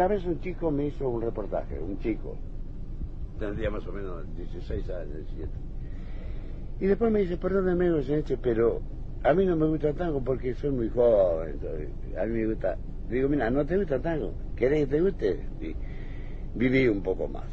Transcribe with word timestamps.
una 0.00 0.08
vez 0.08 0.24
un 0.24 0.40
chico 0.40 0.70
me 0.70 0.86
hizo 0.86 1.06
un 1.10 1.20
reportaje, 1.20 1.78
un 1.78 1.98
chico, 1.98 2.34
tendría 3.38 3.68
más 3.68 3.86
o 3.86 3.92
menos 3.92 4.34
16 4.34 4.88
años, 4.88 5.14
17. 5.14 5.50
Y 6.80 6.86
después 6.86 7.12
me 7.12 7.20
dice, 7.20 7.36
perdóneme, 7.36 7.90
pero 8.40 8.80
a 9.22 9.34
mí 9.34 9.44
no 9.44 9.56
me 9.56 9.66
gusta 9.66 9.92
tango 9.92 10.24
porque 10.24 10.54
soy 10.54 10.70
muy 10.70 10.88
joven. 10.88 11.60
a 12.18 12.24
mí 12.24 12.32
me 12.32 12.46
gusta. 12.46 12.78
Digo, 13.10 13.28
mira, 13.28 13.50
no 13.50 13.66
te 13.66 13.76
gusta 13.76 14.00
tango. 14.00 14.32
¿Querés 14.56 14.86
que 14.86 14.96
te 14.96 15.00
guste? 15.02 15.46
Y 15.60 15.76
viví 16.54 16.88
un 16.88 17.02
poco 17.02 17.28
más. 17.28 17.44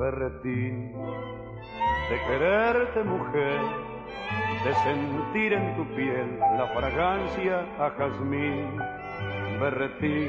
Berretín, 0.00 0.90
de 2.10 2.16
quererte 2.26 3.04
mujer, 3.04 3.60
de 4.64 4.74
sentir 4.82 5.52
en 5.52 5.76
tu 5.76 5.94
piel 5.94 6.40
la 6.40 6.66
fragancia 6.74 7.60
a 7.78 7.90
jazmín. 7.90 8.66
Berretín, 9.60 10.28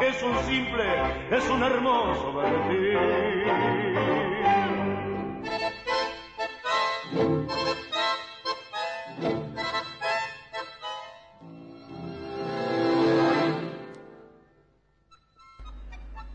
es 0.00 0.22
un 0.22 0.38
simple, 0.44 0.84
es 1.30 1.48
un 1.48 1.62
hermoso 1.62 2.32
berretín. 2.32 2.98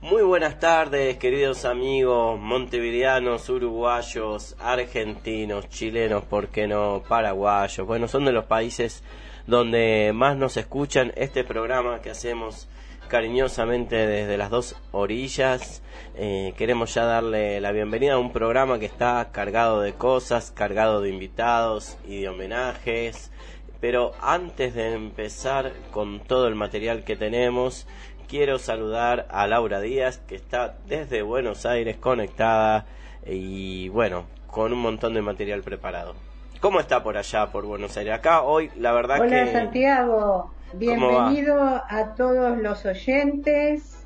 Muy 0.02 0.22
buenas 0.22 0.59
tardes, 0.59 1.18
queridos 1.18 1.63
amigos 1.63 2.38
montevideanos, 2.40 3.47
uruguayos, 3.50 4.57
argentinos, 4.59 5.69
chilenos, 5.69 6.25
¿por 6.25 6.50
qué 6.50 6.68
no? 6.68 7.02
Paraguayos. 7.07 7.88
Bueno, 7.88 8.09
son 8.09 8.25
de 8.25 8.34
los 8.34 8.46
países 8.46 9.03
donde 9.47 10.12
más 10.13 10.35
nos 10.35 10.57
escuchan 10.57 11.13
este 11.16 11.44
programa 11.46 12.02
que 12.02 12.09
hacemos 12.09 12.68
cariñosamente 13.13 14.07
desde 14.07 14.38
las 14.38 14.50
dos 14.50 14.75
orillas. 14.91 15.84
Eh, 16.16 16.56
queremos 16.57 16.96
ya 16.96 17.06
darle 17.06 17.62
la 17.62 17.72
bienvenida 17.72 18.13
a 18.13 18.18
un 18.18 18.31
programa 18.31 18.79
que 18.79 18.88
está 18.88 19.29
cargado 19.31 19.81
de 19.81 19.94
cosas, 19.94 20.50
cargado 20.50 21.00
de 21.00 21.12
invitados 21.12 22.00
y 22.07 22.22
de 22.22 22.29
homenajes. 22.29 23.31
Pero 23.79 24.13
antes 24.19 24.73
de 24.73 24.94
empezar 24.94 25.73
con 25.91 26.22
todo 26.22 26.47
el 26.47 26.56
material 26.56 27.03
que 27.03 27.16
tenemos, 27.16 27.85
quiero 28.28 28.57
saludar 28.57 29.28
a 29.29 29.46
Laura 29.46 29.79
Díaz, 29.79 30.18
que 30.18 30.34
está 30.34 30.78
desde 30.88 31.22
Buenos 31.22 31.68
Aires 31.68 31.97
conectada 31.97 32.88
y 33.28 33.90
bueno, 33.90 34.25
con 34.47 34.73
un 34.73 34.79
montón 34.79 35.13
de 35.13 35.22
material 35.22 35.62
preparado. 35.62 36.16
¿Cómo 36.59 36.79
está 36.79 37.03
por 37.03 37.16
allá, 37.16 37.52
por 37.52 37.68
Buenos 37.68 37.96
Aires? 37.96 38.16
Acá 38.16 38.41
hoy, 38.41 38.72
la 38.75 38.91
verdad 38.91 39.18
que... 39.18 39.40
Hola 39.40 39.52
Santiago, 39.52 40.52
bienvenido 40.73 41.84
a 41.88 42.13
todos 42.16 42.57
los 42.57 42.85
oyentes. 42.85 44.06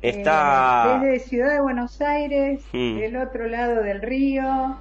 Está... 0.00 1.00
Eh, 1.02 1.06
desde 1.06 1.28
Ciudad 1.28 1.52
de 1.52 1.60
Buenos 1.60 2.00
Aires, 2.00 2.62
mm. 2.72 2.98
del 2.98 3.16
otro 3.16 3.46
lado 3.46 3.82
del 3.82 4.02
río, 4.02 4.76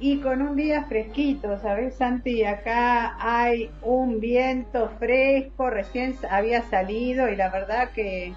y 0.00 0.20
con 0.20 0.42
un 0.42 0.56
día 0.56 0.84
fresquito, 0.84 1.58
¿sabes, 1.58 1.96
Santi? 1.96 2.44
Acá 2.44 3.16
hay 3.18 3.70
un 3.82 4.20
viento 4.20 4.90
fresco, 4.98 5.70
recién 5.70 6.16
había 6.30 6.62
salido 6.62 7.28
y 7.28 7.36
la 7.36 7.48
verdad 7.48 7.90
que 7.90 8.34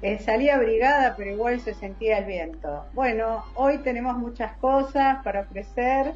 eh, 0.00 0.18
salía 0.20 0.54
abrigada, 0.54 1.14
pero 1.16 1.30
igual 1.30 1.60
se 1.60 1.74
sentía 1.74 2.18
el 2.18 2.24
viento. 2.24 2.86
Bueno, 2.94 3.44
hoy 3.54 3.78
tenemos 3.78 4.16
muchas 4.16 4.56
cosas 4.56 5.22
para 5.22 5.40
ofrecer 5.40 6.12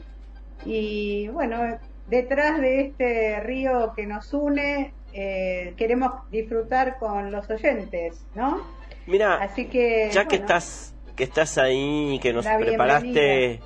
y 0.65 1.29
bueno, 1.29 1.79
detrás 2.09 2.61
de 2.61 2.81
este 2.81 3.41
río 3.41 3.93
que 3.95 4.07
nos 4.07 4.33
une, 4.33 4.95
eh, 5.19 5.73
queremos 5.79 6.13
disfrutar 6.31 6.99
con 6.99 7.33
los 7.33 7.49
oyentes, 7.49 8.23
¿no? 8.35 8.61
Mira, 9.07 9.37
Así 9.37 9.65
que, 9.67 10.11
ya 10.13 10.27
que 10.27 10.37
estás 10.37 10.95
que 11.17 11.25
estás 11.25 11.57
ahí, 11.57 12.19
que 12.21 12.35
nos 12.35 12.47
preparaste 12.47 13.61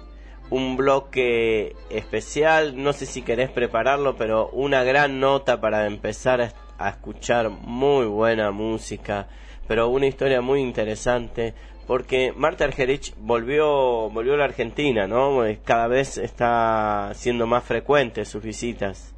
un 0.50 0.76
bloque 0.76 1.74
especial, 1.90 2.80
no 2.80 2.92
sé 2.92 3.06
si 3.06 3.22
querés 3.22 3.50
prepararlo, 3.50 4.16
pero 4.16 4.48
una 4.50 4.84
gran 4.84 5.18
nota 5.18 5.60
para 5.60 5.86
empezar 5.86 6.40
a, 6.40 6.52
a 6.78 6.90
escuchar 6.90 7.50
muy 7.50 8.06
buena 8.06 8.52
música, 8.52 9.26
pero 9.66 9.88
una 9.88 10.06
historia 10.06 10.40
muy 10.40 10.60
interesante 10.60 11.54
porque 11.88 12.32
Marta 12.36 12.62
Argerich 12.62 13.12
volvió, 13.18 14.10
volvió 14.10 14.34
a 14.34 14.36
la 14.36 14.44
Argentina, 14.44 15.08
¿no? 15.08 15.40
Cada 15.64 15.88
vez 15.88 16.18
está 16.18 17.10
siendo 17.14 17.48
más 17.48 17.64
frecuente 17.64 18.24
sus 18.24 18.44
visitas. 18.44 19.12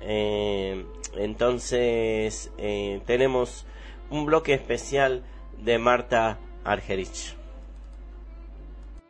Eh, 0.00 0.84
entonces, 1.16 2.52
eh, 2.58 3.02
tenemos 3.06 3.66
un 4.10 4.26
bloque 4.26 4.54
especial 4.54 5.24
de 5.62 5.78
Marta 5.78 6.38
Argerich. 6.64 7.36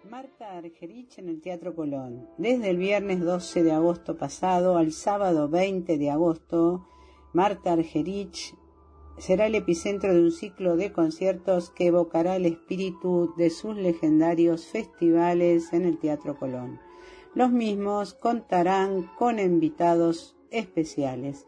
Marta 0.09 0.59
Argerich 0.59 1.19
en 1.19 1.29
el 1.29 1.41
Teatro 1.41 1.75
Colón. 1.75 2.29
Desde 2.37 2.71
el 2.71 2.79
viernes 2.79 3.21
12 3.21 3.63
de 3.63 3.73
agosto 3.73 4.17
pasado 4.17 4.77
al 4.77 4.93
sábado 4.93 5.49
20 5.49 5.99
de 5.99 6.11
agosto, 6.11 6.87
Marta 7.33 7.73
Argerich 7.73 8.55
será 9.19 9.47
el 9.47 9.55
epicentro 9.55 10.13
de 10.13 10.21
un 10.21 10.33
ciclo 10.33 10.77
de 10.77 10.93
conciertos 10.93 11.71
que 11.71 11.87
evocará 11.87 12.37
el 12.37 12.47
espíritu 12.47 13.35
de 13.37 13.51
sus 13.51 13.77
legendarios 13.77 14.67
festivales 14.67 15.73
en 15.73 15.85
el 15.85 15.99
Teatro 15.99 16.39
Colón. 16.39 16.81
Los 17.35 17.53
mismos 17.53 18.15
contarán 18.15 19.11
con 19.17 19.39
invitados 19.39 20.37
especiales. 20.51 21.47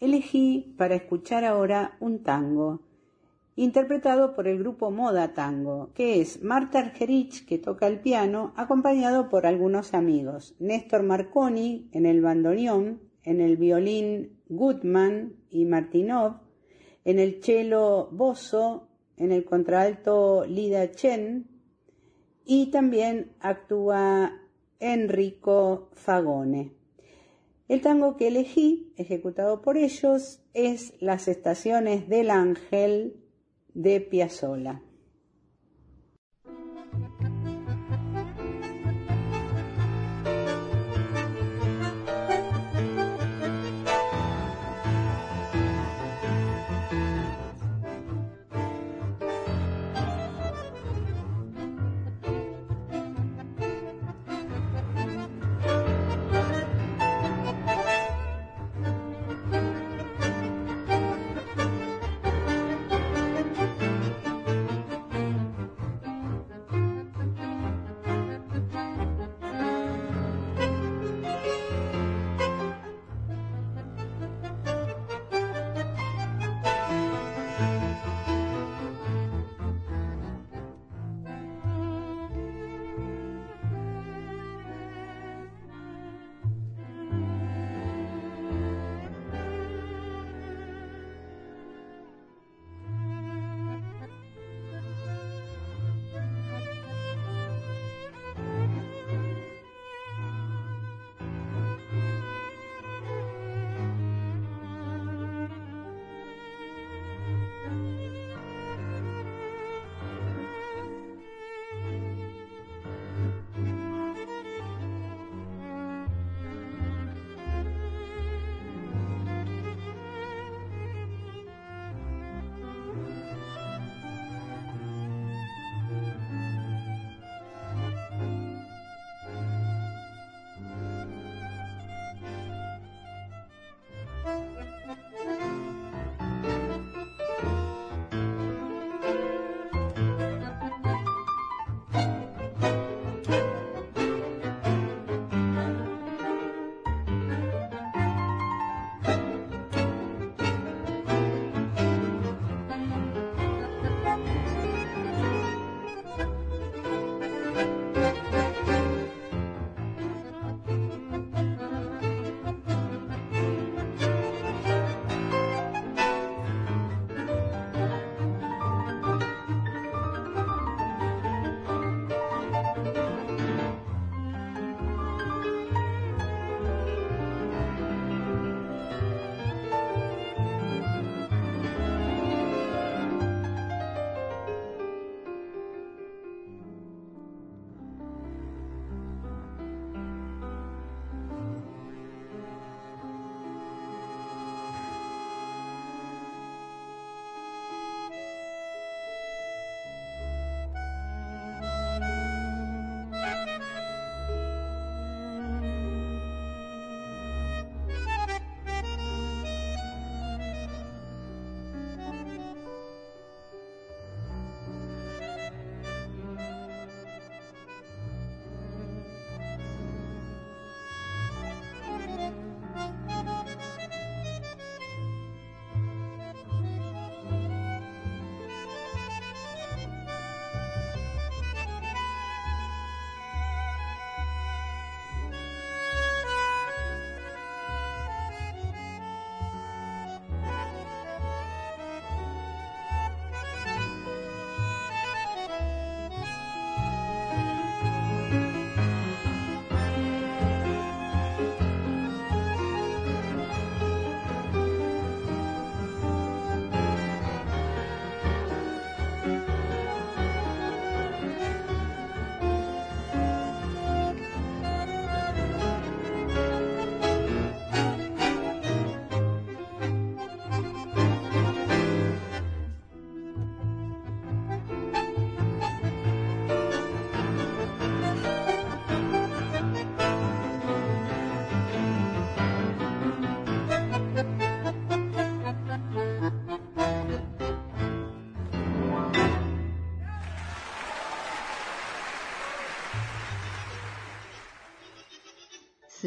Elegí 0.00 0.74
para 0.76 0.94
escuchar 0.94 1.44
ahora 1.44 1.96
un 2.00 2.22
tango 2.22 2.82
interpretado 3.54 4.34
por 4.34 4.48
el 4.48 4.58
grupo 4.58 4.90
Moda 4.90 5.34
Tango, 5.34 5.92
que 5.94 6.20
es 6.20 6.42
Marta 6.42 6.78
Argerich, 6.78 7.44
que 7.44 7.58
toca 7.58 7.86
el 7.86 8.00
piano, 8.00 8.52
acompañado 8.56 9.28
por 9.28 9.46
algunos 9.46 9.94
amigos, 9.94 10.56
Néstor 10.58 11.02
Marconi 11.02 11.88
en 11.92 12.06
el 12.06 12.22
bandoneón, 12.22 13.00
en 13.22 13.40
el 13.40 13.56
violín 13.56 14.40
Gutman 14.48 15.34
y 15.50 15.64
Martinov, 15.66 16.40
en 17.04 17.18
el 17.18 17.42
cello 17.42 18.08
Bosso, 18.10 18.88
en 19.16 19.32
el 19.32 19.44
contralto 19.44 20.44
Lida 20.46 20.90
Chen 20.90 21.46
y 22.44 22.70
también 22.70 23.32
actúa 23.40 24.32
Enrico 24.80 25.90
Fagone. 25.92 26.81
El 27.72 27.80
tango 27.80 28.18
que 28.18 28.28
elegí, 28.28 28.92
ejecutado 28.98 29.62
por 29.62 29.78
ellos, 29.78 30.42
es 30.52 30.92
Las 31.00 31.26
estaciones 31.26 32.06
del 32.06 32.28
ángel 32.28 33.16
de 33.72 33.98
Piazzolla. 34.02 34.82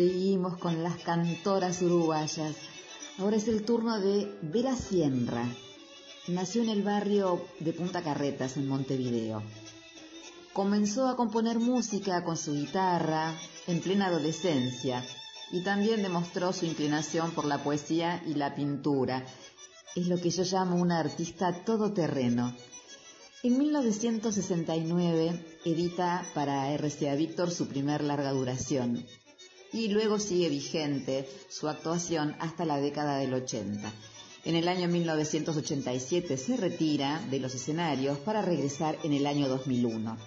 Seguimos 0.05 0.57
con 0.57 0.83
las 0.83 0.97
cantoras 0.97 1.81
uruguayas. 1.81 2.55
Ahora 3.17 3.37
es 3.37 3.47
el 3.47 3.65
turno 3.65 3.99
de 3.99 4.37
Vera 4.43 4.75
Sienra. 4.75 5.49
Nació 6.27 6.61
en 6.61 6.69
el 6.69 6.83
barrio 6.83 7.43
de 7.59 7.73
Punta 7.73 8.03
Carretas, 8.03 8.55
en 8.57 8.67
Montevideo. 8.67 9.41
Comenzó 10.53 11.07
a 11.07 11.15
componer 11.15 11.57
música 11.57 12.23
con 12.23 12.37
su 12.37 12.53
guitarra 12.53 13.33
en 13.65 13.81
plena 13.81 14.05
adolescencia 14.05 15.03
y 15.51 15.63
también 15.63 16.03
demostró 16.03 16.53
su 16.53 16.67
inclinación 16.67 17.31
por 17.31 17.45
la 17.45 17.63
poesía 17.63 18.21
y 18.27 18.35
la 18.35 18.53
pintura. 18.53 19.25
Es 19.95 20.07
lo 20.07 20.21
que 20.21 20.29
yo 20.29 20.43
llamo 20.43 20.75
una 20.75 20.99
artista 20.99 21.51
todoterreno. 21.65 22.55
En 23.41 23.57
1969 23.57 25.59
edita 25.65 26.23
para 26.35 26.71
RCA 26.77 27.15
Víctor 27.15 27.49
su 27.49 27.67
primer 27.67 28.03
larga 28.03 28.33
duración 28.33 29.03
y 29.73 29.89
luego 29.89 30.19
sigue 30.19 30.49
vigente 30.49 31.27
su 31.49 31.67
actuación 31.67 32.35
hasta 32.39 32.65
la 32.65 32.79
década 32.79 33.17
del 33.17 33.33
80. 33.33 33.91
En 34.45 34.55
el 34.55 34.67
año 34.67 34.87
1987 34.87 36.37
se 36.37 36.55
retira 36.55 37.19
de 37.31 37.39
los 37.39 37.55
escenarios 37.55 38.19
para 38.19 38.43
regresar 38.43 38.95
en 39.03 39.13
el 39.13 39.25
año 39.25 39.49
2001. 39.49 40.17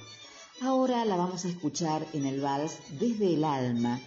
Ahora 0.60 1.04
la 1.04 1.16
vamos 1.16 1.44
a 1.44 1.48
escuchar 1.48 2.04
en 2.12 2.26
el 2.26 2.40
vals 2.40 2.78
Desde 2.98 3.34
el 3.34 3.44
Alma, 3.44 4.00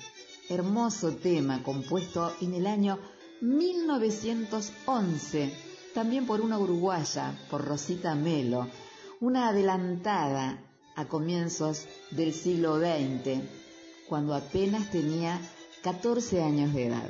hermoso 0.50 1.16
tema 1.16 1.64
compuesto 1.64 2.36
en 2.42 2.56
el 2.56 2.68
año 2.68 3.00
1911, 3.40 5.54
también 5.94 6.26
por 6.26 6.42
una 6.42 6.60
uruguaya, 6.60 7.40
por 7.50 7.64
Rosita 7.64 8.16
Melo, 8.16 8.68
una 9.22 9.48
adelantada 9.48 10.62
a 10.98 11.08
comienzos 11.08 11.86
del 12.12 12.34
siglo 12.34 12.80
XX, 12.80 13.44
cuando 14.12 14.36
apenas 14.36 14.92
tenía 14.92 15.40
14 15.84 16.44
años 16.44 16.74
de 16.74 16.88
edad. 16.88 17.10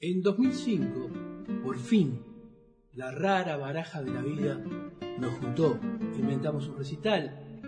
En 0.00 0.22
2005, 0.22 1.10
por 1.62 1.76
fin, 1.76 2.24
la 2.94 3.10
rara 3.10 3.58
baraja 3.58 4.02
de 4.02 4.10
la 4.10 4.22
vida 4.22 4.54
nos 5.18 5.34
juntó, 5.40 5.78
inventamos 6.16 6.66
un 6.68 6.78
recital 6.78 7.60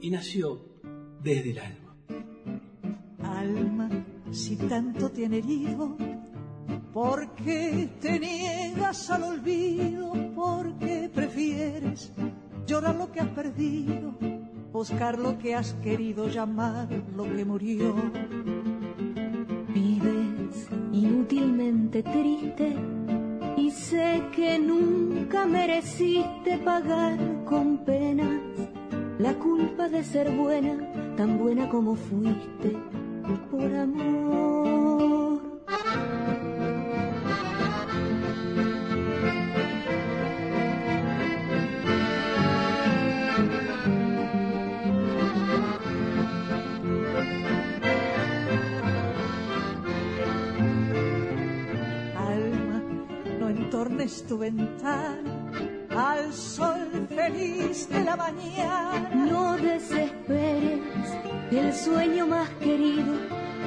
y 0.00 0.10
nació 0.10 0.80
desde 1.22 1.52
el 1.52 1.58
alma. 1.60 1.96
Alma, 3.22 4.06
si 4.32 4.56
tanto 4.56 5.08
te 5.12 5.24
han 5.24 5.34
herido, 5.34 5.96
¿por 6.92 7.32
qué 7.36 7.90
te 8.00 8.18
niegas 8.18 9.08
al 9.08 9.22
olvido? 9.22 10.34
¿Por 10.34 10.76
qué 10.78 11.08
prefieres 11.14 12.12
llorar 12.66 12.96
lo 12.96 13.12
que 13.12 13.20
has 13.20 13.28
perdido? 13.28 14.14
Buscar 14.72 15.18
lo 15.18 15.38
que 15.38 15.54
has 15.54 15.74
querido 15.74 16.28
llamar 16.28 16.88
lo 17.14 17.24
que 17.24 17.44
murió. 17.44 17.94
Vives 19.72 20.68
inútilmente 20.92 22.02
triste 22.02 22.76
y 23.56 23.70
sé 23.70 24.22
que 24.34 24.58
nunca 24.58 25.46
mereciste 25.46 26.58
pagar 26.58 27.18
con 27.44 27.78
penas 27.84 28.42
la 29.18 29.32
culpa 29.34 29.88
de 29.88 30.04
ser 30.04 30.30
buena, 30.30 30.76
tan 31.16 31.38
buena 31.38 31.68
como 31.68 31.94
fuiste, 31.94 32.76
por 33.50 33.74
amor. 33.74 34.55
Ventana 54.50 55.34
al 55.90 56.32
sol 56.32 57.06
feliz 57.08 57.88
de 57.88 58.04
la 58.04 58.16
mañana. 58.16 59.10
No 59.14 59.56
desesperes, 59.56 61.08
el 61.50 61.72
sueño 61.72 62.26
más 62.26 62.48
querido 62.60 63.14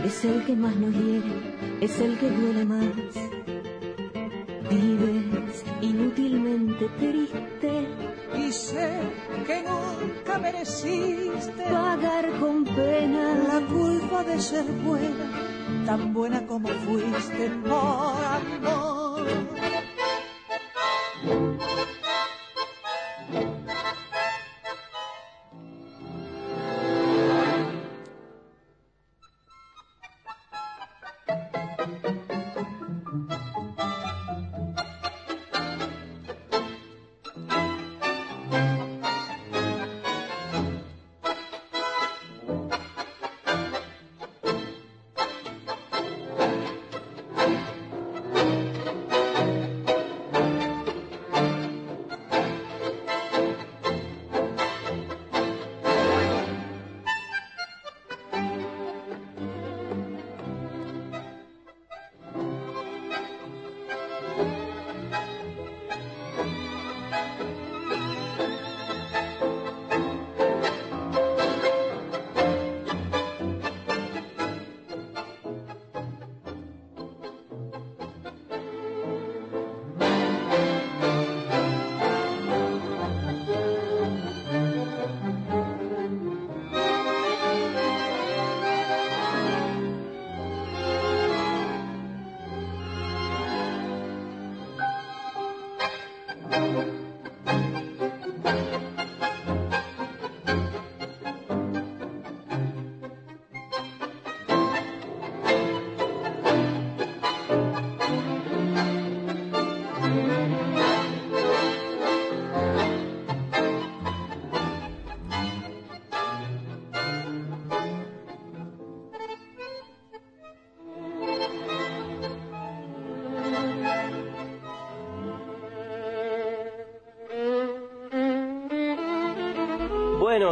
es 0.05 0.23
el 0.23 0.45
que 0.45 0.55
más 0.55 0.75
nos 0.75 0.93
hiere, 0.93 1.33
es 1.81 1.99
el 1.99 2.17
que 2.17 2.29
duele 2.29 2.65
más. 2.65 3.13
Vives 4.69 5.65
inútilmente 5.81 6.87
triste 6.99 7.87
y 8.37 8.51
sé 8.51 8.89
que 9.47 9.63
nunca 9.63 10.37
mereciste 10.37 11.63
pagar 11.63 12.29
con 12.39 12.63
pena 12.63 13.35
la 13.49 13.59
culpa 13.67 14.23
de 14.23 14.39
ser 14.39 14.65
buena, 14.85 15.27
tan 15.85 16.13
buena 16.13 16.45
como 16.45 16.69
fuiste 16.69 17.49
por 17.67 18.15
amor. 18.39 19.78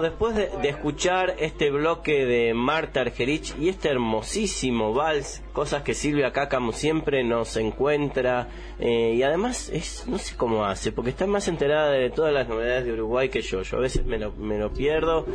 Después 0.01 0.36
de, 0.36 0.50
escuchar 0.63 1.36
este 1.39 1.72
bloque 1.72 2.25
de 2.25 2.54
Marta 2.54 3.01
Argerich 3.01 3.56
y 3.60 3.70
este 3.70 3.89
hermosísimo 3.89 4.94
vals, 4.94 5.44
cosas 5.54 5.84
que 5.84 5.94
Silvia 5.94 6.27
acá 6.27 6.50
como 6.50 6.72
siempre 6.72 7.24
nos 7.24 7.58
encuentra 7.58 8.48
eh, 8.80 9.13
y 9.16 9.24
además 9.24 9.70
es 9.70 10.06
no 10.08 10.18
sé 10.18 10.36
cómo 10.36 10.66
hace, 10.66 10.92
porque 10.92 11.12
está 11.12 11.25
más 11.25 11.48
enterada 11.48 11.92
de 11.92 12.10
todas 12.10 12.34
las 12.34 12.48
novedades 12.48 12.86
de 12.86 12.94
Uruguay 12.94 13.30
que 13.30 13.42
yo. 13.42 13.62
Yo 13.62 13.77
a 13.77 13.82
veces 13.82 14.06
me 14.06 14.18
lo, 14.18 14.32
me 14.34 14.58
lo 14.58 14.72
pierdo 14.72 15.25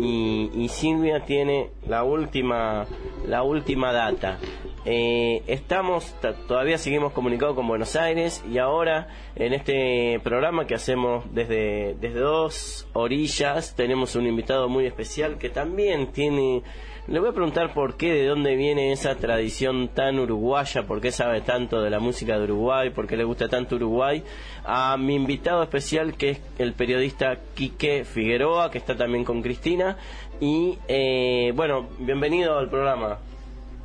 y, 0.00 0.50
y 0.54 0.68
Silvia 0.68 1.24
tiene 1.24 1.70
la 1.86 2.04
última 2.04 2.86
la 3.26 3.42
última 3.42 3.92
data. 3.92 4.38
Eh, 4.86 5.42
estamos, 5.46 6.14
todavía 6.48 6.78
seguimos 6.78 7.12
comunicados 7.12 7.54
con 7.54 7.68
Buenos 7.68 7.96
Aires 7.96 8.42
y 8.50 8.56
ahora 8.56 9.08
en 9.36 9.52
este 9.52 10.18
programa 10.24 10.66
que 10.66 10.74
hacemos 10.74 11.24
desde, 11.34 11.96
desde 12.00 12.20
dos 12.20 12.88
orillas 12.94 13.74
tenemos 13.76 14.16
un 14.16 14.26
invitado 14.26 14.70
muy 14.70 14.86
especial 14.86 15.36
que 15.36 15.50
también 15.50 16.12
tiene 16.12 16.62
le 17.10 17.18
voy 17.18 17.30
a 17.30 17.32
preguntar 17.32 17.74
por 17.74 17.96
qué, 17.96 18.12
de 18.12 18.26
dónde 18.26 18.54
viene 18.54 18.92
esa 18.92 19.16
tradición 19.16 19.88
tan 19.88 20.20
uruguaya, 20.20 20.86
por 20.86 21.00
qué 21.00 21.10
sabe 21.10 21.40
tanto 21.40 21.82
de 21.82 21.90
la 21.90 21.98
música 21.98 22.38
de 22.38 22.44
Uruguay, 22.44 22.90
por 22.90 23.08
qué 23.08 23.16
le 23.16 23.24
gusta 23.24 23.48
tanto 23.48 23.74
Uruguay, 23.76 24.22
a 24.64 24.96
mi 24.96 25.16
invitado 25.16 25.62
especial 25.62 26.16
que 26.16 26.30
es 26.30 26.40
el 26.58 26.72
periodista 26.74 27.36
Quique 27.54 28.04
Figueroa, 28.04 28.70
que 28.70 28.78
está 28.78 28.96
también 28.96 29.24
con 29.24 29.42
Cristina. 29.42 29.96
Y 30.40 30.78
eh, 30.86 31.52
bueno, 31.56 31.88
bienvenido 31.98 32.56
al 32.56 32.70
programa. 32.70 33.18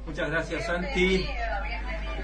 Muchas 0.05 0.29
gracias 0.29 0.65
Santi. 0.65 1.25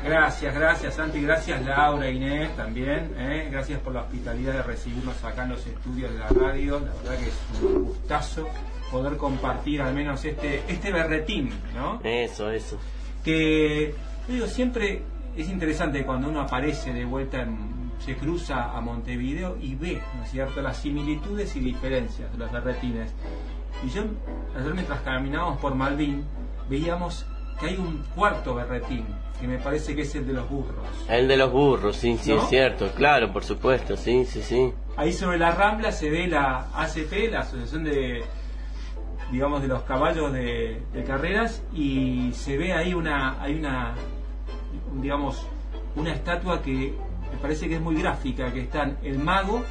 Gracias, 0.03 0.55
gracias 0.55 0.95
Santi, 0.95 1.21
gracias 1.21 1.63
Laura, 1.63 2.09
Inés 2.09 2.55
también, 2.55 3.13
¿eh? 3.17 3.49
gracias 3.51 3.79
por 3.81 3.93
la 3.93 4.01
hospitalidad 4.01 4.53
de 4.53 4.63
recibirnos 4.63 5.23
acá 5.23 5.43
en 5.43 5.49
los 5.49 5.67
estudios 5.67 6.11
de 6.11 6.17
la 6.17 6.27
radio, 6.29 6.79
la 6.79 6.91
verdad 6.93 7.19
que 7.19 7.27
es 7.27 7.61
un 7.61 7.83
gustazo 7.83 8.47
poder 8.91 9.17
compartir 9.17 9.81
al 9.81 9.93
menos 9.93 10.25
este, 10.25 10.63
este 10.67 10.91
berretín, 10.91 11.51
¿no? 11.75 12.01
Eso, 12.03 12.51
eso. 12.51 12.79
Que, 13.23 13.93
digo, 14.27 14.47
siempre 14.47 15.03
es 15.37 15.49
interesante 15.49 16.03
cuando 16.03 16.29
uno 16.29 16.41
aparece 16.41 16.93
de 16.93 17.05
vuelta, 17.05 17.47
se 17.99 18.15
cruza 18.15 18.75
a 18.75 18.81
Montevideo 18.81 19.57
y 19.61 19.75
ve, 19.75 20.01
¿no 20.17 20.23
es 20.23 20.31
cierto?, 20.31 20.61
las 20.61 20.77
similitudes 20.77 21.55
y 21.55 21.59
diferencias 21.59 22.31
de 22.31 22.37
los 22.37 22.51
berretines. 22.51 23.13
Y 23.85 23.89
yo, 23.89 24.03
ayer 24.59 24.73
mientras 24.73 25.01
caminábamos 25.01 25.59
por 25.59 25.75
Malvin, 25.75 26.25
veíamos 26.69 27.25
que 27.61 27.67
hay 27.67 27.77
un 27.77 28.03
cuarto 28.15 28.55
berretín, 28.55 29.05
que 29.39 29.47
me 29.47 29.59
parece 29.59 29.95
que 29.95 30.01
es 30.01 30.15
el 30.15 30.27
de 30.27 30.33
los 30.33 30.49
burros. 30.49 30.85
El 31.07 31.27
de 31.27 31.37
los 31.37 31.51
burros, 31.51 31.95
sí, 31.95 32.17
sí, 32.19 32.33
es 32.33 32.43
cierto, 32.49 32.89
claro, 32.95 33.31
por 33.31 33.43
supuesto, 33.43 33.95
sí, 33.95 34.25
sí, 34.25 34.41
sí. 34.41 34.73
Ahí 34.97 35.13
sobre 35.13 35.37
la 35.37 35.51
rambla 35.51 35.91
se 35.91 36.09
ve 36.09 36.27
la 36.27 36.67
ACP, 36.73 37.31
la 37.31 37.39
Asociación 37.41 37.83
de 37.83 38.23
digamos, 39.31 39.61
de 39.61 39.69
los 39.69 39.83
caballos 39.83 40.33
de, 40.33 40.83
carreras 41.07 41.63
y 41.73 42.31
se 42.33 42.57
ve 42.57 42.73
ahí 42.73 42.93
una, 42.93 43.41
hay 43.41 43.55
una, 43.55 43.95
digamos, 45.01 45.47
una 45.95 46.11
estatua 46.11 46.61
que 46.61 46.93
me 47.31 47.37
parece 47.41 47.69
que 47.69 47.75
es 47.75 47.81
muy 47.81 47.95
gráfica, 47.95 48.51
que 48.51 48.61
están 48.61 48.97
el 49.03 49.17
mago 49.17 49.63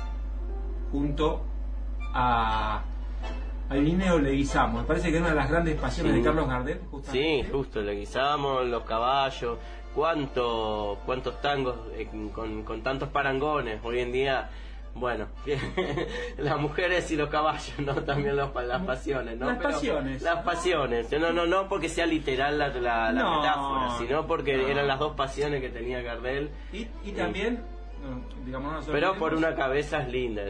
junto 0.91 1.45
a 2.15 2.83
al 3.71 3.85
Lineo 3.85 4.19
Leguizamo. 4.19 4.81
Me 4.81 4.85
parece 4.85 5.11
que 5.11 5.17
es 5.17 5.21
una 5.21 5.31
de 5.31 5.37
las 5.37 5.49
grandes 5.49 5.81
pasiones 5.81 6.15
de 6.15 6.23
Carlos 6.23 6.49
Gardel. 6.49 6.81
Sí, 7.11 7.45
justo, 7.51 7.81
Leguizamo, 7.81 8.61
los 8.63 8.83
caballos, 8.83 9.59
cuánto, 9.95 10.99
cuántos 11.07 11.41
tangos 11.41 11.77
eh, 11.97 12.09
con, 12.35 12.65
con 12.65 12.83
tantos 12.83 13.09
parangones. 13.09 13.81
Hoy 13.83 14.01
en 14.01 14.13
día 14.13 14.51
bueno, 14.93 15.29
las 16.39 16.59
mujeres 16.59 17.09
y 17.13 17.17
los 17.17 17.31
caballos, 17.31 17.79
¿no? 17.79 17.95
También 18.03 18.37
las 18.37 18.51
pasiones, 18.51 19.39
¿no? 19.39 19.47
Las 19.47 19.63
pasiones. 19.63 20.21
Las 20.21 20.43
pasiones. 20.43 21.11
No, 21.13 21.33
no, 21.33 21.47
no 21.47 21.69
porque 21.69 21.89
sea 21.89 22.07
literal 22.07 22.59
la, 22.59 22.69
la, 22.69 23.13
metáfora, 23.13 23.99
sino 23.99 24.27
porque 24.27 24.71
eran 24.71 24.89
las 24.89 24.99
dos 24.99 25.15
pasiones 25.15 25.61
que 25.61 25.69
tenía 25.69 26.03
Gardel. 26.03 26.51
Y, 26.73 26.89
y 27.05 27.13
también 27.13 27.63
pero 28.91 29.15
por 29.15 29.35
una 29.35 29.55
cabeza 29.55 30.03
es 30.03 30.09
linda 30.09 30.43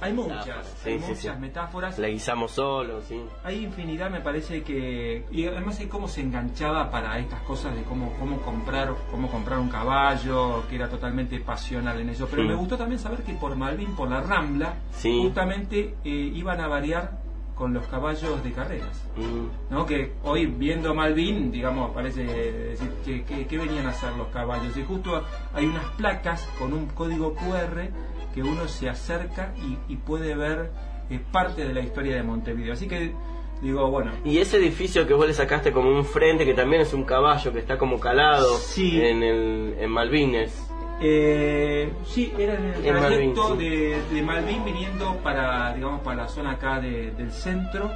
hay 0.00 0.12
muchas 0.12 0.84
hay 0.84 0.98
muchas 0.98 1.38
metáforas. 1.38 1.98
Le 1.98 2.08
guisamos 2.08 2.52
solo 2.52 3.00
sí. 3.02 3.20
Hay 3.42 3.64
infinidad 3.64 4.10
me 4.10 4.20
parece 4.20 4.62
que 4.62 5.24
y 5.30 5.46
además 5.46 5.80
hay 5.80 5.86
cómo 5.86 6.08
se 6.08 6.20
enganchaba 6.20 6.90
para 6.90 7.18
estas 7.18 7.40
cosas 7.42 7.74
de 7.74 7.82
cómo 7.84 8.12
cómo 8.18 8.40
comprar 8.40 8.94
cómo 9.10 9.30
comprar 9.30 9.58
un 9.58 9.68
caballo 9.68 10.64
que 10.68 10.76
era 10.76 10.88
totalmente 10.88 11.40
pasional 11.40 12.00
en 12.00 12.10
eso. 12.10 12.28
Pero 12.30 12.44
me 12.44 12.54
gustó 12.54 12.76
también 12.76 12.98
saber 12.98 13.22
que 13.22 13.34
por 13.34 13.56
Malvin 13.56 13.94
por 13.94 14.10
la 14.10 14.20
Rambla 14.20 14.74
justamente 15.02 15.94
eh, 16.04 16.08
iban 16.10 16.60
a 16.60 16.68
variar 16.68 17.29
con 17.60 17.74
los 17.74 17.86
caballos 17.88 18.42
de 18.42 18.52
carreras. 18.52 19.04
Mm. 19.16 19.74
¿no? 19.74 19.84
Que 19.84 20.14
hoy 20.24 20.46
viendo 20.46 20.94
Malvin, 20.94 21.52
digamos, 21.52 21.90
parece 21.90 22.24
decir 22.24 22.90
que, 23.04 23.46
que, 23.46 23.58
venían 23.58 23.84
a 23.84 23.90
hacer 23.90 24.14
los 24.14 24.28
caballos. 24.28 24.74
Y 24.78 24.82
justo 24.82 25.22
hay 25.52 25.66
unas 25.66 25.84
placas 25.98 26.48
con 26.58 26.72
un 26.72 26.86
código 26.86 27.34
QR 27.34 27.90
que 28.34 28.42
uno 28.42 28.66
se 28.66 28.88
acerca 28.88 29.52
y, 29.88 29.96
puede 29.96 30.34
ver 30.34 30.70
eh, 31.10 31.20
parte 31.30 31.66
de 31.66 31.74
la 31.74 31.80
historia 31.82 32.16
de 32.16 32.22
Montevideo. 32.22 32.72
Así 32.72 32.88
que 32.88 33.12
digo, 33.60 33.90
bueno. 33.90 34.12
Y 34.24 34.38
ese 34.38 34.56
edificio 34.56 35.06
que 35.06 35.12
vos 35.12 35.26
le 35.26 35.34
sacaste 35.34 35.70
como 35.70 35.90
un 35.90 36.06
frente, 36.06 36.46
que 36.46 36.54
también 36.54 36.80
es 36.80 36.94
un 36.94 37.04
caballo 37.04 37.52
que 37.52 37.58
está 37.58 37.76
como 37.76 38.00
calado 38.00 38.56
en, 38.78 39.22
el, 39.22 39.76
en 39.78 39.90
Malvines. 39.90 40.69
Eh, 41.02 41.90
sí, 42.04 42.32
era 42.38 42.54
el 42.54 42.82
trayecto 42.82 43.56
de, 43.56 44.02
de, 44.12 44.22
Malvin 44.22 44.64
viniendo 44.64 45.16
para, 45.22 45.72
digamos, 45.72 46.02
para 46.02 46.24
la 46.24 46.28
zona 46.28 46.52
acá 46.52 46.78
del 46.78 47.32
centro, 47.32 47.90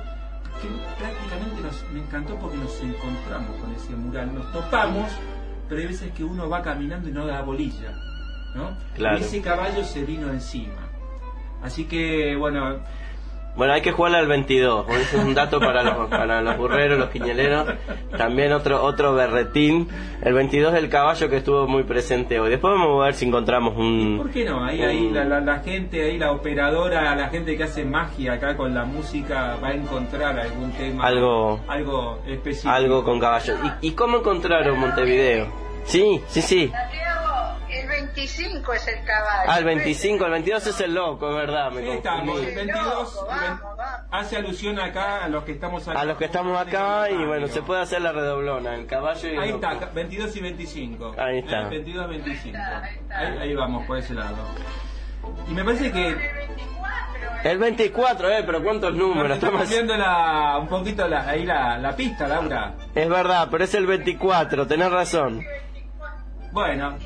que 0.61 0.69
prácticamente 0.99 1.61
nos, 1.63 1.85
me 1.93 2.01
encantó 2.01 2.37
porque 2.39 2.57
nos 2.57 2.81
encontramos 2.81 3.57
con 3.61 3.75
ese 3.75 3.95
mural, 3.95 4.35
nos 4.35 4.51
topamos, 4.53 5.11
pero 5.69 5.83
hay 5.83 5.89
veces 5.89 6.13
que 6.13 6.25
uno 6.25 6.49
va 6.49 6.63
caminando 6.63 7.09
y 7.09 7.13
no 7.13 7.27
da 7.27 7.43
bolilla, 7.43 7.93
¿no? 8.55 8.75
Y 8.97 9.21
ese 9.21 9.43
caballo 9.43 9.85
se 9.85 10.05
vino 10.05 10.31
encima. 10.31 10.89
Así 11.63 11.85
que, 11.85 12.37
bueno, 12.37 12.81
bueno, 13.57 13.73
hay 13.73 13.83
que 13.83 13.93
jugarle 13.93 14.19
al 14.19 14.27
22. 14.27 14.87
Ese 14.89 15.17
es 15.17 15.25
un 15.25 15.35
dato 15.35 15.61
para 15.61 15.83
los, 15.83 16.09
para 16.09 16.43
los 16.43 16.57
burreros, 16.57 16.99
los 16.99 17.11
quiñeleros. 17.11 17.67
También 18.17 18.53
otro 18.53 18.83
otro 18.83 19.15
berretín. 19.15 19.89
El 20.23 20.35
22 20.35 20.75
es 20.75 20.83
el 20.83 20.89
caballo 20.89 21.29
que 21.29 21.37
estuvo 21.37 21.67
muy 21.69 21.85
presente 21.85 22.41
hoy. 22.41 22.51
Después 22.51 22.73
vamos 22.75 23.03
a 23.03 23.07
ver 23.07 23.15
si 23.15 23.27
encontramos 23.27 23.77
un... 23.77 24.19
¿Por 24.19 24.31
qué 24.31 24.45
no? 24.45 24.65
Ahí, 24.65 24.83
ahí 24.83 25.11
la, 25.11 25.25
la, 25.25 25.59
gente, 25.61 26.03
ahí 26.03 26.19
la 26.19 26.33
operadora, 26.33 27.15
la 27.15 27.29
gente 27.29 27.57
que 27.57 27.63
hace 27.63 27.85
magia 27.85 28.35
acá 28.35 28.57
con 28.57 28.75
la 28.75 28.85
música 28.85 29.57
va 29.63 29.69
a 29.69 29.75
encontrar 29.75 30.39
algún 30.39 30.73
tema. 30.73 31.07
Algo, 31.07 31.61
algo 31.69 32.21
específico. 32.27 32.75
Algo 32.75 33.05
con 33.05 33.21
caballo. 33.21 33.55
¿Y, 33.81 33.89
y 33.89 33.91
cómo 33.93 34.19
encontraron 34.19 34.79
Montevideo? 34.79 35.47
Sí, 35.85 36.21
sí, 36.29 36.43
sí. 36.43 36.73
El 38.15 38.21
25 38.21 38.73
es 38.75 38.87
el 38.87 39.05
caballo. 39.05 39.51
Ah, 39.51 39.59
el 39.59 39.65
25, 39.65 40.25
el 40.25 40.31
22 40.31 40.67
es 40.69 40.81
el 40.81 40.95
loco, 40.95 41.31
es 41.31 41.37
verdad. 41.37 41.73
Me 41.73 41.83
sí, 41.83 41.89
estamos, 41.89 42.41
el 42.41 42.55
22 42.55 43.27
hace 44.13 44.37
alusión 44.37 44.79
acá 44.79 45.25
a 45.25 45.29
los 45.29 45.43
que 45.43 45.53
estamos 45.53 45.89
acá. 45.89 46.01
A 46.01 46.05
los 46.05 46.17
que 46.17 46.27
estamos 46.27 46.57
acá 46.57 47.11
y 47.11 47.25
bueno, 47.25 47.49
se 47.49 47.63
puede 47.63 47.83
hacer 47.83 48.03
la 48.03 48.13
redoblona, 48.13 48.77
el 48.77 48.87
caballo 48.87 49.29
y 49.29 49.37
Ahí 49.37 49.51
está, 49.51 49.75
22 49.93 50.37
y 50.37 50.41
25. 50.41 51.15
Ahí 51.19 51.39
está. 51.39 51.63
Eh, 51.63 51.71
22 51.71 52.09
25. 52.09 52.59
Ahí, 53.11 53.39
ahí 53.39 53.55
vamos, 53.57 53.85
por 53.85 53.99
ese 53.99 54.15
lado. 54.15 54.37
Y 55.49 55.53
me 55.53 55.65
parece 55.65 55.91
que... 55.91 56.45
El 57.43 57.59
24, 57.59 58.31
eh, 58.31 58.43
pero 58.47 58.63
¿cuántos 58.63 58.95
números? 58.95 59.33
estamos 59.33 59.63
haciendo 59.63 59.97
la, 59.97 60.57
un 60.59 60.69
poquito 60.69 61.07
la, 61.09 61.29
ahí 61.29 61.45
la, 61.45 61.79
la 61.79 61.97
pista, 61.97 62.29
Laura. 62.29 62.75
Es 62.95 63.09
verdad, 63.09 63.49
pero 63.51 63.65
es 63.65 63.75
el 63.75 63.87
24, 63.87 64.67
tenés 64.67 64.91
razón. 64.91 65.45
Bueno, 66.53 66.97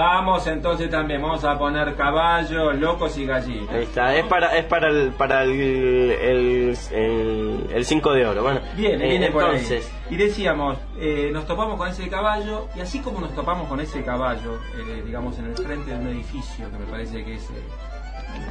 Vamos 0.00 0.46
entonces 0.46 0.88
también, 0.88 1.20
vamos 1.20 1.44
a 1.44 1.58
poner 1.58 1.94
caballos, 1.94 2.74
locos 2.80 3.18
y 3.18 3.26
gallinas. 3.26 3.68
Ahí 3.68 3.82
está, 3.82 4.16
es 4.16 4.24
para, 4.24 4.56
es 4.56 4.64
para 4.64 4.88
el, 4.88 5.10
para 5.12 5.42
el, 5.42 5.50
el, 6.90 7.66
el, 7.70 7.84
5 7.84 8.12
de 8.14 8.26
oro. 8.26 8.42
Bueno, 8.42 8.60
viene, 8.74 9.06
viene 9.06 9.26
entonces. 9.26 9.84
por 9.84 10.08
ahí. 10.08 10.14
Y 10.14 10.16
decíamos, 10.16 10.78
eh, 10.98 11.28
nos 11.30 11.44
topamos 11.44 11.76
con 11.76 11.86
ese 11.86 12.08
caballo, 12.08 12.68
y 12.74 12.80
así 12.80 13.00
como 13.00 13.20
nos 13.20 13.34
topamos 13.34 13.68
con 13.68 13.78
ese 13.78 14.02
caballo, 14.02 14.54
eh, 14.74 15.02
digamos, 15.04 15.38
en 15.38 15.44
el 15.44 15.54
frente 15.54 15.90
de 15.90 15.98
un 15.98 16.06
edificio, 16.06 16.70
que 16.70 16.78
me 16.78 16.86
parece 16.86 17.22
que 17.22 17.34
es, 17.34 17.46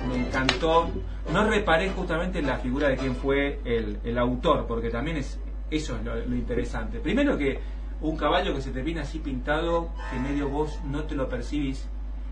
me 0.08 0.18
encantó, 0.20 0.88
no 1.34 1.50
reparé 1.50 1.90
justamente 1.90 2.38
en 2.38 2.46
la 2.46 2.60
figura 2.60 2.90
de 2.90 2.98
quién 2.98 3.16
fue 3.16 3.60
el, 3.66 3.98
el 4.04 4.20
autor, 4.20 4.68
porque 4.68 4.92
también 4.92 5.18
es 5.18 5.40
eso 5.72 5.96
es 5.98 6.04
lo 6.04 6.36
interesante. 6.36 7.00
Primero 7.00 7.38
que 7.38 7.60
un 8.02 8.18
caballo 8.18 8.54
que 8.54 8.62
se 8.62 8.72
te 8.72 8.82
viene 8.82 9.02
así 9.02 9.20
pintado, 9.20 9.90
que 10.12 10.20
medio 10.20 10.50
vos 10.50 10.80
no 10.86 11.04
te 11.04 11.16
lo 11.16 11.28
percibís, 11.28 11.88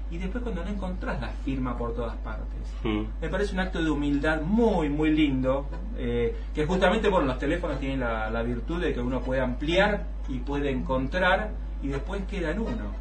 y 0.09 0.17
después 0.17 0.43
cuando 0.43 0.63
no 0.63 0.69
encontrás 0.69 1.19
la 1.19 1.29
firma 1.29 1.77
por 1.77 1.93
todas 1.93 2.15
partes. 2.17 2.61
Mm. 2.83 3.03
Me 3.21 3.29
parece 3.29 3.53
un 3.53 3.59
acto 3.59 3.83
de 3.83 3.89
humildad 3.89 4.41
muy, 4.41 4.89
muy 4.89 5.11
lindo, 5.11 5.65
eh, 5.97 6.35
que 6.55 6.65
justamente, 6.65 7.09
bueno, 7.09 7.27
los 7.27 7.39
teléfonos 7.39 7.79
tienen 7.79 7.99
la, 7.99 8.41
virtud 8.43 8.81
de 8.81 8.93
que 8.93 9.01
uno 9.01 9.21
puede 9.21 9.41
ampliar 9.41 10.05
y 10.29 10.39
puede 10.39 10.71
encontrar, 10.71 11.51
y 11.83 11.89
después 11.89 12.23
queda 12.29 12.51
en 12.51 12.59
uno, 12.59 12.91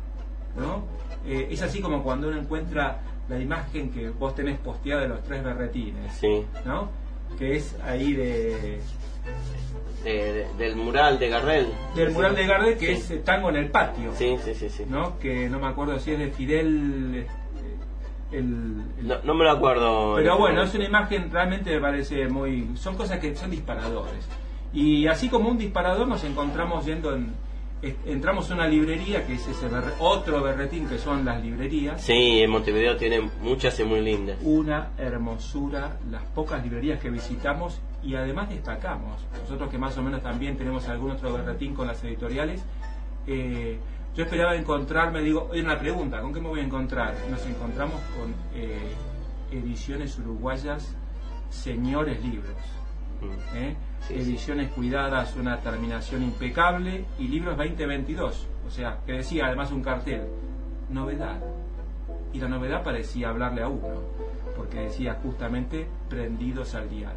¿no? 0.57 0.85
Eh, 1.24 1.48
es 1.50 1.62
así 1.62 1.81
como 1.81 2.02
cuando 2.02 2.29
uno 2.29 2.38
encuentra 2.38 3.00
la 3.29 3.38
imagen 3.38 3.90
que 3.90 4.11
vos 4.11 4.35
tenés 4.35 4.59
posteada 4.59 5.02
de 5.02 5.09
los 5.09 5.22
tres 5.22 5.42
berretines, 5.42 6.20
¿no? 6.64 7.06
Que 7.38 7.56
es 7.56 7.76
ahí 7.84 8.14
de 8.14 8.80
del 10.58 10.76
mural 10.76 11.18
de 11.18 11.28
Gardel. 11.28 11.66
Del 11.94 12.12
mural 12.12 12.36
de 12.36 12.46
Gardel, 12.46 12.78
que 12.78 12.92
es 12.92 13.24
Tango 13.24 13.48
en 13.50 13.56
el 13.56 13.70
Patio. 13.70 14.12
Sí, 14.14 14.36
sí, 14.44 14.54
sí, 14.54 14.68
sí. 14.68 14.84
¿no? 14.88 15.18
Que 15.18 15.48
no 15.48 15.58
me 15.58 15.66
acuerdo 15.66 15.98
si 15.98 16.12
es 16.12 16.18
de 16.18 16.30
Fidel... 16.30 17.16
Eh, 17.16 17.26
el, 18.32 18.76
no, 19.24 19.34
me 19.34 19.44
lo 19.44 19.50
acuerdo. 19.50 20.14
Pero 20.16 20.38
bueno, 20.38 20.62
es 20.62 20.74
una 20.74 20.84
imagen 20.84 21.30
realmente 21.30 21.70
me 21.74 21.80
parece 21.80 22.28
muy... 22.28 22.70
Son 22.76 22.96
cosas 22.96 23.18
que 23.18 23.34
son 23.34 23.50
disparadores. 23.50 24.28
Y 24.72 25.06
así 25.06 25.28
como 25.28 25.48
un 25.48 25.58
disparador 25.58 26.06
nos 26.06 26.22
encontramos 26.22 26.84
yendo 26.86 27.14
en, 27.14 27.34
entramos 27.82 28.50
a 28.50 28.54
una 28.54 28.66
librería 28.66 29.26
que 29.26 29.34
es 29.34 29.46
ese 29.46 29.68
otro 29.98 30.42
berretín 30.42 30.88
que 30.88 30.98
son 30.98 31.24
las 31.24 31.42
librerías. 31.42 32.00
Sí, 32.00 32.40
en 32.40 32.50
Montevideo 32.50 32.96
tienen 32.96 33.30
muchas 33.42 33.78
y 33.80 33.84
muy 33.84 34.00
lindas. 34.00 34.38
Una 34.42 34.90
hermosura, 34.98 35.98
las 36.10 36.22
pocas 36.24 36.62
librerías 36.62 37.00
que 37.00 37.10
visitamos 37.10 37.80
y 38.02 38.14
además 38.14 38.48
destacamos. 38.48 39.20
Nosotros 39.42 39.70
que 39.70 39.78
más 39.78 39.96
o 39.98 40.02
menos 40.02 40.22
también 40.22 40.56
tenemos 40.56 40.88
algún 40.88 41.10
otro 41.12 41.32
berretín 41.32 41.74
con 41.74 41.86
las 41.86 42.02
editoriales. 42.04 42.64
Eh, 43.26 43.78
yo 44.14 44.24
esperaba 44.24 44.54
encontrarme, 44.54 45.20
digo, 45.20 45.50
hay 45.52 45.60
una 45.60 45.78
pregunta, 45.78 46.20
¿con 46.22 46.32
qué 46.32 46.40
me 46.40 46.48
voy 46.48 46.60
a 46.60 46.64
encontrar? 46.64 47.14
Nos 47.30 47.44
encontramos 47.44 48.00
con 48.16 48.34
eh, 48.54 48.94
ediciones 49.50 50.18
uruguayas, 50.18 50.96
señores 51.50 52.24
libros. 52.24 52.56
Mm. 53.20 53.56
¿eh? 53.56 53.76
Ediciones 54.11 54.70
cuidadas, 54.72 55.35
una 55.37 55.61
terminación 55.61 56.22
impecable 56.22 57.04
y 57.18 57.28
libros 57.28 57.56
2022. 57.56 58.46
O 58.66 58.70
sea, 58.70 59.00
que 59.06 59.12
decía 59.12 59.46
además 59.46 59.72
un 59.72 59.82
cartel, 59.82 60.22
novedad. 60.90 61.40
Y 62.32 62.40
la 62.40 62.48
novedad 62.48 62.82
parecía 62.82 63.30
hablarle 63.30 63.62
a 63.62 63.68
uno, 63.68 64.02
porque 64.56 64.80
decía 64.80 65.18
justamente 65.22 65.88
prendidos 66.09 66.74
al 66.74 66.90
dial. 66.90 67.14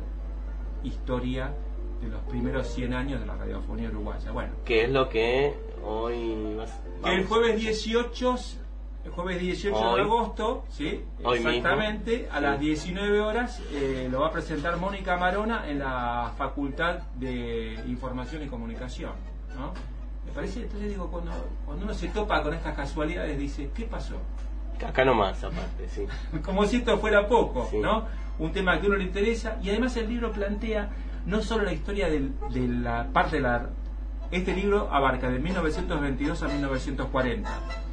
Historia 0.83 1.53
de 2.01 2.07
los 2.07 2.21
primeros 2.23 2.67
100 2.67 2.93
años 2.93 3.19
de 3.19 3.25
la 3.25 3.35
radiofonía 3.35 3.89
uruguaya. 3.89 4.31
Bueno. 4.31 4.53
¿Qué 4.63 4.85
es 4.85 4.91
lo 4.91 5.09
que 5.09 5.53
hoy... 5.83 6.57
El 7.05 7.25
jueves 7.25 7.59
18 7.59 8.35
el 9.09 9.15
jueves 9.15 9.41
18 9.41 9.95
de 9.95 10.01
agosto, 10.01 10.63
¿sí? 10.69 11.03
exactamente, 11.33 12.29
a 12.31 12.39
las 12.39 12.59
19 12.59 13.21
horas 13.21 13.61
eh, 13.71 14.07
lo 14.09 14.21
va 14.21 14.27
a 14.27 14.31
presentar 14.31 14.77
Mónica 14.77 15.17
Marona 15.17 15.67
en 15.67 15.79
la 15.79 16.31
Facultad 16.37 16.99
de 17.15 17.73
Información 17.87 18.43
y 18.43 18.47
Comunicación. 18.47 19.13
¿no? 19.57 19.73
Me 20.25 20.31
parece, 20.31 20.61
entonces 20.61 20.89
digo, 20.89 21.09
cuando, 21.09 21.31
cuando 21.65 21.85
uno 21.85 21.93
se 21.93 22.09
topa 22.09 22.43
con 22.43 22.53
estas 22.53 22.75
casualidades, 22.75 23.37
dice, 23.37 23.71
¿qué 23.73 23.85
pasó? 23.85 24.15
Acá 24.85 25.03
nomás, 25.03 25.43
aparte, 25.43 25.89
sí. 25.89 26.05
Como 26.45 26.65
si 26.65 26.77
esto 26.77 26.97
fuera 26.99 27.27
poco, 27.27 27.69
¿no? 27.81 28.05
Un 28.37 28.51
tema 28.51 28.79
que 28.79 28.85
a 28.85 28.89
uno 28.89 28.97
le 28.97 29.05
interesa 29.05 29.57
y 29.61 29.69
además 29.69 29.97
el 29.97 30.07
libro 30.07 30.31
plantea 30.31 30.89
no 31.25 31.41
solo 31.41 31.63
la 31.63 31.73
historia 31.73 32.09
de 32.09 32.31
la 32.67 33.07
parte 33.11 33.37
de 33.37 33.41
la... 33.41 33.69
Este 34.31 34.55
libro 34.55 34.87
abarca 34.91 35.29
de 35.29 35.39
1922 35.39 36.43
a 36.43 36.47
1940 36.47 37.88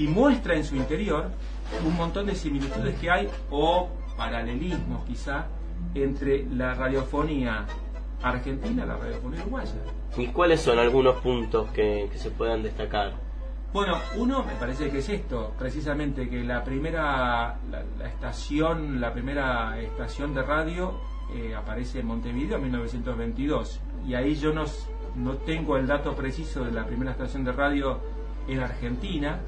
y 0.00 0.08
muestra 0.08 0.54
en 0.56 0.64
su 0.64 0.76
interior 0.76 1.30
un 1.86 1.94
montón 1.94 2.26
de 2.26 2.34
similitudes 2.34 2.98
que 2.98 3.10
hay 3.10 3.28
o 3.50 3.90
paralelismos 4.16 5.04
quizá 5.04 5.46
entre 5.94 6.46
la 6.46 6.74
radiofonía 6.74 7.66
argentina 8.22 8.82
y 8.82 8.86
la 8.86 8.96
radiofonía 8.96 9.42
uruguaya. 9.42 9.74
¿Y 10.16 10.28
cuáles 10.28 10.62
son 10.62 10.78
algunos 10.78 11.16
puntos 11.20 11.70
que, 11.72 12.08
se 12.14 12.30
puedan 12.30 12.62
destacar? 12.62 13.12
Bueno, 13.74 13.98
uno 14.16 14.42
me 14.42 14.54
parece 14.54 14.90
que 14.90 14.98
es 14.98 15.08
esto, 15.10 15.52
precisamente 15.58 16.28
que 16.30 16.44
la 16.44 16.64
primera 16.64 17.58
la, 17.70 18.08
estación, 18.08 19.02
la 19.02 19.12
primera 19.12 19.78
estación 19.80 20.34
de 20.34 20.42
radio 20.42 20.98
eh, 21.34 21.54
aparece 21.54 22.00
en 22.00 22.06
Montevideo 22.06 22.56
en 22.56 22.62
1922 22.62 23.80
y 24.08 24.14
ahí 24.14 24.34
yo 24.34 24.52
no, 24.52 24.64
no 25.16 25.36
tengo 25.36 25.76
el 25.76 25.86
dato 25.86 26.16
preciso 26.16 26.64
de 26.64 26.72
la 26.72 26.86
primera 26.86 27.12
estación 27.12 27.44
de 27.44 27.52
radio 27.52 28.00
en 28.48 28.60
Argentina, 28.60 29.40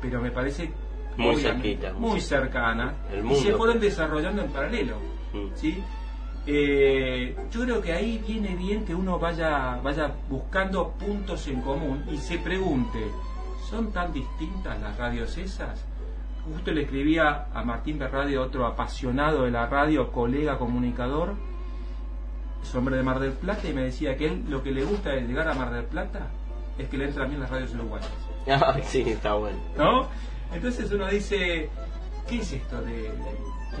pero 0.00 0.20
me 0.20 0.30
parece 0.30 0.72
muy 1.16 1.36
cerquita, 1.36 1.92
muy, 1.92 2.20
cercana 2.20 2.94
y 3.30 3.34
se 3.36 3.52
fueron 3.54 3.80
desarrollando 3.80 4.42
en 4.42 4.50
paralelo, 4.50 4.96
mm. 5.32 5.54
¿sí? 5.54 5.82
Eh, 6.46 7.36
yo 7.50 7.60
creo 7.64 7.82
que 7.82 7.92
ahí 7.92 8.22
viene 8.26 8.56
bien 8.56 8.84
que 8.84 8.94
uno 8.94 9.18
vaya 9.18 9.78
vaya 9.82 10.14
buscando 10.28 10.92
puntos 10.92 11.46
en 11.48 11.60
común 11.60 12.04
y 12.10 12.16
se 12.16 12.38
pregunte, 12.38 12.98
¿son 13.68 13.92
tan 13.92 14.12
distintas 14.12 14.80
las 14.80 14.96
radios 14.96 15.36
esas? 15.36 15.84
Justo 16.50 16.72
le 16.72 16.82
escribía 16.82 17.48
a 17.52 17.62
Martín 17.62 17.98
Berradio, 17.98 18.42
otro 18.42 18.66
apasionado 18.66 19.44
de 19.44 19.50
la 19.50 19.66
radio, 19.66 20.10
colega 20.10 20.58
comunicador, 20.58 21.34
es 22.62 22.74
hombre 22.74 22.96
de 22.96 23.02
Mar 23.02 23.20
del 23.20 23.32
Plata, 23.32 23.68
y 23.68 23.74
me 23.74 23.82
decía 23.82 24.16
que 24.16 24.26
él 24.26 24.44
lo 24.48 24.62
que 24.62 24.72
le 24.72 24.84
gusta 24.84 25.10
de 25.10 25.20
llegar 25.22 25.48
a 25.48 25.54
Mar 25.54 25.70
del 25.70 25.84
Plata 25.84 26.28
es 26.78 26.88
que 26.88 26.96
le 26.96 27.06
entran 27.06 27.28
bien 27.28 27.40
las 27.40 27.50
radios 27.50 27.74
uruguayas. 27.74 28.10
Ah, 28.62 28.76
sí, 28.82 29.02
está 29.06 29.34
bueno. 29.34 29.58
¿No? 29.76 30.08
Entonces 30.52 30.90
uno 30.90 31.06
dice, 31.06 31.70
¿qué 32.28 32.38
es 32.38 32.52
esto 32.52 32.82
de, 32.82 33.10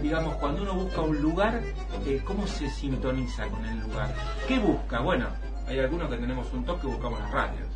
digamos, 0.00 0.36
cuando 0.36 0.62
uno 0.62 0.74
busca 0.74 1.00
un 1.00 1.20
lugar, 1.20 1.60
eh, 2.06 2.20
cómo 2.24 2.46
se 2.46 2.70
sintoniza 2.70 3.48
con 3.48 3.64
el 3.66 3.80
lugar? 3.80 4.14
¿Qué 4.46 4.58
busca? 4.60 5.00
Bueno, 5.00 5.26
hay 5.66 5.80
algunos 5.80 6.08
que 6.08 6.16
tenemos 6.16 6.52
un 6.52 6.64
toque 6.64 6.82
que 6.82 6.86
buscamos 6.86 7.18
las 7.18 7.32
radios, 7.32 7.68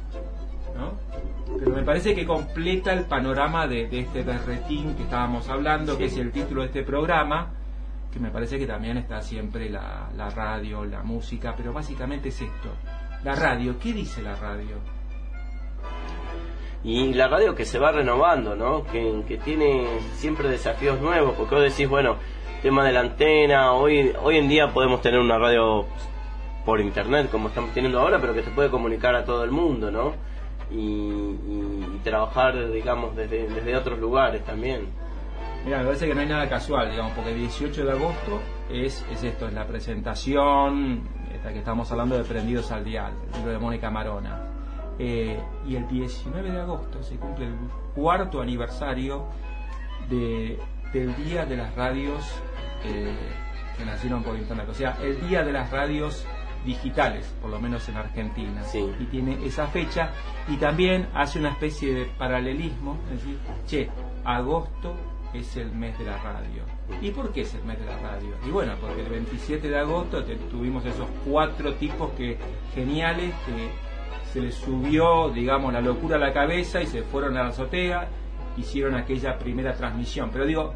¿no? 0.76 0.92
Pero 1.58 1.72
me 1.72 1.82
parece 1.82 2.14
que 2.14 2.24
completa 2.24 2.92
el 2.92 3.04
panorama 3.06 3.66
de, 3.66 3.88
este 3.90 4.22
berretín 4.22 4.94
que 4.94 5.02
estábamos 5.02 5.48
hablando, 5.48 5.98
que 5.98 6.04
es 6.04 6.16
el 6.16 6.30
título 6.30 6.62
de 6.62 6.68
este 6.68 6.84
programa, 6.84 7.50
que 8.12 8.20
me 8.20 8.30
parece 8.30 8.56
que 8.56 8.66
también 8.68 8.96
está 8.98 9.20
siempre 9.20 9.68
la, 9.68 10.10
la 10.16 10.30
radio, 10.30 10.84
la 10.84 11.02
música, 11.02 11.54
pero 11.56 11.72
básicamente 11.72 12.28
es 12.28 12.40
esto. 12.40 12.70
La 13.24 13.34
radio, 13.34 13.76
¿qué 13.80 13.92
dice 13.92 14.22
la 14.22 14.36
radio? 14.36 14.93
Y 16.84 17.14
la 17.14 17.28
radio 17.28 17.54
que 17.54 17.64
se 17.64 17.78
va 17.78 17.92
renovando, 17.92 18.54
¿no? 18.54 18.84
Que, 18.84 19.40
tiene 19.42 19.86
siempre 20.12 20.48
desafíos 20.50 21.00
nuevos, 21.00 21.34
porque 21.34 21.54
vos 21.54 21.64
decís, 21.64 21.88
bueno, 21.88 22.16
tema 22.62 22.84
de 22.84 22.92
la 22.92 23.00
antena, 23.00 23.72
hoy, 23.72 24.12
hoy 24.22 24.36
en 24.36 24.48
día 24.48 24.68
podemos 24.68 25.00
tener 25.00 25.18
una 25.18 25.38
radio 25.38 25.86
por 26.66 26.80
internet 26.80 27.30
como 27.30 27.48
estamos 27.48 27.72
teniendo 27.72 28.00
ahora, 28.00 28.20
pero 28.20 28.34
que 28.34 28.42
se 28.42 28.50
puede 28.50 28.70
comunicar 28.70 29.14
a 29.14 29.24
todo 29.24 29.44
el 29.44 29.50
mundo, 29.50 29.90
¿no? 29.90 30.12
Y, 30.70 32.02
trabajar, 32.04 32.70
digamos, 32.70 33.16
desde, 33.16 33.48
desde 33.48 33.74
otros 33.74 33.98
lugares 33.98 34.44
también. 34.44 34.88
Mira, 35.64 35.78
me 35.78 35.84
parece 35.84 36.06
que 36.06 36.14
no 36.14 36.20
hay 36.20 36.26
nada 36.26 36.46
casual, 36.50 36.90
digamos, 36.90 37.12
porque 37.12 37.30
el 37.30 37.38
18 37.38 37.82
de 37.82 37.92
agosto 37.92 38.40
es, 38.68 39.02
es 39.10 39.24
esto, 39.24 39.48
es 39.48 39.54
la 39.54 39.66
presentación, 39.66 41.08
esta 41.34 41.50
que 41.50 41.60
estamos 41.60 41.90
hablando 41.90 42.18
de 42.18 42.24
Prendidos 42.24 42.70
al 42.72 42.84
Dial, 42.84 43.14
el 43.28 43.38
libro 43.38 43.52
de 43.52 43.58
Mónica 43.58 43.90
Marona 43.90 44.53
eh, 44.98 45.40
y 45.66 45.76
el 45.76 45.88
19 45.88 46.50
de 46.50 46.60
agosto 46.60 47.02
se 47.02 47.16
cumple 47.16 47.46
el 47.46 47.54
cuarto 47.94 48.40
aniversario 48.40 49.26
de, 50.08 50.58
del 50.92 51.14
Día 51.16 51.46
de 51.46 51.56
las 51.56 51.74
Radios 51.74 52.24
eh, 52.84 53.14
que 53.76 53.84
nacieron 53.84 54.22
por 54.22 54.36
Internet. 54.36 54.68
O 54.68 54.74
sea, 54.74 54.96
el 55.02 55.20
Día 55.28 55.42
de 55.42 55.52
las 55.52 55.70
Radios 55.70 56.26
digitales, 56.64 57.26
por 57.40 57.50
lo 57.50 57.60
menos 57.60 57.88
en 57.88 57.96
Argentina. 57.96 58.62
Y 58.98 59.04
tiene 59.06 59.44
esa 59.44 59.66
fecha 59.66 60.10
y 60.48 60.56
también 60.56 61.08
hace 61.14 61.38
una 61.38 61.50
especie 61.50 61.94
de 61.94 62.04
paralelismo, 62.06 62.98
es 63.04 63.22
decir, 63.22 63.38
che, 63.66 63.90
agosto 64.24 64.94
es 65.34 65.56
el 65.56 65.72
mes 65.72 65.98
de 65.98 66.04
la 66.04 66.16
radio. 66.18 66.62
¿Y 67.00 67.10
por 67.10 67.32
qué 67.32 67.42
es 67.42 67.54
el 67.54 67.64
mes 67.64 67.78
de 67.78 67.86
la 67.86 67.98
radio? 67.98 68.36
Y 68.46 68.50
bueno, 68.50 68.74
porque 68.80 69.02
el 69.02 69.08
27 69.08 69.68
de 69.68 69.78
agosto 69.78 70.24
tuvimos 70.50 70.84
esos 70.86 71.08
cuatro 71.26 71.74
tipos 71.74 72.10
que 72.12 72.38
geniales 72.74 73.34
que 73.44 73.70
se 74.34 74.40
les 74.40 74.56
subió, 74.56 75.30
digamos, 75.30 75.72
la 75.72 75.80
locura 75.80 76.16
a 76.16 76.18
la 76.18 76.32
cabeza 76.32 76.82
y 76.82 76.88
se 76.88 77.02
fueron 77.02 77.36
a 77.36 77.44
la 77.44 77.48
azotea, 77.50 78.08
hicieron 78.56 78.96
aquella 78.96 79.38
primera 79.38 79.74
transmisión. 79.74 80.30
Pero 80.32 80.44
digo, 80.44 80.74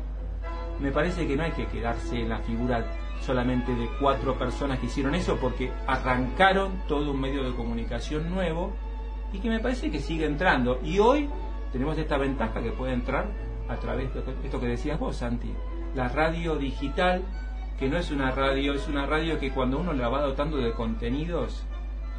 me 0.78 0.92
parece 0.92 1.26
que 1.26 1.34
no 1.34 1.42
hay 1.42 1.50
que 1.50 1.66
quedarse 1.66 2.20
en 2.20 2.28
la 2.28 2.38
figura 2.38 2.86
solamente 3.20 3.74
de 3.74 3.88
cuatro 4.00 4.38
personas 4.38 4.78
que 4.78 4.86
hicieron 4.86 5.16
eso, 5.16 5.38
porque 5.40 5.72
arrancaron 5.88 6.84
todo 6.86 7.10
un 7.10 7.20
medio 7.20 7.42
de 7.42 7.52
comunicación 7.56 8.30
nuevo 8.30 8.74
y 9.32 9.40
que 9.40 9.48
me 9.50 9.58
parece 9.58 9.90
que 9.90 9.98
sigue 9.98 10.26
entrando. 10.26 10.78
Y 10.84 11.00
hoy 11.00 11.28
tenemos 11.72 11.98
esta 11.98 12.16
ventaja 12.16 12.62
que 12.62 12.70
puede 12.70 12.92
entrar 12.92 13.26
a 13.68 13.74
través 13.74 14.14
de 14.14 14.20
esto 14.44 14.60
que 14.60 14.68
decías 14.68 15.00
vos, 15.00 15.16
Santi, 15.16 15.52
la 15.96 16.06
radio 16.06 16.54
digital, 16.54 17.24
que 17.76 17.88
no 17.88 17.96
es 17.96 18.12
una 18.12 18.30
radio, 18.30 18.74
es 18.74 18.86
una 18.86 19.04
radio 19.04 19.36
que 19.40 19.50
cuando 19.50 19.80
uno 19.80 19.94
la 19.94 20.08
va 20.08 20.22
dotando 20.22 20.58
de 20.58 20.70
contenidos, 20.74 21.64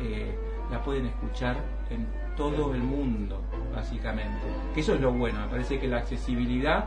eh, 0.01 0.35
la 0.71 0.83
pueden 0.83 1.07
escuchar 1.07 1.57
en 1.89 2.07
todo 2.35 2.73
el 2.73 2.81
mundo, 2.81 3.41
básicamente. 3.73 4.39
Que 4.73 4.81
eso 4.81 4.93
es 4.93 5.01
lo 5.01 5.11
bueno, 5.11 5.41
me 5.41 5.47
parece 5.47 5.79
que 5.79 5.87
la 5.87 5.97
accesibilidad 5.97 6.85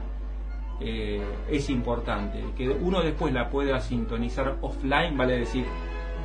eh, 0.80 1.22
es 1.50 1.68
importante. 1.70 2.42
Que 2.56 2.68
uno 2.68 3.02
después 3.02 3.32
la 3.32 3.50
pueda 3.50 3.80
sintonizar 3.80 4.56
offline, 4.60 5.16
vale 5.16 5.38
decir, 5.38 5.64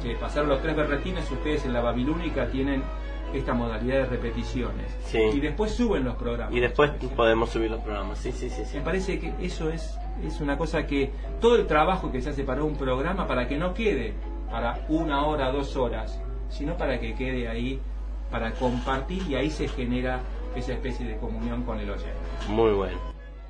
que 0.01 0.15
pasaron 0.15 0.49
los 0.49 0.61
tres 0.61 0.75
berretines, 0.75 1.29
ustedes 1.31 1.65
en 1.65 1.73
la 1.73 1.81
Babilónica 1.81 2.47
tienen 2.47 2.83
esta 3.33 3.53
modalidad 3.53 3.97
de 3.97 4.05
repeticiones. 4.05 4.95
Y 5.13 5.39
después 5.39 5.71
suben 5.71 6.03
los 6.03 6.15
programas. 6.15 6.55
Y 6.55 6.59
después 6.59 6.91
podemos 7.15 7.49
subir 7.49 7.71
los 7.71 7.81
programas, 7.81 8.19
sí, 8.19 8.31
sí, 8.31 8.49
sí, 8.49 8.63
sí. 8.65 8.77
Me 8.77 8.83
parece 8.83 9.19
que 9.19 9.33
eso 9.41 9.69
es, 9.69 9.97
es 10.23 10.39
una 10.39 10.57
cosa 10.57 10.87
que 10.87 11.11
todo 11.41 11.55
el 11.55 11.67
trabajo 11.67 12.11
que 12.11 12.21
se 12.21 12.29
hace 12.29 12.43
para 12.43 12.63
un 12.63 12.75
programa, 12.75 13.27
para 13.27 13.47
que 13.47 13.57
no 13.57 13.73
quede 13.73 14.13
para 14.49 14.85
una 14.87 15.25
hora, 15.25 15.51
dos 15.51 15.75
horas, 15.75 16.21
sino 16.49 16.77
para 16.77 16.99
que 16.99 17.13
quede 17.15 17.47
ahí, 17.47 17.79
para 18.31 18.51
compartir 18.53 19.23
y 19.29 19.35
ahí 19.35 19.49
se 19.49 19.67
genera 19.67 20.21
esa 20.55 20.73
especie 20.73 21.05
de 21.05 21.17
comunión 21.17 21.63
con 21.63 21.79
el 21.79 21.89
oyente. 21.89 22.17
Muy 22.49 22.73
bueno, 22.73 22.99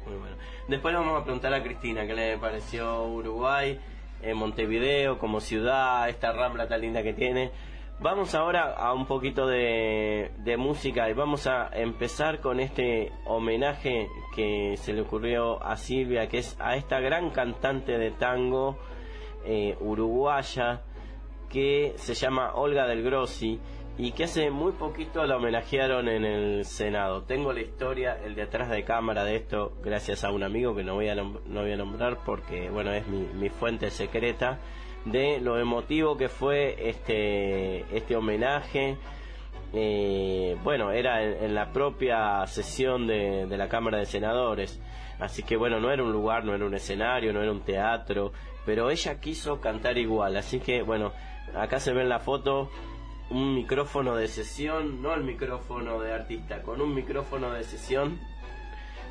muy 0.06 0.18
bueno. 0.18 0.36
Después 0.68 0.94
vamos 0.94 1.22
a 1.22 1.24
preguntar 1.24 1.54
a 1.54 1.64
Cristina 1.64 2.06
qué 2.06 2.14
le 2.14 2.38
pareció 2.38 3.06
Uruguay, 3.06 3.80
en 4.22 4.38
Montevideo 4.38 5.18
como 5.18 5.40
ciudad, 5.40 6.10
esta 6.10 6.34
rambla 6.34 6.68
tan 6.68 6.82
linda 6.82 7.04
que 7.04 7.14
tiene. 7.14 7.52
Vamos 8.00 8.36
ahora 8.36 8.74
a 8.74 8.94
un 8.94 9.08
poquito 9.08 9.48
de, 9.48 10.30
música 10.60 11.10
y 11.10 11.14
vamos 11.14 11.48
a 11.48 11.70
empezar 11.74 12.42
con 12.42 12.60
este 12.60 13.12
homenaje 13.26 14.08
que 14.36 14.76
se 14.78 14.94
le 14.94 15.02
ocurrió 15.02 15.64
a 15.64 15.78
Silvia, 15.78 16.28
que 16.28 16.38
es 16.38 16.56
a 16.60 16.76
esta 16.76 17.00
gran 17.00 17.32
cantante 17.32 17.98
de 17.98 18.12
tango 18.12 18.78
eh, 19.46 19.76
uruguaya 19.80 20.82
que 21.50 21.94
se 21.98 22.14
llama 22.14 22.54
Olga 22.56 22.88
del 22.88 23.04
Grossi 23.04 23.60
y 23.98 24.12
que 24.12 24.26
hace 24.26 24.52
muy 24.52 24.74
poquito 24.74 25.26
la 25.26 25.38
homenajearon 25.38 26.08
en 26.08 26.24
el 26.24 26.66
Senado. 26.66 27.24
Tengo 27.24 27.52
la 27.52 27.62
historia, 27.62 28.18
el 28.24 28.36
de 28.36 28.44
atrás 28.44 28.70
de 28.70 28.84
cámara 28.84 29.24
de 29.24 29.38
esto, 29.38 29.74
gracias 29.84 30.24
a 30.24 30.32
un 30.32 30.44
amigo 30.44 30.76
que 30.76 30.84
no 30.84 30.96
voy 30.96 31.10
a, 31.10 31.16
no 31.16 31.62
voy 31.62 31.72
a 31.72 31.78
nombrar 31.78 32.20
porque, 32.24 32.70
bueno, 32.70 32.92
es 32.94 33.08
mi, 33.08 33.28
mi 33.34 33.50
fuente 33.50 33.90
secreta 33.90 34.60
de 35.06 35.40
lo 35.40 35.60
emotivo 35.60 36.16
que 36.16 36.30
fue 36.30 36.90
este, 36.90 37.80
este 37.96 38.16
homenaje. 38.16 38.98
Eh, 39.74 40.56
bueno, 40.64 40.92
era 40.92 41.24
en, 41.24 41.54
la 41.56 41.72
propia 41.72 42.46
sesión 42.46 43.08
de, 43.08 43.48
de, 43.48 43.58
la 43.58 43.68
Cámara 43.68 43.98
de 43.98 44.06
Senadores. 44.06 44.80
Así 45.20 45.44
que 45.44 45.58
bueno, 45.58 45.80
no 45.80 45.92
era 45.92 46.04
un 46.04 46.12
lugar, 46.12 46.46
no 46.46 46.54
era 46.54 46.66
un 46.66 46.76
escenario, 46.76 47.34
no 47.34 47.42
era 47.42 47.52
un 47.52 47.62
teatro, 47.62 48.32
pero 48.66 48.92
ella 48.92 49.20
quiso 49.20 49.60
cantar 49.60 49.98
igual. 49.98 50.38
Así 50.38 50.60
que 50.60 50.84
bueno, 50.84 51.14
acá 51.56 51.80
se 51.80 51.94
ve 51.94 52.02
en 52.02 52.10
la 52.10 52.20
foto 52.20 52.70
un 53.30 53.56
micrófono 53.56 54.16
de 54.16 54.28
sesión, 54.28 55.02
no 55.02 55.14
el 55.14 55.24
micrófono 55.24 56.00
de 56.00 56.14
artista, 56.14 56.62
con 56.62 56.82
un 56.82 56.94
micrófono 56.94 57.52
de 57.52 57.64
sesión 57.64 58.20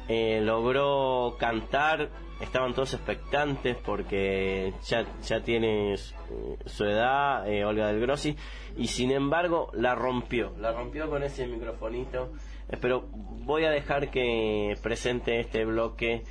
eh, 0.09 0.41
logró 0.41 1.37
cantar, 1.37 2.11
estaban 2.41 2.75
todos 2.75 2.95
expectantes 2.95 3.77
porque 3.77 4.73
ya, 4.85 5.05
ya 5.21 5.41
tiene 5.43 5.97
su, 5.97 6.85
edad, 6.85 7.49
eh, 7.49 7.65
Olga 7.65 7.89
del 7.89 8.01
Grossi, 8.01 8.37
y 8.77 8.87
sin 8.87 9.11
embargo 9.11 9.71
la 9.75 9.97
rompió, 9.97 10.53
la 10.59 10.73
rompió 10.73 11.11
con 11.11 11.25
ese 11.25 11.47
microfonito. 11.49 12.33
Eh, 12.69 12.77
pero 12.81 13.09
voy 13.11 13.65
a 13.65 13.71
dejar 13.71 14.11
que 14.11 14.75
presente 14.83 15.41
este 15.41 15.65
bloque 15.65 16.23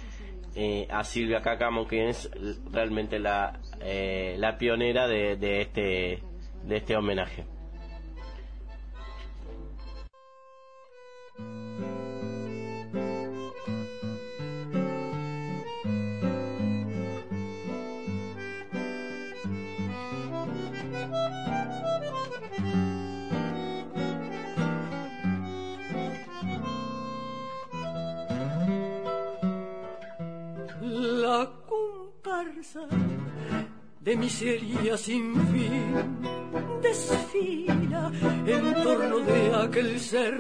a 0.89 1.04
Silvia 1.04 1.41
Cacamo, 1.41 1.86
que 1.86 2.08
es 2.08 2.32
realmente 2.72 3.20
la, 3.20 3.60
la 4.38 4.58
pionera 4.58 5.08
de, 5.08 5.36
de, 5.38 5.62
este, 5.62 6.24
de 6.63 6.78
este 6.78 6.95
homenaje. 6.95 7.45
De 34.06 34.15
miseria 34.15 34.96
sin 34.98 35.34
fin 35.48 36.20
desfila 36.80 38.12
en 38.46 38.74
torno 38.84 39.18
de 39.22 39.56
aquel 39.56 40.00
ser 40.00 40.39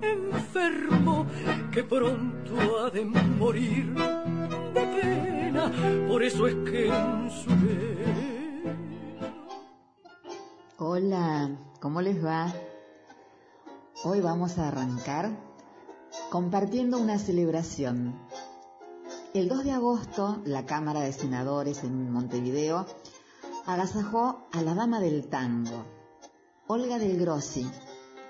enfermo 0.00 1.24
que 1.70 1.84
pronto 1.84 2.80
ha 2.80 2.90
de 2.90 3.04
morir 3.04 3.94
de 4.74 4.80
pena, 4.96 5.72
por 6.08 6.24
eso 6.24 6.48
es 6.48 6.56
que 6.68 6.88
en 6.88 7.30
su 7.30 7.50
Hola, 10.78 11.56
¿cómo 11.80 12.00
les 12.00 12.22
va? 12.24 12.52
Hoy 14.02 14.20
vamos 14.20 14.58
a 14.58 14.66
arrancar 14.66 15.30
compartiendo 16.30 16.98
una 16.98 17.18
celebración 17.18 18.18
el 19.34 19.48
2 19.48 19.64
de 19.64 19.72
agosto, 19.72 20.42
la 20.44 20.66
Cámara 20.66 21.00
de 21.00 21.12
Senadores 21.12 21.84
en 21.84 22.12
Montevideo 22.12 22.84
agasajó 23.64 24.46
a 24.52 24.60
la 24.60 24.74
dama 24.74 25.00
del 25.00 25.26
tango, 25.28 25.86
Olga 26.66 26.98
del 26.98 27.18
Grossi, 27.18 27.66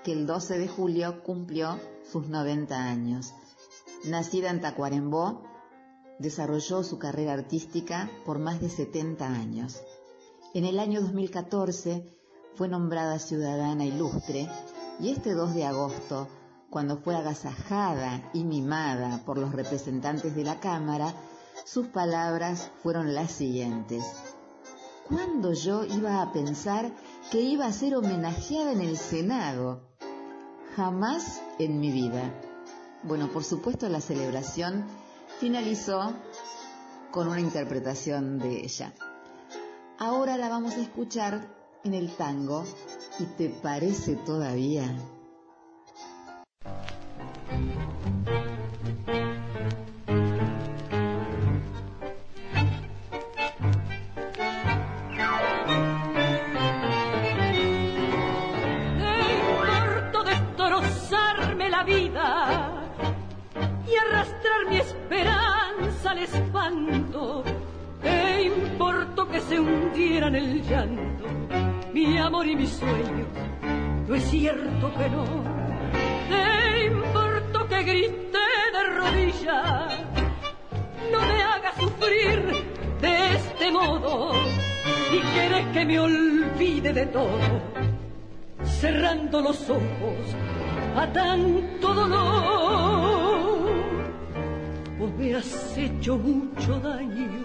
que 0.05 0.13
el 0.13 0.25
12 0.25 0.57
de 0.59 0.67
julio 0.69 1.21
cumplió 1.23 1.77
sus 2.09 2.29
90 2.29 2.77
años. 2.77 3.33
Nacida 4.05 4.49
en 4.49 4.61
Tacuarembó, 4.61 5.43
desarrolló 6.19 6.83
su 6.83 6.99
carrera 6.99 7.33
artística 7.33 8.09
por 8.25 8.39
más 8.39 8.61
de 8.61 8.69
70 8.69 9.27
años. 9.27 9.81
En 10.53 10.63
el 10.63 10.79
año 10.79 11.01
2014 11.01 12.07
fue 12.55 12.69
nombrada 12.69 13.19
ciudadana 13.19 13.85
ilustre 13.85 14.47
y 15.01 15.09
este 15.09 15.33
2 15.33 15.53
de 15.53 15.65
agosto 15.65 16.29
cuando 16.73 16.97
fue 16.97 17.15
agasajada 17.15 18.31
y 18.33 18.43
mimada 18.43 19.21
por 19.27 19.37
los 19.37 19.51
representantes 19.51 20.35
de 20.35 20.43
la 20.43 20.59
Cámara, 20.59 21.13
sus 21.65 21.85
palabras 21.85 22.71
fueron 22.81 23.13
las 23.13 23.31
siguientes. 23.31 24.03
¿Cuándo 25.07 25.53
yo 25.53 25.85
iba 25.85 26.23
a 26.23 26.31
pensar 26.33 26.91
que 27.29 27.41
iba 27.41 27.67
a 27.67 27.71
ser 27.71 27.95
homenajeada 27.95 28.71
en 28.71 28.81
el 28.81 28.97
Senado? 28.97 29.81
Jamás 30.75 31.43
en 31.59 31.79
mi 31.79 31.91
vida. 31.91 32.33
Bueno, 33.03 33.27
por 33.27 33.43
supuesto 33.43 33.87
la 33.87 34.01
celebración 34.01 34.83
finalizó 35.39 36.11
con 37.11 37.27
una 37.27 37.39
interpretación 37.39 38.39
de 38.39 38.61
ella. 38.61 38.95
Ahora 39.99 40.37
la 40.37 40.49
vamos 40.49 40.73
a 40.73 40.81
escuchar 40.81 41.47
en 41.83 41.93
el 41.93 42.15
tango 42.15 42.63
y 43.19 43.25
te 43.25 43.49
parece 43.49 44.15
todavía 44.15 44.91
se 69.49 69.59
hundiera 69.59 70.27
en 70.27 70.35
el 70.35 70.63
llanto 70.63 71.25
mi 71.93 72.17
amor 72.17 72.47
y 72.47 72.55
mi 72.55 72.65
sueño. 72.65 73.25
No 74.07 74.15
es 74.15 74.23
cierto 74.23 74.91
que 74.97 75.09
no. 75.09 75.25
Te 76.29 76.85
importo 76.85 77.67
que 77.67 77.83
grite 77.83 78.45
de 78.73 78.83
rodillas. 78.95 79.99
No 81.11 81.19
me 81.21 81.43
hagas 81.43 81.75
sufrir 81.79 82.41
de 82.99 83.35
este 83.35 83.71
modo. 83.71 84.33
Y 85.11 85.19
quieres 85.19 85.67
que 85.67 85.85
me 85.85 85.99
olvide 85.99 86.93
de 86.93 87.05
todo. 87.07 87.61
Cerrando 88.63 89.41
los 89.41 89.69
ojos 89.69 90.35
a 90.95 91.07
tanto 91.07 91.93
dolor. 91.93 93.73
Vos 94.99 95.11
me 95.17 95.35
has 95.35 95.77
hecho 95.77 96.17
mucho 96.17 96.79
daño 96.79 97.43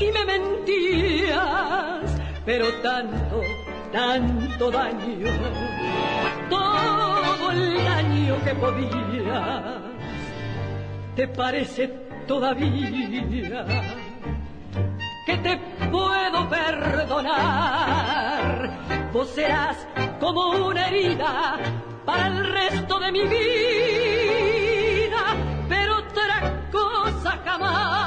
y 0.00 0.10
me 0.12 0.24
mentías, 0.24 2.10
pero 2.46 2.66
tanto, 2.82 3.42
tanto 3.92 4.70
daño, 4.70 5.28
todo 6.48 7.50
el 7.52 7.74
daño 7.84 8.36
que 8.44 8.54
podías, 8.54 9.82
te 11.14 11.28
parece 11.28 11.88
todavía 12.26 13.99
que 15.30 15.36
te 15.38 15.56
puedo 15.90 16.48
perdonar. 16.48 17.50
Vos 19.12 19.28
serás 19.30 19.76
como 20.18 20.66
una 20.66 20.88
herida 20.88 21.56
para 22.04 22.26
el 22.26 22.52
resto 22.52 22.98
de 22.98 23.12
mi 23.12 23.22
vida, 23.28 24.56
pero 25.68 25.98
otra 25.98 26.68
cosa 26.72 27.38
jamás. 27.44 28.00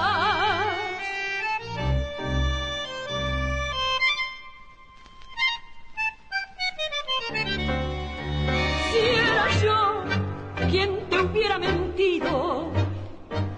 quien 10.69 11.07
te 11.07 11.19
hubiera 11.19 11.59
mentido, 11.59 12.71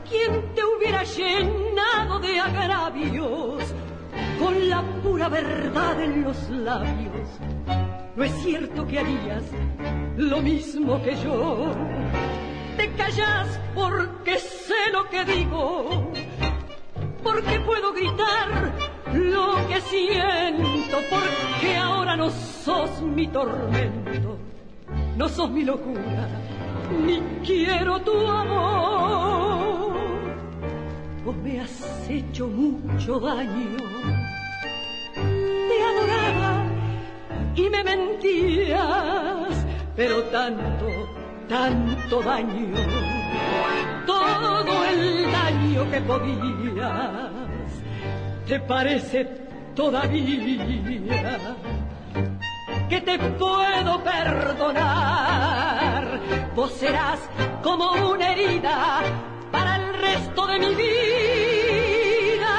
quien 0.10 0.54
te 0.54 0.63
hubiera 0.65 1.04
llenado 1.04 1.64
de 2.03 2.39
agravios 2.39 3.73
con 4.38 4.69
la 4.69 4.81
pura 5.01 5.29
verdad 5.29 6.01
en 6.01 6.23
los 6.23 6.49
labios. 6.49 7.39
No 8.15 8.23
es 8.23 8.31
cierto 8.43 8.86
que 8.86 8.99
harías 8.99 9.43
lo 10.17 10.41
mismo 10.41 11.01
que 11.01 11.15
yo. 11.15 11.71
Te 12.75 12.91
callas 12.93 13.60
porque 13.73 14.38
sé 14.38 14.91
lo 14.91 15.10
que 15.10 15.23
digo, 15.23 16.12
porque 17.23 17.60
puedo 17.62 17.93
gritar 17.93 18.73
lo 19.13 19.67
que 19.67 19.79
siento, 19.81 20.97
porque 21.10 21.77
ahora 21.77 22.17
no 22.17 22.29
sos 22.29 23.01
mi 23.01 23.27
tormento, 23.27 24.38
no 25.17 25.29
sos 25.29 25.49
mi 25.49 25.63
locura, 25.63 26.27
ni 27.05 27.19
quiero 27.45 28.01
tu 28.01 28.27
amor. 28.27 29.74
Vos 31.25 31.35
me 31.38 31.59
has 31.59 32.07
hecho 32.07 32.47
mucho 32.47 33.19
daño, 33.19 33.77
te 35.15 35.83
adoraba 35.83 36.65
y 37.55 37.67
me 37.67 37.83
mentías, 37.83 39.65
pero 39.95 40.21
tanto, 40.25 40.85
tanto 41.49 42.21
daño, 42.21 42.75
todo 44.05 44.85
el 44.85 45.31
daño 45.31 45.89
que 45.89 46.01
podías, 46.01 47.31
te 48.47 48.59
parece 48.59 49.25
todavía 49.73 50.67
que 52.88 53.01
te 53.01 53.17
puedo 53.17 54.03
perdonar. 54.03 56.19
Vos 56.55 56.71
serás 56.73 57.19
como 57.63 58.11
una 58.11 58.31
herida 58.31 59.01
para 59.51 59.77
el 59.77 59.85
resto 60.05 60.47
de 60.47 60.59
mi 60.59 60.75
vida, 60.75 62.53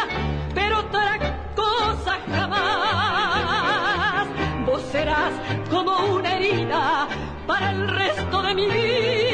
pero 0.54 0.80
otra 0.80 1.10
cosa 1.54 2.18
jamás. 2.34 4.26
Vos 4.66 4.82
serás 4.90 5.32
como 5.70 5.92
una 6.16 6.36
herida 6.36 7.08
para 7.46 7.70
el 7.70 7.88
resto 7.88 8.42
de 8.42 8.54
mi 8.54 8.66
vida, 8.66 9.25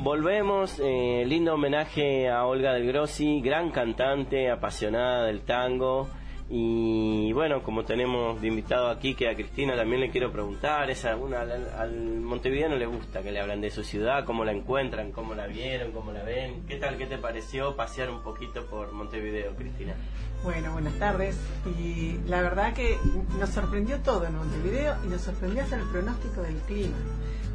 volvemos. 0.00 0.80
eh, 0.82 1.24
lindo 1.26 1.54
homenaje 1.54 2.28
a 2.28 2.44
Olga 2.46 2.72
del 2.72 2.86
Grossi, 2.86 3.40
gran 3.40 3.70
cantante, 3.70 4.50
apasionada 4.50 5.26
del 5.26 5.42
tango. 5.42 6.08
Y 6.52 7.32
bueno, 7.32 7.62
como 7.62 7.84
tenemos 7.84 8.40
de 8.40 8.48
invitado 8.48 8.88
aquí, 8.88 9.14
que 9.14 9.28
a 9.28 9.36
Cristina 9.36 9.76
también 9.76 10.00
le 10.00 10.10
quiero 10.10 10.32
preguntar, 10.32 10.90
es 10.90 11.04
alguna, 11.04 11.42
al, 11.42 11.70
al 11.78 12.20
montevideano 12.20 12.74
le 12.74 12.86
gusta 12.86 13.22
que 13.22 13.30
le 13.30 13.38
hablan 13.38 13.60
de 13.60 13.70
su 13.70 13.84
ciudad, 13.84 14.24
cómo 14.24 14.44
la 14.44 14.50
encuentran, 14.50 15.12
cómo 15.12 15.34
la 15.34 15.46
vieron, 15.46 15.92
cómo 15.92 16.10
la 16.10 16.24
ven. 16.24 16.66
¿Qué 16.66 16.76
tal, 16.76 16.96
qué 16.96 17.06
te 17.06 17.18
pareció 17.18 17.76
pasear 17.76 18.10
un 18.10 18.24
poquito 18.24 18.66
por 18.66 18.90
Montevideo, 18.90 19.54
Cristina? 19.54 19.94
Bueno, 20.42 20.72
buenas 20.72 20.94
tardes. 20.94 21.38
Y 21.78 22.18
la 22.26 22.42
verdad 22.42 22.72
que 22.72 22.98
nos 23.38 23.50
sorprendió 23.50 24.00
todo 24.00 24.26
en 24.26 24.36
Montevideo 24.36 24.96
y 25.04 25.08
nos 25.08 25.20
sorprendió 25.20 25.62
hasta 25.62 25.76
el 25.76 25.84
pronóstico 25.84 26.42
del 26.42 26.56
clima. 26.62 26.96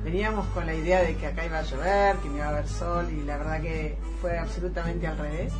Veníamos 0.06 0.46
con 0.50 0.68
la 0.68 0.76
idea 0.76 1.02
de 1.02 1.16
que 1.16 1.26
acá 1.26 1.44
iba 1.48 1.58
a 1.58 1.64
llover, 1.64 2.18
que 2.18 2.30
no 2.30 2.36
iba 2.36 2.46
a 2.46 2.50
haber 2.50 2.68
sol 2.68 3.08
y 3.12 3.24
la 3.24 3.38
verdad 3.38 3.60
que 3.60 3.98
fue 4.22 4.38
absolutamente 4.38 5.08
al 5.08 5.18
revés. 5.18 5.52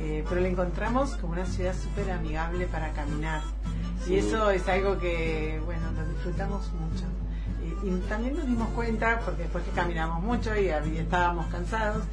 Eh, 0.00 0.24
pero 0.28 0.40
la 0.40 0.46
encontramos 0.46 1.16
como 1.16 1.32
una 1.32 1.46
ciudad 1.46 1.74
súper 1.74 2.12
amigable 2.12 2.68
para 2.68 2.92
caminar. 2.92 3.42
Sí. 4.04 4.14
Y 4.14 4.18
eso 4.18 4.50
es 4.50 4.68
algo 4.68 4.98
que, 4.98 5.60
bueno, 5.64 5.90
lo 5.90 6.08
disfrutamos 6.08 6.70
mucho. 6.74 7.04
Y, 7.82 7.88
y 7.88 8.00
también 8.08 8.36
nos 8.36 8.46
dimos 8.46 8.68
cuenta, 8.68 9.18
porque 9.24 9.42
después 9.42 9.64
que 9.64 9.72
caminamos 9.72 10.22
mucho 10.22 10.56
y, 10.56 10.66
y 10.66 10.98
estábamos 10.98 11.46
cansados, 11.46 12.04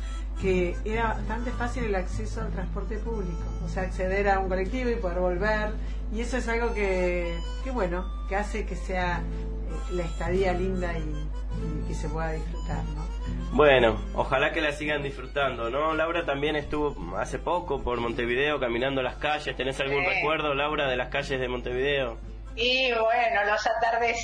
que 0.41 0.75
era 0.85 1.09
bastante 1.09 1.51
fácil 1.51 1.83
el 1.83 1.95
acceso 1.95 2.41
al 2.41 2.49
transporte 2.49 2.97
público, 2.97 3.43
o 3.63 3.69
sea, 3.69 3.83
acceder 3.83 4.27
a 4.29 4.39
un 4.39 4.49
colectivo 4.49 4.89
y 4.89 4.95
poder 4.95 5.19
volver, 5.19 5.71
y 6.11 6.21
eso 6.21 6.37
es 6.37 6.47
algo 6.47 6.73
que, 6.73 7.37
que 7.63 7.71
bueno, 7.71 8.05
que 8.27 8.35
hace 8.35 8.65
que 8.65 8.75
sea 8.75 9.19
eh, 9.19 9.93
la 9.93 10.03
estadía 10.03 10.53
linda 10.53 10.97
y, 10.97 11.28
y 11.57 11.87
que 11.87 11.93
se 11.93 12.09
pueda 12.09 12.31
disfrutar, 12.31 12.83
¿no? 12.95 13.07
Bueno, 13.51 13.99
ojalá 14.13 14.51
que 14.51 14.61
la 14.61 14.71
sigan 14.71 15.01
disfrutando, 15.03 15.69
¿no? 15.69 15.93
Laura 15.95 16.25
también 16.25 16.55
estuvo 16.55 17.17
hace 17.17 17.39
poco 17.39 17.83
por 17.83 17.99
Montevideo 17.99 18.59
caminando 18.59 19.01
las 19.01 19.15
calles. 19.15 19.55
¿Tenés 19.57 19.79
algún 19.79 20.03
Sí. 20.03 20.09
recuerdo, 20.09 20.53
Laura, 20.53 20.87
de 20.87 20.95
las 20.97 21.09
calles 21.09 21.39
de 21.39 21.47
Montevideo? 21.47 22.17
Y 22.55 22.91
bueno, 22.91 23.45
los 23.45 23.65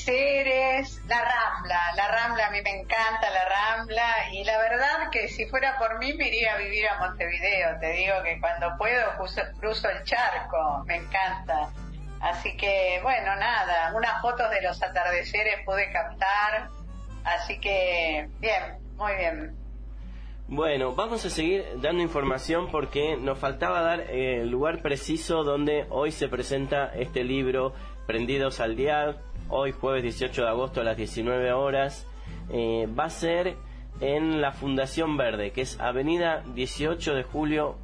atardeceres, 0.10 1.02
la 1.08 1.22
Rambla, 1.22 1.80
la 1.96 2.08
Rambla 2.08 2.48
a 2.48 2.52
mí 2.52 2.62
me 2.62 2.82
encanta, 2.82 3.30
la 3.30 3.46
Rambla, 3.46 4.30
y 4.32 4.44
la 4.44 4.58
verdad 4.58 5.10
que 5.12 5.28
si 5.30 5.46
fuera 5.48 5.78
por 5.78 6.00
mí 6.00 6.14
me 6.14 6.28
iría 6.28 6.54
a 6.54 6.58
vivir 6.58 6.88
a 6.90 6.98
Montevideo, 7.00 7.80
te 7.80 7.92
digo 7.94 8.16
que 8.24 8.40
cuando 8.40 8.76
puedo 8.78 9.16
cruzo, 9.18 9.42
cruzo 9.60 9.90
el 9.90 10.04
charco, 10.04 10.84
me 10.86 10.96
encanta. 10.98 11.70
Así 12.22 12.58
que 12.58 13.00
bueno, 13.04 13.36
nada, 13.36 13.92
unas 13.96 14.22
fotos 14.22 14.50
de 14.50 14.62
los 14.62 14.82
atardeceres 14.82 15.60
pude 15.66 15.92
captar, 15.92 16.70
así 17.26 17.60
que 17.60 18.30
bien, 18.40 18.78
muy 18.98 19.16
bien. 19.16 19.56
Bueno, 20.48 20.94
vamos 20.94 21.26
a 21.26 21.30
seguir 21.32 21.66
dando 21.82 22.04
información 22.04 22.68
porque 22.72 23.18
nos 23.18 23.40
faltaba 23.40 23.82
dar 23.82 24.02
el 24.12 24.48
lugar 24.50 24.84
preciso 24.84 25.44
donde 25.44 25.88
hoy 25.90 26.12
se 26.12 26.28
presenta 26.28 26.94
este 26.96 27.24
libro, 27.24 27.74
Prendidos 28.06 28.60
al 28.60 28.76
Dial, 28.76 29.20
hoy 29.50 29.72
jueves 29.72 30.04
18 30.04 30.44
de 30.44 30.48
agosto 30.48 30.82
a 30.82 30.84
las 30.84 30.98
19 30.98 31.52
horas. 31.52 32.06
Eh, 32.52 32.88
va 32.88 33.06
a 33.06 33.10
ser 33.10 33.56
en 34.02 34.40
la 34.40 34.52
Fundación 34.52 35.18
Verde, 35.18 35.52
que 35.52 35.62
es 35.62 35.80
Avenida 35.80 36.44
18 36.54 37.16
de 37.16 37.24
Julio 37.24 37.78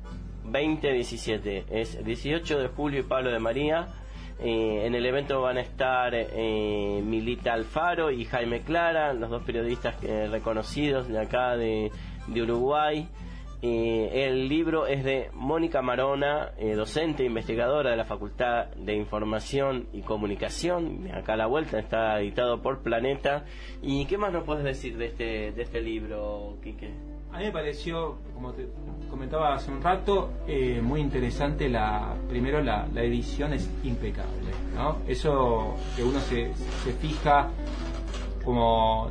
2017. 0.44 1.66
Es 1.72 2.04
18 2.04 2.60
de 2.60 2.68
Julio 2.68 3.00
y 3.00 3.04
Pablo 3.04 3.32
de 3.32 3.40
María. 3.40 3.88
Eh, 4.44 4.88
en 4.88 4.96
el 4.96 5.06
evento 5.06 5.40
van 5.42 5.58
a 5.58 5.62
estar 5.62 6.16
eh, 6.16 7.02
Milita 7.06 7.54
Alfaro 7.54 8.10
y 8.10 8.26
Jaime 8.26 8.62
Clara, 8.62 9.14
los 9.14 9.30
dos 9.30 9.44
periodistas 9.44 10.04
eh, 10.04 10.28
reconocidos 10.32 11.08
de 11.08 11.20
acá 11.20 11.56
de, 11.56 11.92
de 12.26 12.42
Uruguay. 12.42 13.08
Eh, 13.62 14.26
el 14.26 14.50
libro 14.50 14.88
es 14.88 15.04
de 15.04 15.30
Mónica 15.34 15.84
Marona, 15.84 16.54
docente 16.76 17.22
e 17.22 17.28
investigadora 17.28 17.92
de 17.92 17.98
la 17.98 18.06
Facultad 18.06 18.70
de 18.70 18.96
Información 18.96 19.88
y 19.94 20.02
Comunicación. 20.02 21.08
Acá 21.14 21.34
a 21.34 21.38
la 21.38 21.46
vuelta 21.46 21.78
está 21.78 22.20
editado 22.20 22.64
por 22.64 22.82
Planeta. 22.82 23.46
¿Y 23.84 24.06
qué 24.06 24.18
más 24.18 24.34
nos 24.34 24.44
puedes 24.46 24.64
decir 24.64 24.98
de 24.98 25.06
este, 25.06 25.52
de 25.52 25.62
este 25.62 25.82
libro, 25.82 26.58
Quique? 26.64 27.11
A 27.34 27.38
mí 27.38 27.46
me 27.46 27.52
pareció, 27.52 28.18
como 28.34 28.52
te 28.52 28.68
comentaba 29.10 29.54
hace 29.54 29.72
un 29.72 29.82
rato, 29.82 30.32
eh, 30.48 30.82
muy 30.82 31.00
interesante 31.00 31.70
la, 31.70 32.16
primero 32.28 32.62
la, 32.62 32.88
edición 32.96 33.54
es 33.54 33.70
impecable, 33.84 34.52
¿no? 34.76 34.98
Eso 35.08 35.76
que 35.96 36.04
uno 36.04 36.20
se, 36.20 36.54
se 36.84 36.94
fija 36.94 37.50
como 38.44 39.10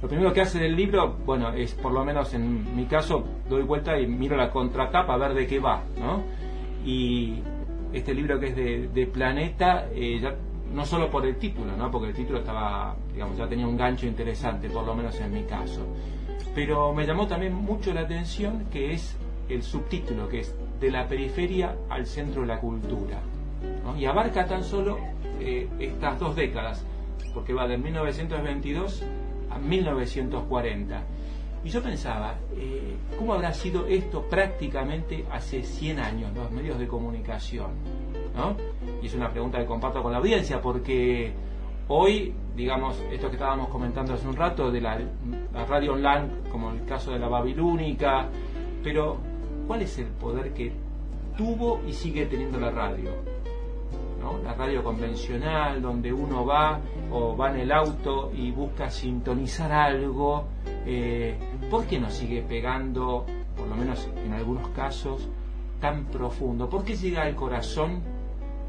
lo 0.00 0.08
primero 0.08 0.32
que 0.32 0.40
hace 0.40 0.60
del 0.60 0.76
libro, 0.76 1.16
bueno, 1.26 1.52
es 1.52 1.74
por 1.74 1.92
lo 1.92 2.04
menos 2.04 2.32
en 2.32 2.76
mi 2.76 2.86
caso, 2.86 3.24
doy 3.48 3.62
vuelta 3.62 3.98
y 3.98 4.06
miro 4.06 4.36
la 4.36 4.48
contratapa 4.50 5.14
a 5.14 5.16
ver 5.16 5.34
de 5.34 5.46
qué 5.46 5.58
va, 5.58 5.82
¿no? 5.98 6.22
Y 6.84 7.42
este 7.92 8.14
libro 8.14 8.38
que 8.38 8.46
es 8.46 8.56
de, 8.56 8.88
de 8.88 9.06
Planeta, 9.08 9.88
eh, 9.92 10.20
ya, 10.20 10.36
no 10.72 10.84
solo 10.84 11.10
por 11.10 11.26
el 11.26 11.36
título, 11.36 11.76
¿no? 11.76 11.90
Porque 11.90 12.08
el 12.10 12.14
título 12.14 12.38
estaba, 12.38 12.94
digamos, 13.12 13.36
ya 13.36 13.48
tenía 13.48 13.66
un 13.66 13.76
gancho 13.76 14.06
interesante, 14.06 14.70
por 14.70 14.86
lo 14.86 14.94
menos 14.94 15.18
en 15.20 15.32
mi 15.32 15.42
caso. 15.42 15.84
Pero 16.58 16.92
me 16.92 17.06
llamó 17.06 17.28
también 17.28 17.54
mucho 17.54 17.94
la 17.94 18.00
atención 18.00 18.66
que 18.72 18.92
es 18.92 19.16
el 19.48 19.62
subtítulo, 19.62 20.28
que 20.28 20.40
es 20.40 20.52
De 20.80 20.90
la 20.90 21.06
periferia 21.06 21.76
al 21.88 22.04
centro 22.04 22.40
de 22.40 22.48
la 22.48 22.58
cultura. 22.58 23.20
Y 23.96 24.06
abarca 24.06 24.44
tan 24.44 24.64
solo 24.64 24.98
eh, 25.38 25.68
estas 25.78 26.18
dos 26.18 26.34
décadas, 26.34 26.84
porque 27.32 27.52
va 27.52 27.68
de 27.68 27.78
1922 27.78 29.04
a 29.50 29.58
1940. 29.58 31.00
Y 31.62 31.68
yo 31.68 31.80
pensaba, 31.80 32.34
eh, 32.56 32.96
¿cómo 33.16 33.34
habrá 33.34 33.54
sido 33.54 33.86
esto 33.86 34.22
prácticamente 34.28 35.26
hace 35.30 35.62
100 35.62 36.00
años, 36.00 36.34
los 36.34 36.50
medios 36.50 36.76
de 36.80 36.88
comunicación? 36.88 37.70
¿no? 38.36 38.56
Y 39.00 39.06
es 39.06 39.14
una 39.14 39.30
pregunta 39.30 39.58
que 39.58 39.66
comparto 39.66 40.02
con 40.02 40.10
la 40.10 40.18
audiencia, 40.18 40.60
porque 40.60 41.32
hoy, 41.88 42.34
digamos, 42.54 43.02
esto 43.10 43.28
que 43.28 43.36
estábamos 43.36 43.68
comentando 43.68 44.14
hace 44.14 44.28
un 44.28 44.36
rato 44.36 44.70
de 44.70 44.80
la, 44.80 44.98
la 45.52 45.64
radio 45.64 45.94
online, 45.94 46.28
como 46.50 46.70
el 46.70 46.84
caso 46.84 47.12
de 47.12 47.18
la 47.18 47.28
Babilónica, 47.28 48.28
pero 48.82 49.16
¿cuál 49.66 49.82
es 49.82 49.98
el 49.98 50.06
poder 50.06 50.52
que 50.52 50.72
tuvo 51.36 51.80
y 51.86 51.92
sigue 51.92 52.26
teniendo 52.26 52.60
la 52.60 52.70
radio? 52.70 53.10
¿no? 54.20 54.38
La 54.42 54.54
radio 54.54 54.82
convencional, 54.82 55.80
donde 55.80 56.12
uno 56.12 56.44
va 56.44 56.80
o 57.10 57.36
va 57.36 57.50
en 57.50 57.60
el 57.60 57.72
auto 57.72 58.30
y 58.34 58.50
busca 58.50 58.90
sintonizar 58.90 59.72
algo, 59.72 60.46
eh, 60.84 61.38
¿por 61.70 61.86
qué 61.86 61.98
no 61.98 62.10
sigue 62.10 62.42
pegando, 62.42 63.24
por 63.56 63.66
lo 63.66 63.76
menos 63.76 64.08
en 64.24 64.32
algunos 64.32 64.68
casos, 64.70 65.28
tan 65.80 66.06
profundo? 66.06 66.68
¿Por 66.68 66.84
qué 66.84 66.96
llega 66.96 67.22
al 67.22 67.34
corazón 67.34 68.02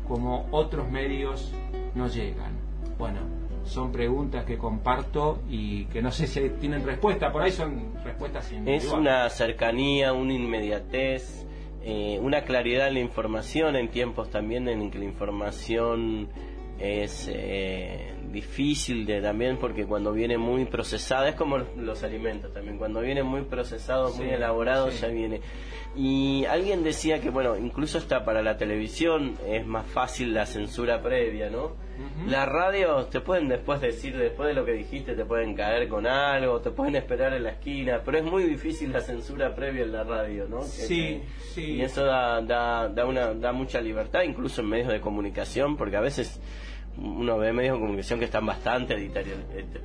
como 0.07 0.47
otros 0.51 0.89
medios 0.89 1.53
no 1.95 2.07
llegan? 2.07 2.68
Bueno, 2.99 3.21
son 3.63 3.93
preguntas 3.93 4.43
que 4.43 4.57
comparto 4.57 5.41
y 5.49 5.85
que 5.85 6.01
no 6.01 6.11
sé 6.11 6.27
si 6.27 6.49
tienen 6.59 6.85
respuesta, 6.85 7.31
por 7.31 7.41
ahí 7.41 7.51
son 7.51 7.93
respuestas 8.03 8.51
Es 8.65 8.91
una 8.91 9.29
cercanía, 9.29 10.11
una 10.11 10.33
inmediatez, 10.33 11.45
eh, 11.81 12.19
una 12.21 12.41
claridad 12.41 12.89
en 12.89 12.95
la 12.95 12.99
información 12.99 13.77
en 13.77 13.87
tiempos 13.87 14.29
también 14.29 14.67
en 14.67 14.91
que 14.91 14.99
la 14.99 15.05
información 15.05 16.27
es 16.77 17.29
eh, 17.31 18.13
difícil 18.31 19.05
de 19.05 19.21
también 19.21 19.57
porque 19.57 19.85
cuando 19.85 20.11
viene 20.11 20.37
muy 20.37 20.65
procesada 20.65 21.29
es 21.29 21.35
como 21.35 21.57
los, 21.57 22.03
alimentos 22.03 22.53
también 22.53 22.77
cuando 22.77 23.01
viene 23.01 23.23
muy 23.23 23.41
procesado 23.41 24.13
muy 24.13 24.29
elaborado 24.29 24.89
ya 24.89 25.07
viene 25.07 25.41
y 25.95 26.45
alguien 26.45 26.83
decía 26.83 27.19
que 27.19 27.29
bueno 27.29 27.57
incluso 27.57 27.97
hasta 27.97 28.23
para 28.23 28.43
la 28.43 28.57
televisión 28.57 29.35
es 29.47 29.65
más 29.65 29.87
fácil 29.87 30.33
la 30.33 30.45
censura 30.45 31.01
previa 31.01 31.49
no 31.49 31.75
la 32.27 32.45
radio 32.45 33.05
te 33.05 33.19
pueden 33.19 33.49
después 33.49 33.81
decir 33.81 34.15
después 34.15 34.47
de 34.49 34.53
lo 34.53 34.63
que 34.65 34.73
dijiste 34.73 35.15
te 35.15 35.25
pueden 35.25 35.55
caer 35.55 35.89
con 35.89 36.05
algo 36.05 36.61
te 36.61 36.69
pueden 36.71 36.95
esperar 36.95 37.33
en 37.33 37.43
la 37.43 37.51
esquina 37.51 38.01
pero 38.05 38.19
es 38.19 38.23
muy 38.23 38.43
difícil 38.43 38.93
la 38.93 39.01
censura 39.01 39.55
previa 39.55 39.83
en 39.83 39.91
la 39.91 40.03
radio 40.03 40.47
no 40.47 40.61
sí 40.61 41.21
sí. 41.53 41.61
Y 41.61 41.81
eso 41.81 42.05
da, 42.05 42.41
da, 42.41 42.87
da 42.87 43.05
una 43.05 43.33
da 43.33 43.51
mucha 43.51 43.81
libertad 43.81 44.21
incluso 44.21 44.61
en 44.61 44.69
medios 44.69 44.89
de 44.89 45.01
comunicación 45.01 45.75
porque 45.75 45.97
a 45.97 46.01
veces 46.01 46.39
uno 46.97 47.37
ve 47.37 47.51
medios 47.53 47.75
de 47.75 47.79
comunicación 47.79 48.19
que 48.19 48.25
están 48.25 48.45
bastante 48.45 48.93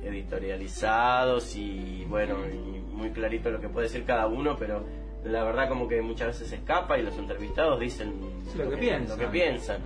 editorializados 0.03 1.55
y 1.55 2.05
bueno, 2.09 2.35
y 2.47 2.81
muy 2.93 3.11
clarito 3.11 3.49
lo 3.49 3.61
que 3.61 3.69
puede 3.69 3.87
decir 3.87 4.03
cada 4.03 4.27
uno, 4.27 4.57
pero 4.57 4.85
la 5.25 5.43
verdad 5.43 5.67
como 5.67 5.87
que 5.87 6.01
muchas 6.01 6.27
veces 6.27 6.51
escapa 6.51 6.97
y 6.97 7.03
los 7.03 7.17
entrevistados 7.17 7.79
dicen 7.79 8.13
lo, 8.55 8.69
que, 8.69 8.77
piensan, 8.77 9.17
lo 9.17 9.25
que 9.25 9.31
piensan. 9.31 9.81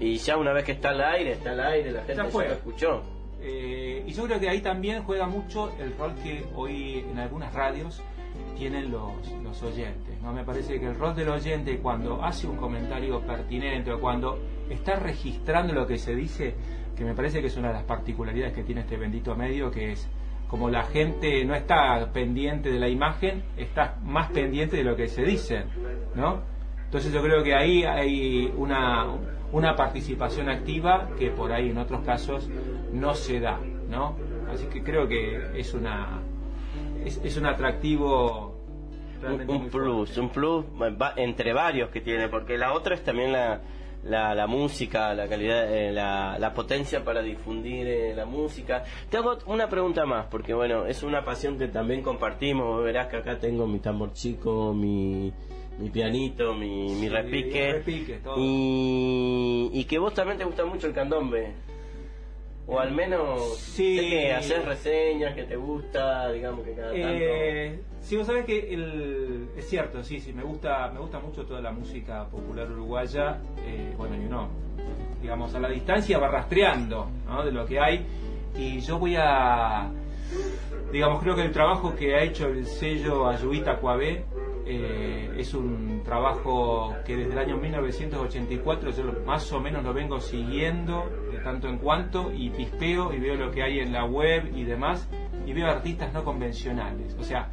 Y 0.00 0.16
ya 0.16 0.36
una 0.36 0.52
vez 0.52 0.64
que 0.64 0.72
está 0.72 0.90
al 0.90 1.02
aire, 1.02 1.32
está 1.32 1.50
al 1.50 1.60
aire, 1.60 1.92
la 1.92 2.04
gente 2.04 2.22
ya, 2.22 2.30
lo 2.30 2.40
escuchó. 2.40 3.02
Eh, 3.40 4.04
y 4.06 4.12
yo 4.12 4.24
creo 4.24 4.40
que 4.40 4.48
ahí 4.48 4.60
también 4.60 5.02
juega 5.02 5.26
mucho 5.26 5.72
el 5.78 5.96
rol 5.96 6.14
que 6.22 6.44
hoy 6.54 7.00
en 7.10 7.18
algunas 7.18 7.52
radios 7.52 8.02
tienen 8.56 8.90
los, 8.90 9.12
los 9.42 9.62
oyentes. 9.62 10.20
¿no? 10.22 10.32
Me 10.32 10.44
parece 10.44 10.80
que 10.80 10.86
el 10.86 10.94
rol 10.94 11.14
del 11.14 11.28
oyente 11.28 11.78
cuando 11.78 12.22
hace 12.22 12.46
un 12.46 12.56
comentario 12.56 13.20
pertinente 13.20 13.92
o 13.92 14.00
cuando 14.00 14.38
está 14.70 14.96
registrando 14.96 15.74
lo 15.74 15.86
que 15.86 15.98
se 15.98 16.14
dice, 16.14 16.54
que 16.96 17.04
me 17.04 17.14
parece 17.14 17.40
que 17.40 17.48
es 17.48 17.56
una 17.56 17.68
de 17.68 17.74
las 17.74 17.84
particularidades 17.84 18.54
que 18.54 18.62
tiene 18.62 18.82
este 18.82 18.96
bendito 18.96 19.34
medio, 19.34 19.70
que 19.70 19.92
es 19.92 20.08
como 20.52 20.68
la 20.68 20.82
gente 20.82 21.46
no 21.46 21.54
está 21.54 22.12
pendiente 22.12 22.70
de 22.70 22.78
la 22.78 22.90
imagen, 22.90 23.42
está 23.56 23.96
más 24.02 24.30
pendiente 24.32 24.76
de 24.76 24.84
lo 24.84 24.94
que 24.96 25.08
se 25.08 25.22
dice, 25.22 25.64
¿no? 26.14 26.42
Entonces 26.84 27.10
yo 27.10 27.22
creo 27.22 27.42
que 27.42 27.54
ahí 27.54 27.84
hay 27.84 28.52
una, 28.54 29.06
una 29.50 29.74
participación 29.74 30.50
activa 30.50 31.08
que 31.18 31.30
por 31.30 31.52
ahí 31.52 31.70
en 31.70 31.78
otros 31.78 32.04
casos 32.04 32.50
no 32.92 33.14
se 33.14 33.40
da, 33.40 33.60
¿no? 33.88 34.14
Así 34.52 34.66
que 34.66 34.82
creo 34.82 35.08
que 35.08 35.58
es 35.58 35.72
una 35.72 36.20
es, 37.02 37.36
un 37.38 37.46
atractivo 37.46 38.60
un, 39.48 39.70
plus, 39.70 40.18
un 40.18 40.28
plus 40.28 40.66
entre 41.16 41.54
varios 41.54 41.88
que 41.88 42.02
tiene, 42.02 42.28
porque 42.28 42.58
la 42.58 42.74
otra 42.74 42.94
es 42.94 43.02
también 43.02 43.32
la, 43.32 43.62
la, 44.04 44.46
música, 44.46 45.14
la 45.14 45.28
calidad, 45.28 45.72
eh, 45.72 45.92
la, 45.92 46.38
la, 46.38 46.54
potencia 46.54 47.04
para 47.04 47.22
difundir 47.22 47.86
eh, 47.86 48.14
la 48.14 48.26
música. 48.26 48.84
Te 49.08 49.16
hago 49.16 49.38
una 49.46 49.68
pregunta 49.68 50.04
más, 50.06 50.26
porque 50.26 50.54
bueno, 50.54 50.86
es 50.86 51.02
una 51.02 51.24
pasión 51.24 51.58
que 51.58 51.68
también 51.68 52.02
compartimos. 52.02 52.82
Verás 52.82 53.08
que 53.08 53.16
acá 53.16 53.38
tengo 53.38 53.66
mi 53.66 53.78
tambor 53.78 54.12
chico, 54.12 54.74
mi, 54.74 55.32
mi 55.78 55.90
pianito, 55.90 56.54
mi, 56.54 56.94
mi 56.94 57.08
repique. 57.08 57.82
y, 58.36 59.70
y 59.72 59.84
que 59.84 59.98
vos 59.98 60.14
también 60.14 60.38
te 60.38 60.44
gusta 60.44 60.64
mucho 60.64 60.86
el 60.86 60.94
candombe. 60.94 61.71
O 62.66 62.78
al 62.78 62.92
menos 62.92 63.56
sí. 63.58 63.98
que 63.98 64.32
haces 64.32 64.64
reseñas, 64.64 65.34
que 65.34 65.44
te 65.44 65.56
gusta, 65.56 66.30
digamos 66.30 66.64
que 66.64 66.74
cada 66.74 66.94
eh, 66.94 67.70
tanto... 67.70 67.92
Sí, 68.00 68.16
vos 68.16 68.26
sabés 68.26 68.44
que 68.44 68.72
el, 68.72 69.48
es 69.56 69.68
cierto, 69.68 70.02
sí, 70.02 70.20
sí, 70.20 70.32
me 70.32 70.42
gusta, 70.42 70.90
me 70.92 71.00
gusta 71.00 71.18
mucho 71.18 71.44
toda 71.44 71.60
la 71.60 71.72
música 71.72 72.26
popular 72.28 72.70
uruguaya. 72.70 73.40
Eh, 73.64 73.94
bueno, 73.96 74.16
y 74.16 74.26
uno, 74.26 74.48
digamos, 75.20 75.54
a 75.54 75.60
la 75.60 75.68
distancia 75.68 76.18
va 76.18 76.28
rastreando 76.28 77.08
¿no? 77.26 77.44
de 77.44 77.52
lo 77.52 77.66
que 77.66 77.80
hay. 77.80 78.06
Y 78.56 78.80
yo 78.80 78.98
voy 78.98 79.16
a, 79.16 79.90
digamos, 80.92 81.22
creo 81.22 81.34
que 81.34 81.42
el 81.42 81.52
trabajo 81.52 81.94
que 81.94 82.14
ha 82.14 82.22
hecho 82.22 82.48
el 82.48 82.66
sello 82.66 83.28
Ayuita 83.28 83.78
Cuabé 83.78 84.24
eh, 84.66 85.30
es 85.36 85.54
un 85.54 86.02
trabajo 86.04 86.94
que 87.04 87.16
desde 87.16 87.32
el 87.32 87.38
año 87.38 87.56
1984 87.56 88.90
yo 88.90 89.04
más 89.24 89.50
o 89.52 89.60
menos 89.60 89.82
lo 89.82 89.92
vengo 89.92 90.20
siguiendo 90.20 91.04
tanto 91.42 91.68
en 91.68 91.78
cuanto 91.78 92.32
y 92.32 92.50
pispeo 92.50 93.12
y 93.12 93.18
veo 93.18 93.34
lo 93.34 93.50
que 93.50 93.62
hay 93.62 93.80
en 93.80 93.92
la 93.92 94.04
web 94.04 94.50
y 94.54 94.64
demás 94.64 95.08
y 95.46 95.52
veo 95.52 95.66
artistas 95.66 96.12
no 96.12 96.24
convencionales, 96.24 97.16
o 97.18 97.24
sea, 97.24 97.48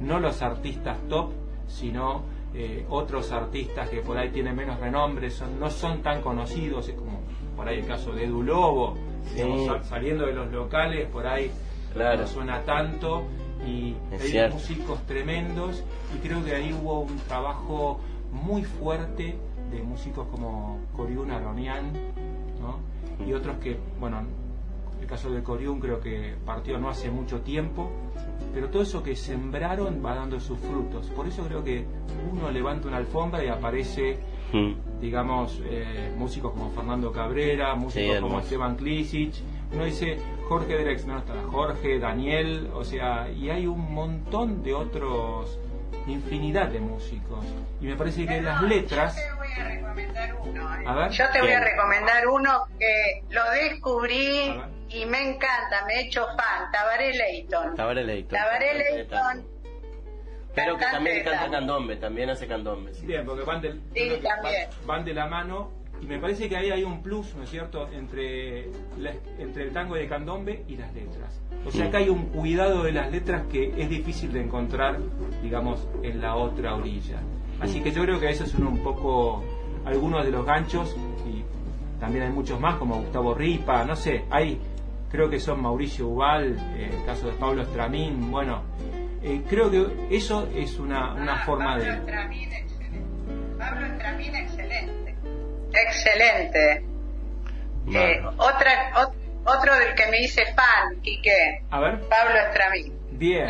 no 0.00 0.18
los 0.20 0.42
artistas 0.42 0.98
top, 1.08 1.32
sino 1.66 2.22
eh, 2.54 2.84
otros 2.88 3.32
artistas 3.32 3.88
que 3.88 4.00
por 4.00 4.18
ahí 4.18 4.30
tienen 4.30 4.56
menos 4.56 4.78
renombre, 4.80 5.30
son, 5.30 5.58
no 5.58 5.70
son 5.70 6.02
tan 6.02 6.20
conocidos, 6.20 6.88
es 6.88 6.94
como 6.94 7.20
por 7.56 7.68
ahí 7.68 7.78
el 7.78 7.86
caso 7.86 8.12
de 8.12 8.24
Edu 8.24 8.42
Lobo, 8.42 8.96
saliendo 9.84 10.26
de 10.26 10.32
los 10.32 10.50
locales, 10.50 11.08
por 11.08 11.26
ahí 11.26 11.50
no 11.94 12.26
suena 12.26 12.62
tanto 12.62 13.24
y 13.66 13.94
hay 14.12 14.50
músicos 14.50 15.04
tremendos 15.06 15.84
y 16.14 16.18
creo 16.26 16.42
que 16.44 16.54
ahí 16.54 16.72
hubo 16.72 17.00
un 17.00 17.16
trabajo 17.28 18.00
muy 18.32 18.64
fuerte 18.64 19.36
de 19.70 19.82
músicos 19.82 20.26
como 20.28 20.80
Coriún 20.96 21.30
Aronian 21.30 21.92
¿no? 22.60 22.78
Y 23.26 23.32
otros 23.32 23.58
que, 23.58 23.78
bueno, 23.98 24.22
el 25.00 25.06
caso 25.06 25.30
de 25.30 25.42
Coriún 25.42 25.80
creo 25.80 26.00
que 26.00 26.34
partió 26.44 26.78
no 26.78 26.90
hace 26.90 27.10
mucho 27.10 27.40
tiempo, 27.40 27.90
pero 28.52 28.68
todo 28.68 28.82
eso 28.82 29.02
que 29.02 29.16
sembraron 29.16 30.04
va 30.04 30.14
dando 30.14 30.38
sus 30.40 30.58
frutos. 30.58 31.06
Por 31.08 31.26
eso 31.26 31.44
creo 31.44 31.62
que 31.64 31.84
uno 32.32 32.50
levanta 32.50 32.88
una 32.88 32.98
alfombra 32.98 33.44
y 33.44 33.48
aparece, 33.48 34.18
hmm. 34.52 35.00
digamos, 35.00 35.60
eh, 35.64 36.12
músicos 36.16 36.52
como 36.52 36.70
Fernando 36.70 37.12
Cabrera, 37.12 37.74
músicos 37.74 38.20
como 38.20 38.40
Esteban 38.40 38.76
Klisic. 38.76 39.34
Uno 39.72 39.84
dice, 39.84 40.18
Jorge 40.48 40.82
Drex, 40.82 41.06
no 41.06 41.18
está, 41.18 41.34
Jorge, 41.48 42.00
Daniel, 42.00 42.70
o 42.74 42.84
sea, 42.84 43.30
y 43.30 43.50
hay 43.50 43.68
un 43.68 43.94
montón 43.94 44.64
de 44.64 44.74
otros, 44.74 45.58
infinidad 46.08 46.68
de 46.68 46.80
músicos. 46.80 47.44
Y 47.80 47.86
me 47.86 47.94
parece 47.94 48.26
que 48.26 48.42
las 48.42 48.60
letras... 48.62 49.16
Yo 49.50 49.64
te 49.64 49.80
voy 49.80 49.92
a 49.92 50.00
recomendar 50.00 50.36
uno. 50.36 51.06
¿eh? 51.06 51.10
Yo 51.10 51.30
te 51.30 51.40
voy 51.40 51.52
a 51.52 51.60
recomendar 51.60 52.28
uno 52.28 52.66
que 52.78 53.22
lo 53.30 53.50
descubrí 53.50 54.60
y 54.88 55.06
me 55.06 55.30
encanta, 55.30 55.84
me 55.86 55.94
he 55.94 56.06
hecho 56.06 56.26
fan, 56.26 56.70
Tabaré 56.72 57.12
Leighton. 57.14 57.74
Tabaré 57.76 58.04
Leighton. 58.04 58.38
Tabaré 58.38 58.74
Leighton. 58.74 59.46
Pero 60.54 60.76
que 60.76 60.84
también 60.84 61.24
canta 61.24 61.50
candombe, 61.50 61.96
también 61.96 62.30
hace 62.30 62.46
candombe. 62.48 62.92
Bien, 63.02 63.24
porque 63.24 63.44
van 63.44 63.60
de, 63.60 63.72
sí, 63.94 64.20
también. 64.22 64.68
van 64.84 65.04
de 65.04 65.14
la 65.14 65.26
mano 65.26 65.70
y 66.00 66.06
me 66.06 66.18
parece 66.18 66.48
que 66.48 66.56
ahí 66.56 66.70
hay 66.70 66.82
un 66.82 67.02
plus, 67.02 67.34
¿no 67.36 67.44
es 67.44 67.50
cierto?, 67.50 67.88
entre, 67.92 68.70
entre 69.38 69.64
el 69.64 69.72
tango 69.72 69.94
de 69.94 70.08
candombe 70.08 70.64
y 70.66 70.76
las 70.76 70.92
letras. 70.94 71.40
O 71.64 71.70
sea, 71.70 71.86
acá 71.86 71.98
hay 71.98 72.08
un 72.08 72.26
cuidado 72.30 72.82
de 72.82 72.92
las 72.92 73.10
letras 73.10 73.46
que 73.46 73.74
es 73.76 73.88
difícil 73.88 74.32
de 74.32 74.40
encontrar, 74.40 74.98
digamos, 75.42 75.86
en 76.02 76.20
la 76.20 76.36
otra 76.36 76.74
orilla. 76.74 77.20
Así 77.60 77.80
que 77.80 77.92
yo 77.92 78.02
creo 78.02 78.18
que 78.18 78.30
esos 78.30 78.50
son 78.50 78.66
un 78.66 78.82
poco 78.82 79.44
algunos 79.84 80.24
de 80.24 80.30
los 80.30 80.44
ganchos 80.44 80.96
y 81.26 81.44
también 82.00 82.24
hay 82.24 82.30
muchos 82.30 82.58
más, 82.58 82.76
como 82.76 82.96
Gustavo 82.96 83.34
Ripa, 83.34 83.84
no 83.84 83.94
sé, 83.96 84.24
hay, 84.30 84.60
creo 85.10 85.28
que 85.28 85.38
son 85.38 85.60
Mauricio 85.60 86.08
Ubal, 86.08 86.56
eh, 86.76 86.90
el 86.92 87.04
caso 87.04 87.26
de 87.26 87.34
Pablo 87.34 87.62
Estramín, 87.62 88.30
bueno, 88.30 88.62
eh, 89.22 89.42
creo 89.48 89.70
que 89.70 90.08
eso 90.10 90.48
es 90.54 90.78
una, 90.78 91.12
una 91.14 91.44
forma 91.44 91.76
Pablo 91.76 91.84
de... 91.84 91.90
excelente. 91.90 93.00
Pablo 93.58 93.86
Estramín, 93.86 94.34
excelente. 94.34 95.16
Excelente. 95.72 96.84
Eh, 97.92 98.22
otra, 98.38 98.92
otro 99.44 99.74
del 99.76 99.94
que 99.94 100.06
me 100.10 100.20
hice 100.20 100.44
fan, 100.54 101.00
Quique. 101.02 101.62
A 101.70 101.80
ver. 101.80 102.00
Pablo 102.08 102.38
Estramín. 102.48 102.99
Bien, 103.20 103.48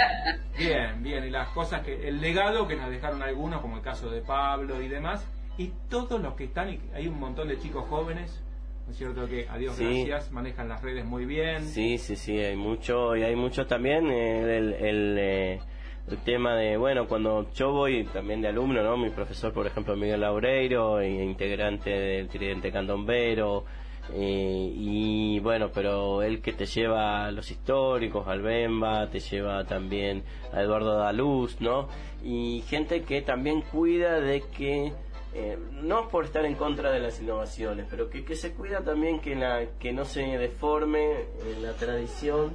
bien, 0.58 1.00
bien. 1.00 1.24
Y 1.24 1.30
las 1.30 1.48
cosas 1.50 1.82
que, 1.82 2.08
el 2.08 2.20
legado 2.20 2.66
que 2.66 2.74
nos 2.74 2.90
dejaron 2.90 3.22
algunos, 3.22 3.60
como 3.60 3.76
el 3.76 3.82
caso 3.82 4.10
de 4.10 4.20
Pablo 4.20 4.82
y 4.82 4.88
demás, 4.88 5.24
y 5.58 5.72
todos 5.88 6.20
los 6.20 6.34
que 6.34 6.44
están, 6.44 6.76
hay 6.92 7.06
un 7.06 7.20
montón 7.20 7.46
de 7.46 7.56
chicos 7.56 7.84
jóvenes, 7.88 8.42
¿no 8.86 8.90
es 8.90 8.98
cierto? 8.98 9.28
Que 9.28 9.48
a 9.48 9.56
Dios 9.58 9.78
gracias, 9.78 10.32
manejan 10.32 10.68
las 10.68 10.82
redes 10.82 11.04
muy 11.04 11.24
bien. 11.24 11.62
Sí, 11.62 11.98
sí, 11.98 12.16
sí, 12.16 12.36
hay 12.36 12.56
mucho, 12.56 13.14
y 13.14 13.22
hay 13.22 13.36
mucho 13.36 13.64
también, 13.66 14.10
el, 14.10 14.72
el, 14.72 15.16
eh, 15.20 15.60
el 16.08 16.18
tema 16.24 16.56
de, 16.56 16.76
bueno, 16.76 17.06
cuando 17.06 17.48
yo 17.52 17.70
voy 17.70 18.02
también 18.06 18.40
de 18.40 18.48
alumno, 18.48 18.82
¿no? 18.82 18.96
Mi 18.96 19.10
profesor, 19.10 19.52
por 19.52 19.68
ejemplo, 19.68 19.94
Miguel 19.94 20.22
Laureiro, 20.22 21.00
integrante 21.00 21.90
del 21.90 22.28
Tridente 22.28 22.72
Candombero, 22.72 23.64
eh, 24.12 24.72
y 24.74 25.38
bueno, 25.40 25.70
pero 25.72 26.22
él 26.22 26.40
que 26.40 26.52
te 26.52 26.66
lleva 26.66 27.26
a 27.26 27.30
los 27.30 27.50
históricos, 27.50 28.26
al 28.26 28.42
Bemba, 28.42 29.08
te 29.08 29.20
lleva 29.20 29.64
también 29.64 30.24
a 30.52 30.62
Eduardo 30.62 30.96
Daluz, 30.96 31.60
¿no? 31.60 31.88
Y 32.22 32.62
gente 32.68 33.02
que 33.02 33.22
también 33.22 33.62
cuida 33.62 34.20
de 34.20 34.42
que, 34.56 34.92
eh, 35.34 35.58
no 35.72 36.08
por 36.08 36.24
estar 36.24 36.44
en 36.44 36.54
contra 36.54 36.90
de 36.90 37.00
las 37.00 37.20
innovaciones, 37.20 37.86
pero 37.88 38.10
que, 38.10 38.24
que 38.24 38.34
se 38.34 38.52
cuida 38.52 38.80
también 38.80 39.20
que, 39.20 39.36
la, 39.36 39.64
que 39.78 39.92
no 39.92 40.04
se 40.04 40.22
deforme 40.38 41.26
la 41.60 41.72
tradición. 41.74 42.54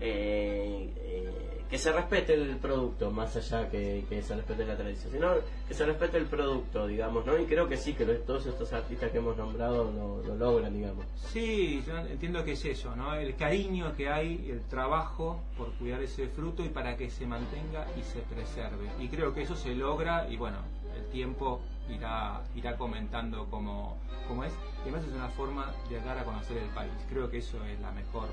Eh, 0.00 0.92
eh 0.96 1.39
que 1.70 1.78
se 1.78 1.92
respete 1.92 2.34
el 2.34 2.56
producto, 2.56 3.12
más 3.12 3.36
allá 3.36 3.70
que, 3.70 4.04
que 4.08 4.22
se 4.22 4.34
respete 4.34 4.66
la 4.66 4.76
tradición, 4.76 5.12
sino 5.12 5.34
que 5.68 5.72
se 5.72 5.86
respete 5.86 6.18
el 6.18 6.26
producto, 6.26 6.88
digamos, 6.88 7.24
¿no? 7.24 7.38
Y 7.38 7.46
creo 7.46 7.68
que 7.68 7.76
sí, 7.76 7.94
que 7.94 8.04
todos 8.04 8.44
estos 8.46 8.72
artistas 8.72 9.12
que 9.12 9.18
hemos 9.18 9.36
nombrado 9.36 9.84
lo, 9.84 10.34
logran, 10.34 10.74
digamos. 10.74 11.04
Sí, 11.14 11.80
yo 11.86 11.96
entiendo 11.98 12.44
que 12.44 12.52
es 12.52 12.64
eso, 12.64 12.96
¿no? 12.96 13.14
El 13.14 13.36
cariño 13.36 13.94
que 13.96 14.08
hay, 14.08 14.50
el 14.50 14.62
trabajo 14.62 15.40
por 15.56 15.72
cuidar 15.74 16.02
ese 16.02 16.26
fruto 16.26 16.64
y 16.64 16.70
para 16.70 16.96
que 16.96 17.08
se 17.08 17.24
mantenga 17.24 17.86
y 17.96 18.02
se 18.02 18.18
preserve. 18.22 18.90
Y 18.98 19.06
creo 19.06 19.32
que 19.32 19.42
eso 19.42 19.54
se 19.54 19.72
logra 19.76 20.28
y 20.28 20.36
bueno, 20.36 20.58
el 20.96 21.06
tiempo 21.10 21.60
irá, 21.88 22.42
irá 22.56 22.76
comentando 22.76 23.46
cómo, 23.48 23.96
cómo 24.26 24.42
es. 24.42 24.52
Y 24.78 24.88
además 24.88 25.04
es 25.04 25.14
una 25.14 25.28
forma 25.28 25.72
de 25.88 26.00
dar 26.00 26.18
a 26.18 26.24
conocer 26.24 26.56
el 26.58 26.70
país. 26.70 26.92
Creo 27.08 27.30
que 27.30 27.38
eso 27.38 27.64
es 27.64 27.78
la 27.78 27.92
mejor, 27.92 28.28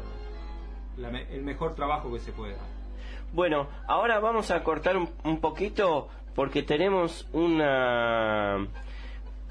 el 1.29 1.43
mejor 1.43 1.75
trabajo 1.75 2.11
que 2.11 2.19
se 2.19 2.31
puede 2.31 2.53
dar. 2.53 2.76
Bueno, 3.33 3.67
ahora 3.87 4.19
vamos 4.19 4.51
a 4.51 4.63
cortar 4.63 4.97
un, 4.97 5.39
poquito 5.39 6.07
porque 6.35 6.63
tenemos 6.63 7.27
una 7.33 8.67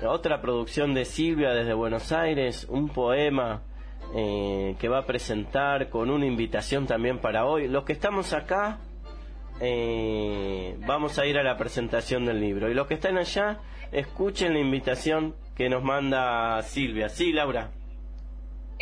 otra 0.05 0.41
producción 0.41 0.95
de 0.95 1.05
Silvia 1.05 1.51
desde 1.51 1.75
Buenos 1.75 2.13
Aires, 2.13 2.67
un 2.69 2.89
poema 2.89 3.63
eh, 4.15 4.77
que 4.79 4.89
va 4.89 4.99
a 4.99 5.07
presentar 5.07 5.89
con 5.91 6.11
una 6.11 6.27
invitación 6.27 6.87
también 6.87 7.19
para 7.19 7.45
hoy. 7.45 7.69
Los 7.69 7.85
que 7.85 7.93
estamos 7.93 8.33
acá 8.33 8.79
eh, 9.61 10.77
vamos 10.87 11.19
a 11.19 11.27
ir 11.27 11.39
a 11.39 11.43
la 11.43 11.57
presentación 11.57 12.27
del 12.27 12.41
libro 12.41 12.71
y 12.71 12.75
los 12.75 12.87
que 12.87 12.95
están 12.95 13.17
allá 13.17 13.59
escuchen 13.93 14.53
la 14.53 14.61
invitación 14.61 15.35
que 15.55 15.69
nos 15.69 15.83
manda 15.83 16.61
Silvia. 16.63 17.09
Sí, 17.09 17.33
Laura. 17.33 17.71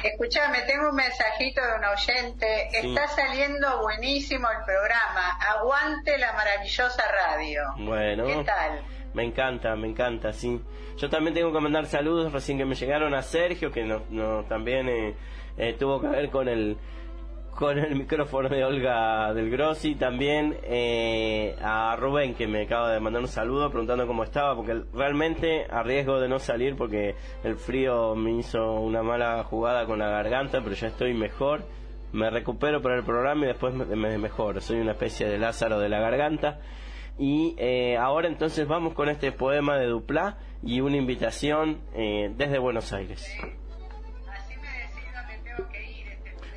Escuchame, 0.03 0.62
tengo 0.62 0.90
un 0.90 0.97
mensajito 0.97 1.61
de 1.61 1.78
un 1.78 1.84
oyente. 1.84 2.68
Está 2.72 3.09
saliendo 3.09 3.80
buenísimo 3.82 4.49
el 4.51 4.64
programa. 4.64 5.38
Aguante 5.57 6.18
la 6.18 6.32
maravillosa 6.32 7.03
radio. 7.11 7.62
Bueno. 7.78 8.26
¿Qué 8.26 8.45
tal? 8.45 8.82
Me 9.14 9.24
encanta, 9.24 9.76
me 9.76 9.88
encanta, 9.88 10.32
sí. 10.32 10.61
Yo 10.97 11.09
también 11.09 11.34
tengo 11.34 11.53
que 11.53 11.61
mandar 11.61 11.86
saludos 11.86 12.32
recién 12.32 12.59
que 12.59 12.64
me 12.64 12.74
llegaron 12.74 13.14
a 13.14 13.22
Sergio, 13.22 13.70
que 13.70 13.84
no, 13.84 14.45
también 14.45 14.88
eh, 14.88 15.14
eh, 15.57 15.74
tuvo 15.78 16.01
que 16.01 16.09
ver 16.09 16.30
con 16.30 16.49
el 16.49 16.76
con 17.55 17.78
el 17.78 17.94
micrófono 17.94 18.48
de 18.48 18.64
Olga 18.64 19.32
del 19.32 19.50
Grossi, 19.50 19.94
también 19.94 20.57
eh, 20.64 21.55
a 21.62 21.96
Rubén 21.96 22.34
que 22.34 22.46
me 22.46 22.62
acaba 22.62 22.92
de 22.92 23.00
mandar 23.00 23.22
un 23.22 23.28
saludo 23.28 23.70
preguntando 23.70 24.07
cómo 24.07 24.24
estaba, 24.24 24.57
porque 24.57 24.82
realmente 24.92 25.66
a 25.70 25.82
riesgo 25.82 26.20
de 26.20 26.28
no 26.28 26.38
salir 26.38 26.76
porque 26.76 27.14
el 27.44 27.57
frío 27.57 28.14
me 28.14 28.32
hizo 28.38 28.80
una 28.80 29.02
mala 29.02 29.44
jugada 29.44 29.86
con 29.86 29.98
la 29.98 30.09
garganta, 30.09 30.61
pero 30.62 30.74
ya 30.74 30.88
estoy 30.88 31.14
mejor, 31.14 31.64
me 32.12 32.28
recupero 32.30 32.82
para 32.82 32.96
el 32.96 33.05
programa 33.05 33.44
y 33.44 33.48
después 33.48 33.74
me, 33.74 34.18
mejor 34.18 34.61
soy 34.61 34.80
una 34.80 34.92
especie 34.92 35.28
de 35.28 35.38
Lázaro 35.38 35.78
de 35.78 35.88
la 35.88 36.00
garganta. 36.00 36.61
Y 37.16 37.55
eh, 37.59 37.96
ahora 37.96 38.26
entonces 38.26 38.66
vamos 38.66 38.94
con 38.94 39.09
este 39.09 39.30
poema 39.30 39.76
de 39.76 39.86
Duplá 39.86 40.38
y 40.64 40.80
una 40.80 40.96
invitación 40.96 41.78
eh, 41.94 42.32
desde 42.36 42.59
Buenos 42.59 42.92
Aires. 42.92 43.24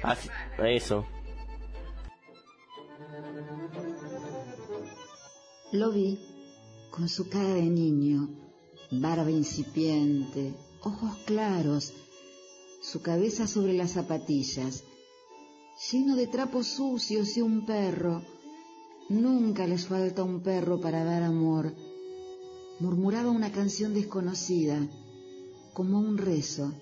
Así, 0.03 0.29
eso. 0.59 1.05
Lo 5.71 5.91
vi 5.91 6.19
con 6.91 7.09
su 7.09 7.29
cara 7.29 7.53
de 7.53 7.63
niño, 7.63 8.29
barba 8.91 9.31
incipiente, 9.31 10.53
ojos 10.81 11.17
claros, 11.25 11.93
su 12.81 13.01
cabeza 13.01 13.47
sobre 13.47 13.73
las 13.73 13.91
zapatillas, 13.91 14.83
lleno 15.91 16.15
de 16.15 16.27
trapos 16.27 16.67
sucios 16.67 17.35
y 17.37 17.41
un 17.41 17.65
perro. 17.65 18.23
Nunca 19.09 19.67
les 19.67 19.87
falta 19.87 20.23
un 20.23 20.41
perro 20.41 20.79
para 20.79 21.03
dar 21.03 21.23
amor. 21.23 21.73
Murmuraba 22.79 23.29
una 23.29 23.51
canción 23.51 23.93
desconocida, 23.93 24.87
como 25.73 25.99
un 25.99 26.17
rezo. 26.17 26.73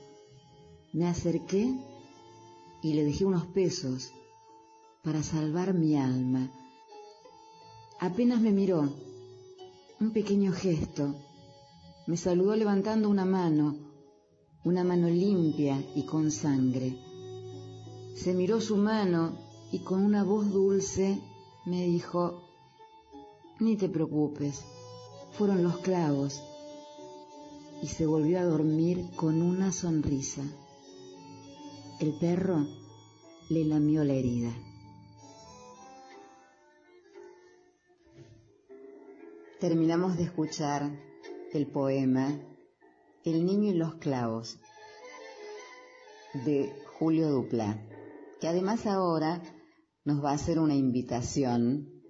Me 0.93 1.07
acerqué 1.07 1.73
y 2.81 2.93
le 2.93 3.03
dejé 3.03 3.25
unos 3.25 3.45
pesos 3.47 4.11
para 5.03 5.23
salvar 5.23 5.73
mi 5.73 5.95
alma. 5.95 6.51
Apenas 7.99 8.41
me 8.41 8.51
miró, 8.51 8.89
un 9.99 10.11
pequeño 10.11 10.51
gesto, 10.51 11.15
me 12.07 12.17
saludó 12.17 12.55
levantando 12.55 13.09
una 13.09 13.25
mano, 13.25 13.75
una 14.63 14.83
mano 14.83 15.07
limpia 15.09 15.81
y 15.95 16.05
con 16.05 16.31
sangre. 16.31 16.97
Se 18.15 18.33
miró 18.33 18.61
su 18.61 18.77
mano 18.77 19.37
y 19.71 19.79
con 19.79 20.03
una 20.03 20.23
voz 20.23 20.51
dulce 20.51 21.21
me 21.65 21.85
dijo, 21.85 22.43
ni 23.59 23.77
te 23.77 23.89
preocupes, 23.89 24.63
fueron 25.31 25.63
los 25.63 25.77
clavos. 25.77 26.41
Y 27.81 27.87
se 27.87 28.05
volvió 28.05 28.39
a 28.39 28.43
dormir 28.43 29.11
con 29.15 29.41
una 29.41 29.71
sonrisa. 29.71 30.43
El 31.97 32.17
perro 32.19 32.67
le 33.49 33.63
lamió 33.63 34.03
la 34.03 34.13
herida. 34.13 34.51
Terminamos 39.61 40.17
de 40.17 40.23
escuchar 40.23 40.91
el 41.53 41.67
poema 41.67 42.37
El 43.23 43.45
niño 43.45 43.71
y 43.71 43.75
los 43.75 43.95
clavos 43.95 44.59
de 46.33 46.75
Julio 46.99 47.29
Dupla, 47.29 47.81
que 48.41 48.49
además 48.49 48.85
ahora 48.87 49.41
nos 50.03 50.21
va 50.21 50.31
a 50.31 50.35
hacer 50.35 50.59
una 50.59 50.75
invitación 50.75 52.03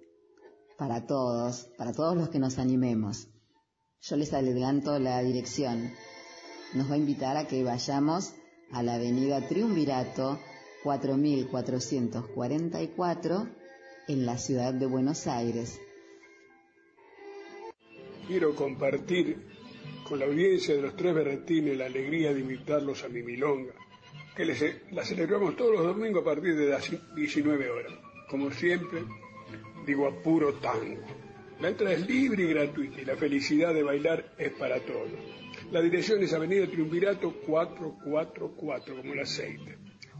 para 0.76 1.06
todos, 1.06 1.70
para 1.78 1.92
todos 1.92 2.16
los 2.16 2.28
que 2.28 2.40
nos 2.40 2.58
animemos. 2.58 3.28
Yo 4.00 4.16
les 4.16 4.32
adelanto 4.32 4.98
la 4.98 5.22
dirección. 5.22 5.92
Nos 6.74 6.90
va 6.90 6.94
a 6.94 6.98
invitar 6.98 7.36
a 7.36 7.46
que 7.46 7.62
vayamos 7.62 8.34
a 8.72 8.82
la 8.82 8.94
avenida 8.94 9.46
Triunvirato 9.46 10.40
4444 10.82 13.48
en 14.08 14.26
la 14.26 14.38
ciudad 14.38 14.74
de 14.74 14.86
Buenos 14.86 15.26
Aires. 15.26 15.80
Quiero 18.26 18.54
compartir 18.54 19.36
con 20.08 20.20
la 20.20 20.26
audiencia 20.26 20.74
de 20.74 20.82
los 20.82 20.96
tres 20.96 21.14
berretines 21.14 21.76
la 21.76 21.86
alegría 21.86 22.32
de 22.32 22.40
invitarlos 22.40 23.04
a 23.04 23.08
mi 23.08 23.22
milonga, 23.22 23.72
que 24.36 24.44
la 24.44 25.04
celebramos 25.04 25.56
todos 25.56 25.72
los 25.72 25.84
domingos 25.84 26.22
a 26.22 26.24
partir 26.24 26.56
de 26.56 26.68
las 26.68 26.90
19 27.14 27.70
horas. 27.70 27.92
Como 28.28 28.50
siempre, 28.50 29.04
digo 29.86 30.06
a 30.06 30.22
puro 30.22 30.54
tango. 30.54 31.02
La 31.60 31.68
entrada 31.68 31.94
es 31.94 32.06
libre 32.06 32.44
y 32.44 32.48
gratuita 32.48 33.00
y 33.00 33.04
la 33.04 33.16
felicidad 33.16 33.72
de 33.72 33.82
bailar 33.82 34.34
es 34.38 34.52
para 34.52 34.78
todos. 34.80 35.10
La 35.72 35.82
dirección 35.82 36.22
es 36.22 36.32
Avenida 36.32 36.66
Triunvirato 36.68 37.32
444, 37.44 38.96
como 38.96 39.12
el 39.14 39.20
aceite, 39.20 39.76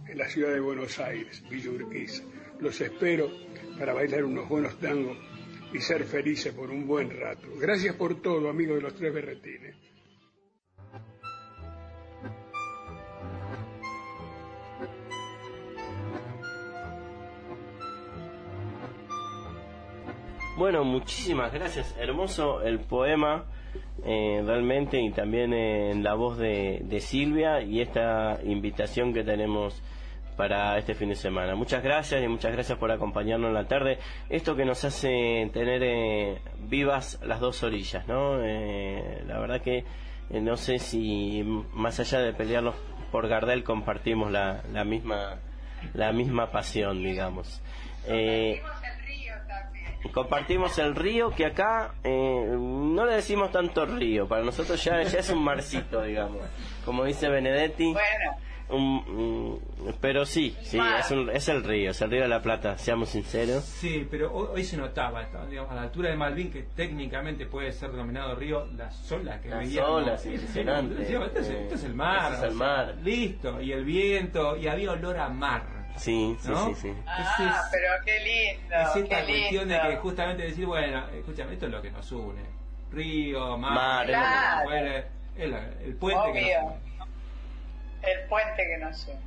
en 0.09 0.18
la 0.18 0.28
ciudad 0.28 0.53
de 0.53 0.59
Buenos 0.59 0.99
Aires, 0.99 1.42
Villa 1.49 1.70
Urquiza. 1.70 2.24
Los 2.59 2.80
espero 2.80 3.30
para 3.78 3.92
bailar 3.92 4.24
unos 4.24 4.49
buenos 4.49 4.76
tangos 4.80 5.16
y 5.72 5.78
ser 5.78 6.05
felices 6.05 6.53
por 6.53 6.70
un 6.70 6.86
buen 6.86 7.11
rato. 7.11 7.47
Gracias 7.61 7.94
por 7.94 8.20
todo, 8.20 8.49
amigos 8.49 8.76
de 8.76 8.82
los 8.82 8.94
tres 8.94 9.14
berretines. 9.14 9.76
Bueno, 20.59 20.84
muchísimas 20.84 21.53
gracias. 21.53 21.94
Hermoso 21.99 22.62
el 22.62 22.80
poema, 22.80 23.47
eh, 24.05 24.43
realmente, 24.45 25.01
y 25.01 25.11
también 25.11 25.53
en 25.53 26.03
la 26.03 26.14
voz 26.14 26.39
de, 26.39 26.99
Silvia 27.01 27.62
y 27.62 27.81
esta 27.81 28.39
invitación 28.45 29.12
que 29.12 29.22
tenemos 29.22 29.83
para 30.37 30.77
este 30.79 30.95
fin 30.95 31.09
de 31.09 31.14
semana. 31.14 31.55
Muchas 31.55 31.83
gracias 31.83 32.22
y 32.22 32.29
muchas 32.29 32.53
gracias 32.53 32.79
por 32.79 32.91
acompañarnos 32.91 33.49
en 33.49 33.55
la 33.55 33.68
tarde. 33.68 33.99
Esto 34.29 34.55
que 34.55 34.64
nos 34.64 34.85
hace 34.85 35.51
tener 35.53 35.83
eh, 35.83 36.39
vivas 36.68 37.20
las 37.24 37.41
dos 37.41 37.62
orillas, 37.62 38.07
¿no? 38.07 38.43
Eh, 38.43 39.22
la 39.27 39.39
verdad 39.39 39.61
que 39.62 39.85
no 40.31 40.57
sé 40.57 40.79
si 40.79 41.43
más 41.72 42.01
allá 42.01 42.20
de 42.20 42.33
pelearnos 42.33 42.74
por 43.12 43.29
Gardel 43.29 43.62
compartimos 43.62 44.31
la, 44.31 44.62
la 44.72 44.85
misma 44.85 45.39
la 45.95 46.12
misma 46.12 46.51
pasión, 46.51 47.03
digamos. 47.03 47.62
Eh, 48.09 48.61
compartimos 50.13 50.79
el 50.79 50.95
río 50.95 51.31
que 51.31 51.47
acá 51.47 51.95
eh, 52.05 52.57
no 52.59 53.05
le 53.07 53.15
decimos 53.15 53.51
tanto 53.53 53.87
río, 53.87 54.27
para 54.27 54.43
nosotros 54.43 54.83
ya, 54.83 55.03
ya 55.03 55.21
es 55.21 55.31
un 55.31 55.43
marcito, 55.43 56.03
digamos, 56.03 56.43
como 56.85 57.05
dice 57.05 57.29
Benedetti. 57.29 57.93
Bueno. 57.93 58.47
Un, 58.69 59.61
pero 60.01 60.27
sí, 60.27 60.57
sí, 60.63 60.79
es, 60.99 61.11
un, 61.13 61.31
es, 61.31 61.49
el 61.49 61.63
río, 61.63 61.93
es 61.93 62.03
el 62.03 62.11
río 62.11 62.23
de 62.23 62.29
la 62.29 62.43
Plata, 62.43 62.77
seamos 62.77 63.11
sinceros. 63.11 63.63
Sí, 63.63 64.07
pero 64.11 64.33
hoy, 64.35 64.65
se 64.65 64.77
notaba, 64.77 65.25
digamos, 65.49 65.71
a 65.71 65.77
la 65.77 65.83
altura 65.83 66.11
de 66.11 66.17
Malvin, 66.17 66.51
que 66.51 66.63
técnicamente 66.75 67.47
puede 67.47 67.71
ser 67.71 67.93
denominado 67.93 68.35
río, 68.35 68.67
las 68.77 69.13
olas 69.13 69.41
que 69.41 69.51
las 69.51 69.77
olas, 69.77 70.27
impresionante. 70.27 71.03
Este, 71.03 71.43
este, 71.43 71.75
es, 71.75 71.85
el 71.85 71.95
mar. 71.95 72.33
Este 72.33 72.47
es 72.47 72.51
el 72.51 72.59
mar. 72.59 72.97
listo, 73.05 73.61
y 73.61 73.71
el 73.71 73.85
viento, 73.85 74.57
y 74.57 74.67
había 74.67 74.93
olor 74.93 75.17
a 75.19 75.29
mar. 75.29 75.76
Sí, 75.97 76.36
sí, 76.40 76.53
sí, 76.66 76.74
sí. 76.74 76.92
Ah, 77.07 77.62
pero 77.72 77.92
qué 78.05 78.18
lindo. 78.20 78.74
Es 78.76 78.97
esta 78.97 79.20
qué 79.26 79.32
cuestión 79.32 79.68
lindo. 79.68 79.82
de 79.84 79.90
que 79.90 79.97
justamente 79.97 80.42
decir, 80.44 80.66
bueno, 80.66 81.09
escúchame, 81.09 81.53
esto 81.55 81.66
es 81.66 81.72
lo 81.72 81.82
que 81.82 81.90
nos 81.90 82.12
une. 82.12 82.42
Río, 82.92 83.57
mar, 83.59 83.72
Mar, 83.72 84.07
Claro. 84.07 84.72
es 84.72 85.05
el, 85.36 85.55
el 85.84 85.94
puente 85.97 86.32
que 86.32 86.40
Obvio. 86.57 86.62
nos 86.62 86.72
une. 86.72 87.07
El 88.03 88.28
puente 88.28 88.62
que 88.62 88.78
nos 88.84 89.07
une. 89.09 89.26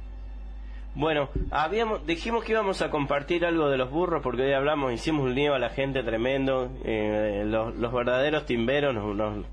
Bueno, 0.95 1.29
habíamos, 1.51 2.05
dijimos 2.05 2.43
que 2.43 2.51
íbamos 2.53 2.81
a 2.81 2.89
compartir 2.89 3.45
algo 3.45 3.69
de 3.69 3.77
los 3.77 3.91
burros 3.91 4.21
porque 4.23 4.41
hoy 4.41 4.53
hablamos, 4.53 4.91
hicimos 4.91 5.23
un 5.23 5.35
lío 5.35 5.53
a 5.53 5.59
la 5.59 5.69
gente 5.69 6.01
tremendo. 6.03 6.71
eh, 6.83 7.43
los, 7.45 7.75
los 7.75 7.93
verdaderos 7.93 8.45
timberos 8.45 8.93
nos, 8.95 9.15
nos, 9.15 9.45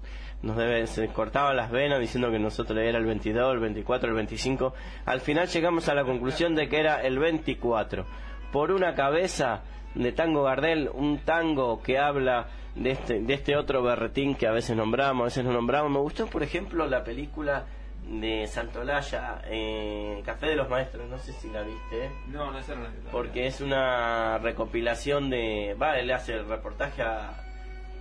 nos 0.42 0.56
debe- 0.56 0.86
se 0.86 1.08
cortaban 1.08 1.56
las 1.56 1.70
venas 1.70 1.98
diciendo 2.00 2.30
que 2.30 2.38
nosotros 2.38 2.78
era 2.78 2.98
el 2.98 3.06
22, 3.06 3.54
el 3.54 3.60
24, 3.60 4.08
el 4.08 4.14
25. 4.14 4.74
Al 5.06 5.20
final 5.20 5.48
llegamos 5.48 5.88
a 5.88 5.94
la 5.94 6.04
conclusión 6.04 6.54
de 6.54 6.68
que 6.68 6.78
era 6.80 7.00
el 7.02 7.18
24. 7.18 8.06
Por 8.52 8.70
una 8.70 8.94
cabeza 8.94 9.62
de 9.94 10.12
Tango 10.12 10.42
Gardel, 10.44 10.90
un 10.92 11.18
tango 11.20 11.82
que 11.82 11.98
habla 11.98 12.46
de 12.74 12.90
este, 12.90 13.20
de 13.20 13.34
este 13.34 13.56
otro 13.56 13.82
berretín 13.82 14.34
que 14.34 14.46
a 14.46 14.52
veces 14.52 14.76
nombramos, 14.76 15.22
a 15.22 15.24
veces 15.24 15.44
no 15.44 15.52
nombramos. 15.52 15.90
Me 15.90 15.98
gustó, 15.98 16.26
por 16.26 16.42
ejemplo, 16.42 16.86
la 16.86 17.02
película 17.02 17.64
de 18.06 18.46
Santolaya, 18.46 19.40
eh, 19.46 20.22
Café 20.24 20.46
de 20.48 20.54
los 20.56 20.68
Maestros, 20.68 21.08
no 21.08 21.18
sé 21.18 21.32
si 21.32 21.48
la 21.50 21.62
viste. 21.62 22.10
No, 22.28 22.52
no 22.52 22.58
es 22.58 22.68
el 22.68 22.76
Porque 23.10 23.46
es 23.46 23.60
una 23.60 24.38
recopilación 24.38 25.28
de. 25.30 25.74
Va, 25.80 25.98
él 25.98 26.10
hace 26.12 26.34
el 26.34 26.46
reportaje 26.46 27.02
a. 27.02 27.42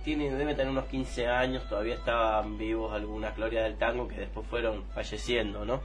Tiene, 0.06 0.30
debe 0.30 0.54
tener 0.54 0.70
unos 0.70 0.84
15 0.84 1.26
años, 1.26 1.68
todavía 1.68 1.96
estaban 1.96 2.56
vivos 2.56 2.92
algunas 2.92 3.34
glorias 3.34 3.64
del 3.64 3.76
tango 3.76 4.06
que 4.06 4.20
después 4.20 4.46
fueron 4.46 4.84
falleciendo, 4.94 5.64
¿no? 5.64 5.80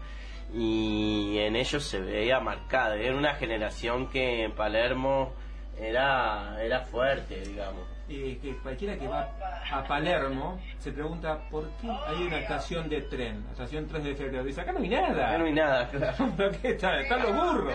Y 0.54 1.40
en 1.40 1.56
ellos 1.56 1.84
se 1.84 2.00
veía 2.00 2.40
marcada, 2.40 2.98
era 2.98 3.18
una 3.18 3.34
generación 3.34 4.12
que 4.12 4.44
en 4.44 4.52
Palermo 4.52 5.34
era, 5.76 6.56
era 6.62 6.82
fuerte, 6.82 7.42
digamos. 7.42 7.82
Eh, 8.10 8.38
que 8.40 8.56
cualquiera 8.58 8.96
que 8.96 9.08
va 9.08 9.28
a 9.72 9.84
Palermo 9.86 10.60
se 10.78 10.92
pregunta 10.92 11.40
por 11.50 11.68
qué 11.82 11.90
hay 11.90 12.22
una 12.28 12.42
estación 12.42 12.88
de 12.90 13.02
tren, 13.02 13.44
la 13.46 13.52
estación 13.54 13.88
3 13.88 14.04
de 14.04 14.16
febrero. 14.16 14.44
Dice, 14.44 14.62
acá 14.62 14.72
no 14.72 14.82
hay 14.82 14.90
nada. 14.90 15.30
Acá 15.30 15.38
no 15.40 15.46
hay 15.46 15.54
nada, 15.54 15.88
claro. 15.90 16.32
¿Pero 16.38 16.52
qué 16.62 16.70
está? 16.70 17.02
Están 17.02 17.24
los 17.24 17.34
burros. 17.34 17.74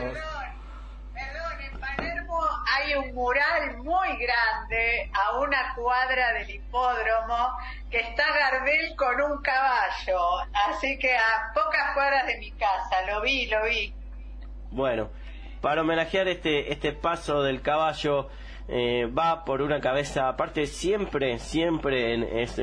Palermo 1.96 2.40
hay 2.74 2.94
un 2.94 3.14
mural 3.14 3.76
muy 3.78 4.08
grande 4.16 5.10
a 5.12 5.38
una 5.38 5.74
cuadra 5.74 6.32
del 6.34 6.50
hipódromo 6.50 7.56
que 7.90 8.00
está 8.00 8.24
Gardel 8.34 8.94
con 8.96 9.20
un 9.32 9.42
caballo. 9.42 10.18
Así 10.68 10.98
que 10.98 11.14
a 11.16 11.52
pocas 11.54 11.94
cuadras 11.94 12.26
de 12.26 12.38
mi 12.38 12.50
casa, 12.52 12.96
lo 13.10 13.20
vi, 13.22 13.46
lo 13.46 13.64
vi. 13.64 13.92
Bueno, 14.70 15.10
para 15.60 15.82
homenajear 15.82 16.28
este, 16.28 16.72
este 16.72 16.92
paso 16.92 17.42
del 17.42 17.62
caballo, 17.62 18.28
eh, 18.68 19.06
va 19.06 19.44
por 19.44 19.62
una 19.62 19.80
cabeza, 19.80 20.28
aparte 20.28 20.66
siempre, 20.66 21.38
siempre 21.38 22.14
en- 22.14 22.24
es, 22.24 22.60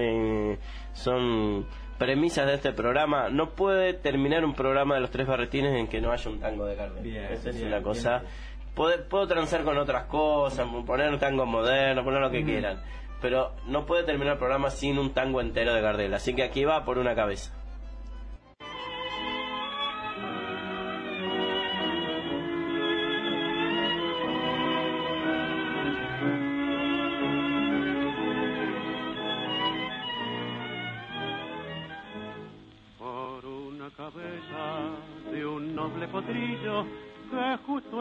son 0.93 1.67
premisas 1.97 2.45
de 2.47 2.55
este 2.55 2.73
programa, 2.73 3.29
no 3.29 3.51
puede 3.51 3.93
terminar 3.93 4.43
un 4.43 4.53
programa 4.53 4.95
de 4.95 5.01
los 5.01 5.11
tres 5.11 5.25
barretines 5.27 5.73
en 5.73 5.87
que 5.87 6.01
no 6.01 6.11
haya 6.11 6.29
un 6.29 6.39
tango 6.39 6.65
de 6.65 6.75
Gardel. 6.75 7.03
Bien, 7.03 7.25
Esa 7.31 7.49
es 7.51 7.61
una 7.61 7.81
cosa. 7.81 8.19
bien. 8.19 8.31
Puedo, 8.75 9.03
puedo 9.07 9.27
transar 9.27 9.63
con 9.63 9.77
otras 9.77 10.05
cosas, 10.05 10.67
poner 10.85 11.09
un 11.11 11.19
tango 11.19 11.45
moderno, 11.45 12.03
poner 12.03 12.21
lo 12.21 12.31
que 12.31 12.41
Mm. 12.41 12.45
quieran, 12.45 12.81
pero 13.21 13.51
no 13.67 13.85
puede 13.85 14.03
terminar 14.03 14.33
el 14.33 14.39
programa 14.39 14.69
sin 14.71 14.97
un 14.97 15.13
tango 15.13 15.41
entero 15.41 15.73
de 15.73 15.81
Gardel, 15.81 16.13
así 16.13 16.33
que 16.33 16.43
aquí 16.43 16.65
va 16.65 16.83
por 16.83 16.97
una 16.97 17.13
cabeza. 17.15 17.53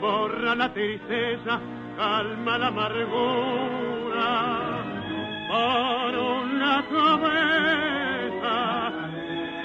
borra 0.00 0.54
la 0.54 0.72
tristeza 0.72 1.60
calma 1.96 2.58
la 2.58 2.68
amargura 2.68 4.28
por 5.48 6.18
una 6.18 6.84
cabeza 6.88 8.58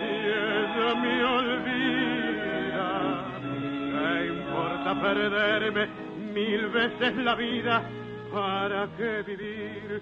y 0.01 0.11
ella 0.27 0.95
me 1.01 1.23
olvida 1.23 2.89
¿Qué 3.91 4.27
importa 4.27 5.01
perderme 5.01 5.87
mil 6.33 6.67
veces 6.67 7.15
la 7.17 7.35
vida? 7.35 7.83
¿Para 8.31 8.87
qué 8.97 9.23
vivir? 9.25 10.01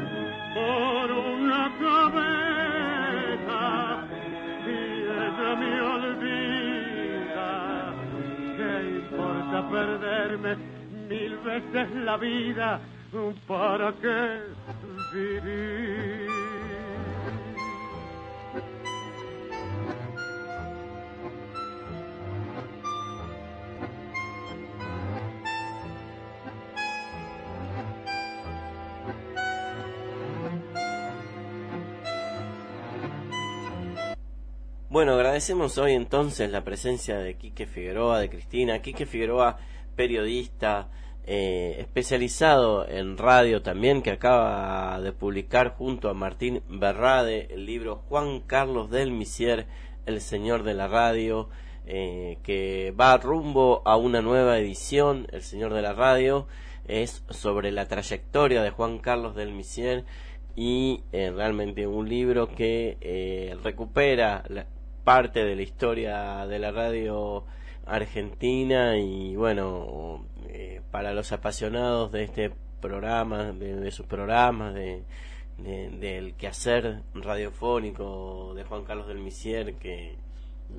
Perderme 9.69 10.55
mil 11.09 11.37
veces 11.37 11.91
la 11.95 12.17
vida? 12.17 12.79
¿Para 13.47 13.93
qué 14.01 14.41
vivir? 15.13 16.20
Bueno, 34.91 35.13
agradecemos 35.13 35.77
hoy 35.77 35.93
entonces 35.93 36.51
la 36.51 36.65
presencia 36.65 37.17
de 37.17 37.37
Quique 37.37 37.65
Figueroa, 37.65 38.19
de 38.19 38.29
Cristina. 38.29 38.81
Quique 38.81 39.05
Figueroa, 39.05 39.57
periodista, 39.95 40.89
eh, 41.25 41.77
especializado 41.79 42.85
en 42.85 43.17
radio 43.17 43.61
también, 43.61 44.01
que 44.01 44.11
acaba 44.11 44.99
de 44.99 45.13
publicar 45.13 45.75
junto 45.77 46.09
a 46.09 46.13
Martín 46.13 46.61
Berrade 46.67 47.47
el 47.53 47.65
libro 47.65 48.03
Juan 48.09 48.41
Carlos 48.41 48.89
del 48.89 49.11
Misier, 49.11 49.65
El 50.05 50.19
Señor 50.19 50.63
de 50.63 50.73
la 50.73 50.89
Radio, 50.89 51.47
eh, 51.85 52.39
que 52.43 52.91
va 52.91 53.15
rumbo 53.15 53.83
a 53.85 53.95
una 53.95 54.21
nueva 54.21 54.59
edición, 54.59 55.25
El 55.31 55.41
Señor 55.41 55.73
de 55.73 55.83
la 55.83 55.93
Radio, 55.93 56.47
es 56.85 57.23
sobre 57.29 57.71
la 57.71 57.87
trayectoria 57.87 58.61
de 58.61 58.71
Juan 58.71 58.99
Carlos 58.99 59.37
del 59.37 59.53
Misier 59.53 60.03
y 60.57 61.05
eh, 61.13 61.31
realmente 61.33 61.87
un 61.87 62.09
libro 62.09 62.53
que 62.53 63.55
recupera 63.63 64.43
la, 64.49 64.65
parte 65.03 65.43
de 65.43 65.55
la 65.55 65.61
historia 65.61 66.45
de 66.45 66.59
la 66.59 66.71
radio 66.71 67.45
argentina 67.85 68.97
y 68.97 69.35
bueno, 69.35 70.25
eh, 70.49 70.81
para 70.91 71.13
los 71.13 71.31
apasionados 71.31 72.11
de 72.11 72.23
este 72.23 72.51
programa, 72.79 73.51
de, 73.51 73.91
sus 73.91 74.05
programas, 74.05 74.73
de, 74.73 75.03
del 75.57 76.35
quehacer 76.35 77.01
radiofónico 77.13 78.53
de 78.55 78.63
Juan 78.63 78.83
Carlos 78.83 79.07
del 79.07 79.19
Misier, 79.19 79.75
que 79.75 80.15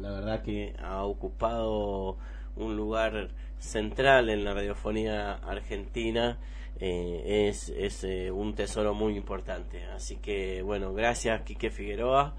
la 0.01 0.11
verdad 0.11 0.43
que 0.43 0.75
ha 0.83 1.05
ocupado 1.05 2.17
un 2.57 2.77
lugar 2.77 3.29
central 3.59 4.29
en 4.29 4.45
la 4.45 4.55
radiofonía 4.55 5.35
argentina, 5.35 6.39
eh, 6.81 7.49
es, 7.49 7.69
es 7.69 8.03
eh, 8.05 8.31
un 8.31 8.55
tesoro 8.55 8.95
muy 8.95 9.17
importante. 9.17 9.85
Así 9.87 10.17
que 10.17 10.63
bueno, 10.63 10.93
gracias 10.95 11.43
Quique 11.43 11.71
Figueroa 11.71 12.35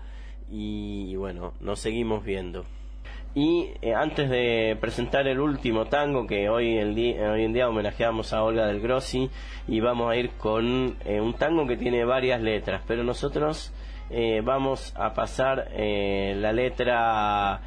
y 0.54 1.16
bueno, 1.16 1.54
nos 1.62 1.80
seguimos 1.80 2.24
viendo. 2.24 2.64
Y 3.36 3.72
eh, 3.82 3.95
antes 3.95 4.30
de 4.30 4.78
presentar 4.80 5.28
el 5.28 5.39
último 5.39 5.86
tango 5.86 6.28
que 6.28 6.49
hoy, 6.49 6.78
el 6.78 6.91
hoy 6.91 7.43
en 7.43 7.54
día 7.54 7.68
homenajeamos 7.68 8.32
a 8.32 8.43
Olga 8.43 8.68
del 8.68 8.80
Grossi 8.80 9.32
y 9.68 9.80
vamos 9.80 10.12
a 10.12 10.16
ir 10.16 10.30
con 10.38 10.95
eh, 11.04 11.20
un 11.20 11.34
tango 11.34 11.66
que 11.66 11.76
tiene 11.76 12.06
varias 12.06 12.39
letras, 12.39 12.84
pero 12.88 13.04
nosotros 13.04 13.74
eh, 14.12 14.41
vamos 14.43 14.93
a 14.95 15.16
pasar 15.16 15.72
la 15.76 16.51
letra 16.51 17.62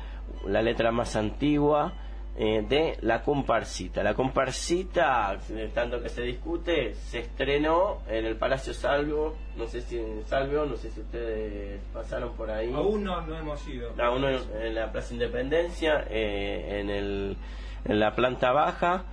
la 0.46 0.62
letra 0.62 0.92
más 0.92 1.16
antigua 1.16 1.92
eh, 2.38 2.64
de 2.68 2.98
La 3.00 3.22
Comparsita. 3.22 4.02
La 4.02 4.14
Comparsita, 4.14 5.38
tanto 5.72 6.02
que 6.02 6.10
se 6.10 6.22
discute, 6.22 6.94
se 6.94 7.20
estrenó 7.20 8.02
en 8.08 8.26
el 8.26 8.36
Palacio 8.36 8.74
Salvo, 8.74 9.34
no 9.56 9.66
sé 9.66 9.80
si 9.80 9.98
en 9.98 10.22
Salvo, 10.26 10.66
no 10.66 10.76
sé 10.76 10.90
si 10.90 11.00
ustedes 11.00 11.80
pasaron 11.94 12.34
por 12.34 12.50
ahí. 12.50 12.72
Aún 12.72 13.04
no, 13.04 13.22
no 13.22 13.38
hemos 13.38 13.66
ido. 13.66 13.90
Aún 13.98 14.24
en, 14.24 14.74
la 14.74 14.92
Plaza 14.92 15.14
Independencia, 15.14 16.06
eh, 16.10 16.80
en, 16.80 16.90
el, 16.90 17.36
en 17.84 18.00
la 18.00 18.14
planta 18.14 18.52
baja. 18.52 19.04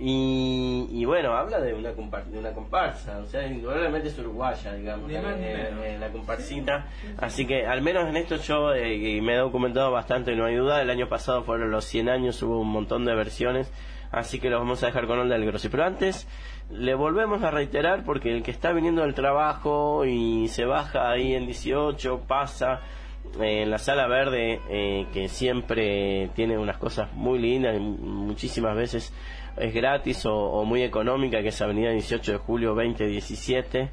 Y, 0.00 1.04
bueno, 1.06 1.32
habla 1.32 1.58
de 1.60 1.74
una, 1.74 1.90
de 1.90 2.38
una 2.38 2.52
comparsa, 2.52 3.18
o 3.18 3.26
sea, 3.26 3.44
indudablemente 3.48 4.08
es 4.08 4.18
uruguaya, 4.18 4.72
digamos, 4.72 5.10
eh, 5.10 5.96
la 5.98 6.08
comparsita. 6.10 6.86
Así 7.16 7.46
que 7.46 7.66
al 7.66 7.82
menos 7.82 8.08
en 8.08 8.16
esto 8.16 8.36
yo 8.36 8.72
eh, 8.74 9.20
me 9.20 9.34
he 9.34 9.38
documentado 9.38 9.90
bastante, 9.90 10.36
no 10.36 10.44
hay 10.44 10.54
duda. 10.54 10.80
El 10.82 10.90
año 10.90 11.08
pasado 11.08 11.42
fueron 11.42 11.72
los 11.72 11.84
100 11.84 12.10
años, 12.10 12.40
hubo 12.44 12.60
un 12.60 12.70
montón 12.70 13.04
de 13.04 13.14
versiones, 13.16 13.72
así 14.12 14.38
que 14.38 14.50
lo 14.50 14.60
vamos 14.60 14.84
a 14.84 14.86
dejar 14.86 15.08
con 15.08 15.18
Olda 15.18 15.34
del 15.34 15.46
Grossi. 15.46 15.68
Pero 15.68 15.84
antes 15.84 16.28
le 16.70 16.94
volvemos 16.94 17.42
a 17.42 17.50
reiterar 17.50 18.04
porque 18.04 18.30
el 18.30 18.44
que 18.44 18.52
está 18.52 18.72
viniendo 18.72 19.02
del 19.02 19.14
trabajo 19.14 20.04
y 20.04 20.46
se 20.46 20.64
baja 20.64 21.10
ahí 21.10 21.34
en 21.34 21.46
18, 21.46 22.22
pasa 22.28 22.82
eh, 23.40 23.62
en 23.62 23.70
la 23.70 23.78
sala 23.78 24.06
verde, 24.06 24.60
que 25.12 25.26
siempre 25.26 26.30
tiene 26.36 26.56
unas 26.56 26.78
cosas 26.78 27.12
muy 27.14 27.40
lindas 27.40 27.76
y 27.76 27.80
muchísimas 27.80 28.76
veces 28.76 29.12
es 29.60 29.74
gratis 29.74 30.24
o, 30.26 30.64
muy 30.64 30.82
económica, 30.82 31.42
que 31.42 31.48
es 31.48 31.60
Avenida 31.60 31.90
18 31.90 32.32
de 32.32 32.38
Julio 32.38 32.74
2017. 32.74 33.90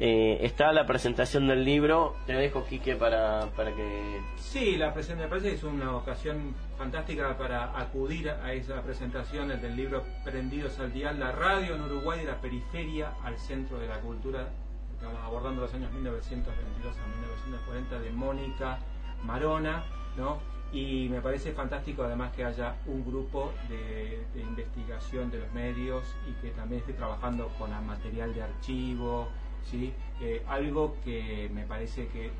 Eh, 0.00 0.38
está 0.42 0.72
la 0.72 0.86
presentación 0.86 1.48
del 1.48 1.64
libro. 1.64 2.14
Te 2.26 2.34
dejo, 2.34 2.64
Quique, 2.64 2.94
para, 2.94 3.46
para 3.56 3.74
que... 3.74 4.20
Sí, 4.36 4.76
la 4.76 4.94
presentación 4.94 5.18
me 5.18 5.28
parece 5.28 5.56
es 5.56 5.64
una 5.64 5.96
ocasión 5.96 6.54
fantástica 6.76 7.36
para 7.36 7.78
acudir 7.78 8.30
a 8.30 8.52
esa 8.52 8.80
presentación 8.82 9.48
del 9.48 9.76
libro 9.76 10.04
Prendidos 10.24 10.78
al 10.78 10.92
Dial, 10.92 11.18
la 11.18 11.32
radio 11.32 11.74
en 11.74 11.82
Uruguay 11.82 12.20
de 12.20 12.26
la 12.26 12.40
periferia 12.40 13.14
al 13.24 13.36
centro 13.38 13.80
de 13.80 13.88
la 13.88 13.98
cultura, 14.00 14.48
estamos 14.94 15.20
abordando 15.24 15.62
los 15.62 15.74
años 15.74 15.92
1922 15.92 16.96
a 16.96 17.06
1940 17.06 17.98
de 17.98 18.10
Mónica 18.12 18.78
Marona, 19.24 19.84
¿no? 20.16 20.57
Y 20.72 21.08
me 21.08 21.20
parece 21.20 21.52
fantástico 21.52 22.02
además 22.02 22.32
que 22.34 22.44
haya 22.44 22.76
un 22.86 23.04
grupo 23.04 23.52
de, 23.68 24.24
investigación 24.40 25.30
de 25.30 25.38
los 25.38 25.52
medios 25.52 26.04
y 26.28 26.32
que 26.42 26.50
también 26.50 26.80
esté 26.80 26.92
trabajando 26.92 27.48
con 27.58 27.70
material 27.86 28.34
de 28.34 28.42
archivo, 28.42 29.28
¿sí? 29.64 29.92
Eh, 30.20 30.42
algo 30.48 30.96
que 31.04 31.50
me 31.54 31.64
parece 31.64 32.08
que 32.08 32.30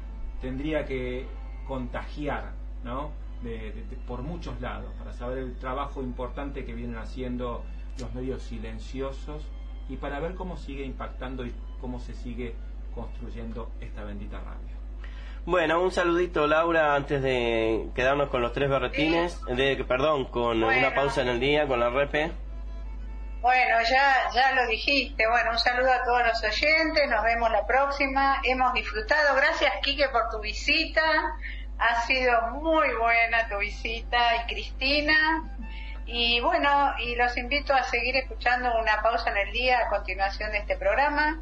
tendría 0.41 0.85
que 0.85 1.27
contagiar 1.67 2.53
¿no? 2.85 3.11
por 4.07 4.23
muchos 4.23 4.61
lados 4.61 4.91
para 4.99 5.13
saber 5.13 5.39
el 5.39 5.55
trabajo 5.57 6.03
importante 6.03 6.65
que 6.65 6.75
vienen 6.75 6.97
haciendo 6.97 7.63
los 7.99 8.13
medios 8.15 8.43
silenciosos 8.43 9.45
y 9.89 9.97
para 9.97 10.19
ver 10.21 10.35
cómo 10.35 10.57
sigue 10.57 10.85
impactando 10.85 11.47
y 11.47 11.53
cómo 11.81 12.01
se 12.01 12.15
sigue 12.15 12.55
construyendo 12.95 13.71
esta 13.81 14.05
bendita. 14.05 14.38
Bueno, 15.49 15.81
un 15.81 15.91
saludito 15.91 16.47
Laura 16.47 16.95
antes 16.95 17.23
de 17.23 17.89
quedarnos 17.95 18.29
con 18.29 18.43
los 18.43 18.53
tres 18.53 18.69
berretines, 18.69 19.41
de, 19.47 19.83
perdón, 19.89 20.27
con 20.27 20.63
una 20.63 20.95
pausa 20.95 21.23
en 21.23 21.29
el 21.29 21.41
día, 21.41 21.67
con 21.67 21.81
la 21.81 21.89
repe. 21.89 22.31
Bueno, 23.41 23.77
ya, 23.91 24.29
ya 24.35 24.53
lo 24.53 24.67
dijiste. 24.67 25.27
Bueno, 25.27 25.53
un 25.53 25.59
saludo 25.59 25.91
a 25.91 26.05
todos 26.05 26.21
los 26.27 26.45
oyentes. 26.45 27.09
Nos 27.09 27.25
vemos 27.25 27.51
la 27.51 27.67
próxima. 27.67 28.43
Hemos 28.45 28.75
disfrutado. 28.75 29.37
Gracias, 29.37 29.73
Quique, 29.83 30.11
por 30.11 30.29
tu 30.29 30.39
visita. 30.41 31.01
Ha 31.79 32.03
sido 32.03 32.51
muy 32.63 32.95
buena 33.01 33.49
tu 33.49 33.57
visita. 33.57 34.19
Y 34.43 34.53
Cristina. 34.53 35.51
Y 36.05 36.41
bueno, 36.41 36.93
y 36.99 37.15
los 37.15 37.35
invito 37.39 37.73
a 37.73 37.85
seguir 37.85 38.17
escuchando 38.17 38.69
una 38.79 39.01
pausa 39.01 39.31
en 39.31 39.39
el 39.39 39.53
día 39.55 39.79
a 39.79 39.89
continuación 39.89 40.53
de 40.53 40.59
este 40.59 40.77
programa. 40.77 41.41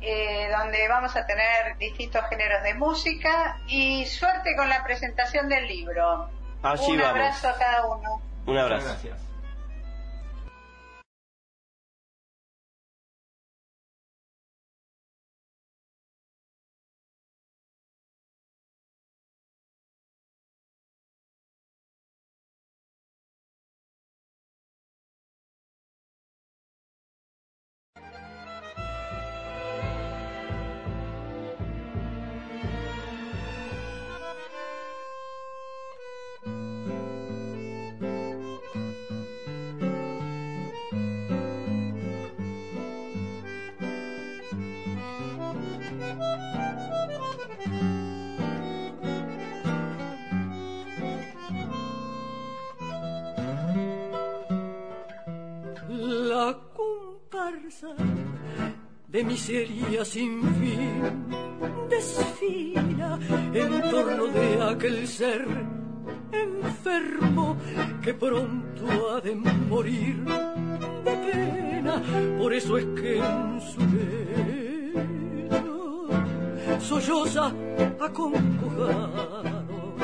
Eh, 0.00 0.48
donde 0.56 0.86
vamos 0.88 1.16
a 1.16 1.26
tener 1.26 1.76
distintos 1.78 2.22
géneros 2.28 2.62
de 2.62 2.74
música 2.74 3.58
y 3.66 4.04
suerte 4.04 4.54
con 4.54 4.68
la 4.68 4.84
presentación 4.84 5.48
del 5.48 5.66
libro. 5.66 6.28
Un 6.62 7.00
abrazo 7.00 7.48
a 7.48 7.54
cada 7.56 7.86
uno. 7.86 8.20
Un 8.46 8.58
abrazo. 8.58 8.86
gracias. 8.86 9.18
Miseria 59.36 60.02
sin 60.02 60.32
fin 60.58 61.02
desfila 61.90 63.18
en 63.52 63.70
torno 63.90 64.24
de 64.28 64.48
aquel 64.72 65.06
ser 65.06 65.44
enfermo 66.32 67.58
que 68.02 68.14
pronto 68.14 68.84
ha 69.10 69.20
de 69.20 69.34
morir 69.34 70.24
de 71.04 71.14
pena. 71.26 71.94
Por 72.38 72.54
eso 72.54 72.78
es 72.78 72.86
que 72.98 73.18
en 73.18 73.60
su 73.60 73.80
lecho 73.96 75.76
solloza 76.80 77.52
acongojado, 78.00 79.96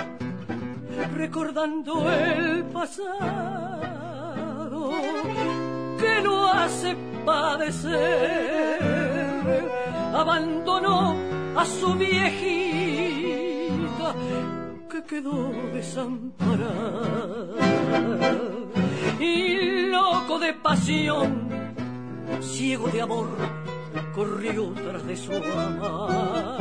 recordando 1.16 1.92
el 2.12 2.64
pasado 2.66 3.30
que 5.98 6.20
lo 6.20 6.36
hace 6.48 6.94
padecer. 7.24 9.01
Abandonó 10.14 11.16
a 11.57 11.64
su 11.64 11.95
viejita 11.95 12.43
que 14.90 15.03
quedó 15.05 15.51
desamparada. 15.72 17.57
Y 19.20 19.86
loco 19.86 20.38
de 20.38 20.53
pasión, 20.55 21.49
ciego 22.40 22.88
de 22.88 23.03
amor, 23.03 23.28
corrió 24.14 24.72
tras 24.72 25.07
de 25.07 25.16
su 25.16 25.32
amada, 25.32 26.59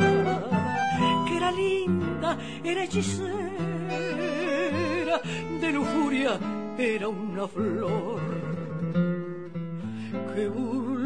que 1.26 1.36
era 1.36 1.50
linda, 1.52 2.38
era 2.62 2.84
hechicera, 2.84 3.32
de 5.60 5.72
lujuria 5.72 6.38
era 6.78 7.08
una 7.08 7.46
flor 7.46 8.20
que 10.34 10.48
burló 10.48 11.01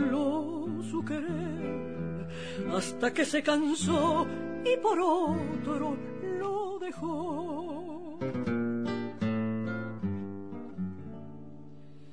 su 0.90 1.04
querer 1.04 2.26
hasta 2.72 3.12
que 3.12 3.24
se 3.24 3.42
cansó 3.42 4.26
y 4.64 4.76
por 4.78 4.98
otro 5.00 5.96
lo 6.38 6.78
dejó. 6.78 8.18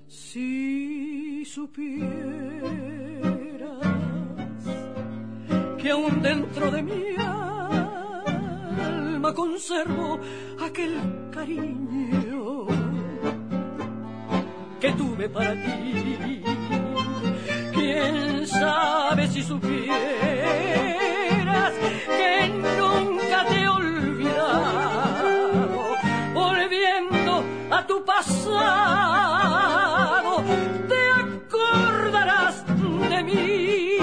Si 0.07 1.45
supieras 1.45 2.11
que 5.77 5.91
aún 5.91 6.21
dentro 6.21 6.71
de 6.71 6.83
mi 6.83 7.15
alma 7.17 9.33
conservo 9.33 10.19
aquel 10.61 11.29
cariño 11.31 12.67
que 14.79 14.91
tuve 14.93 15.29
para 15.29 15.53
ti. 15.53 16.41
Quién 17.93 18.47
sabe 18.47 19.27
si 19.27 19.43
supieras 19.43 19.93
que 22.17 22.49
nunca 22.79 23.45
te 23.45 23.61
he 23.61 23.67
olvidado, 23.69 25.29
volviendo 26.33 27.43
a 27.69 27.85
tu 27.85 28.03
pasado, 28.03 28.33
te 30.89 31.01
acordarás 31.21 32.65
de 33.11 33.23
mí. 33.23 33.99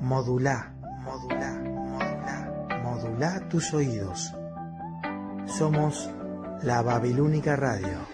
Modulá, 0.00 0.70
modulá, 1.02 1.52
modulá, 1.94 2.38
modulá 2.82 3.40
tus 3.48 3.72
oídos. 3.72 4.43
Somos 5.56 6.10
la 6.64 6.82
Babilónica 6.82 7.54
Radio. 7.54 8.13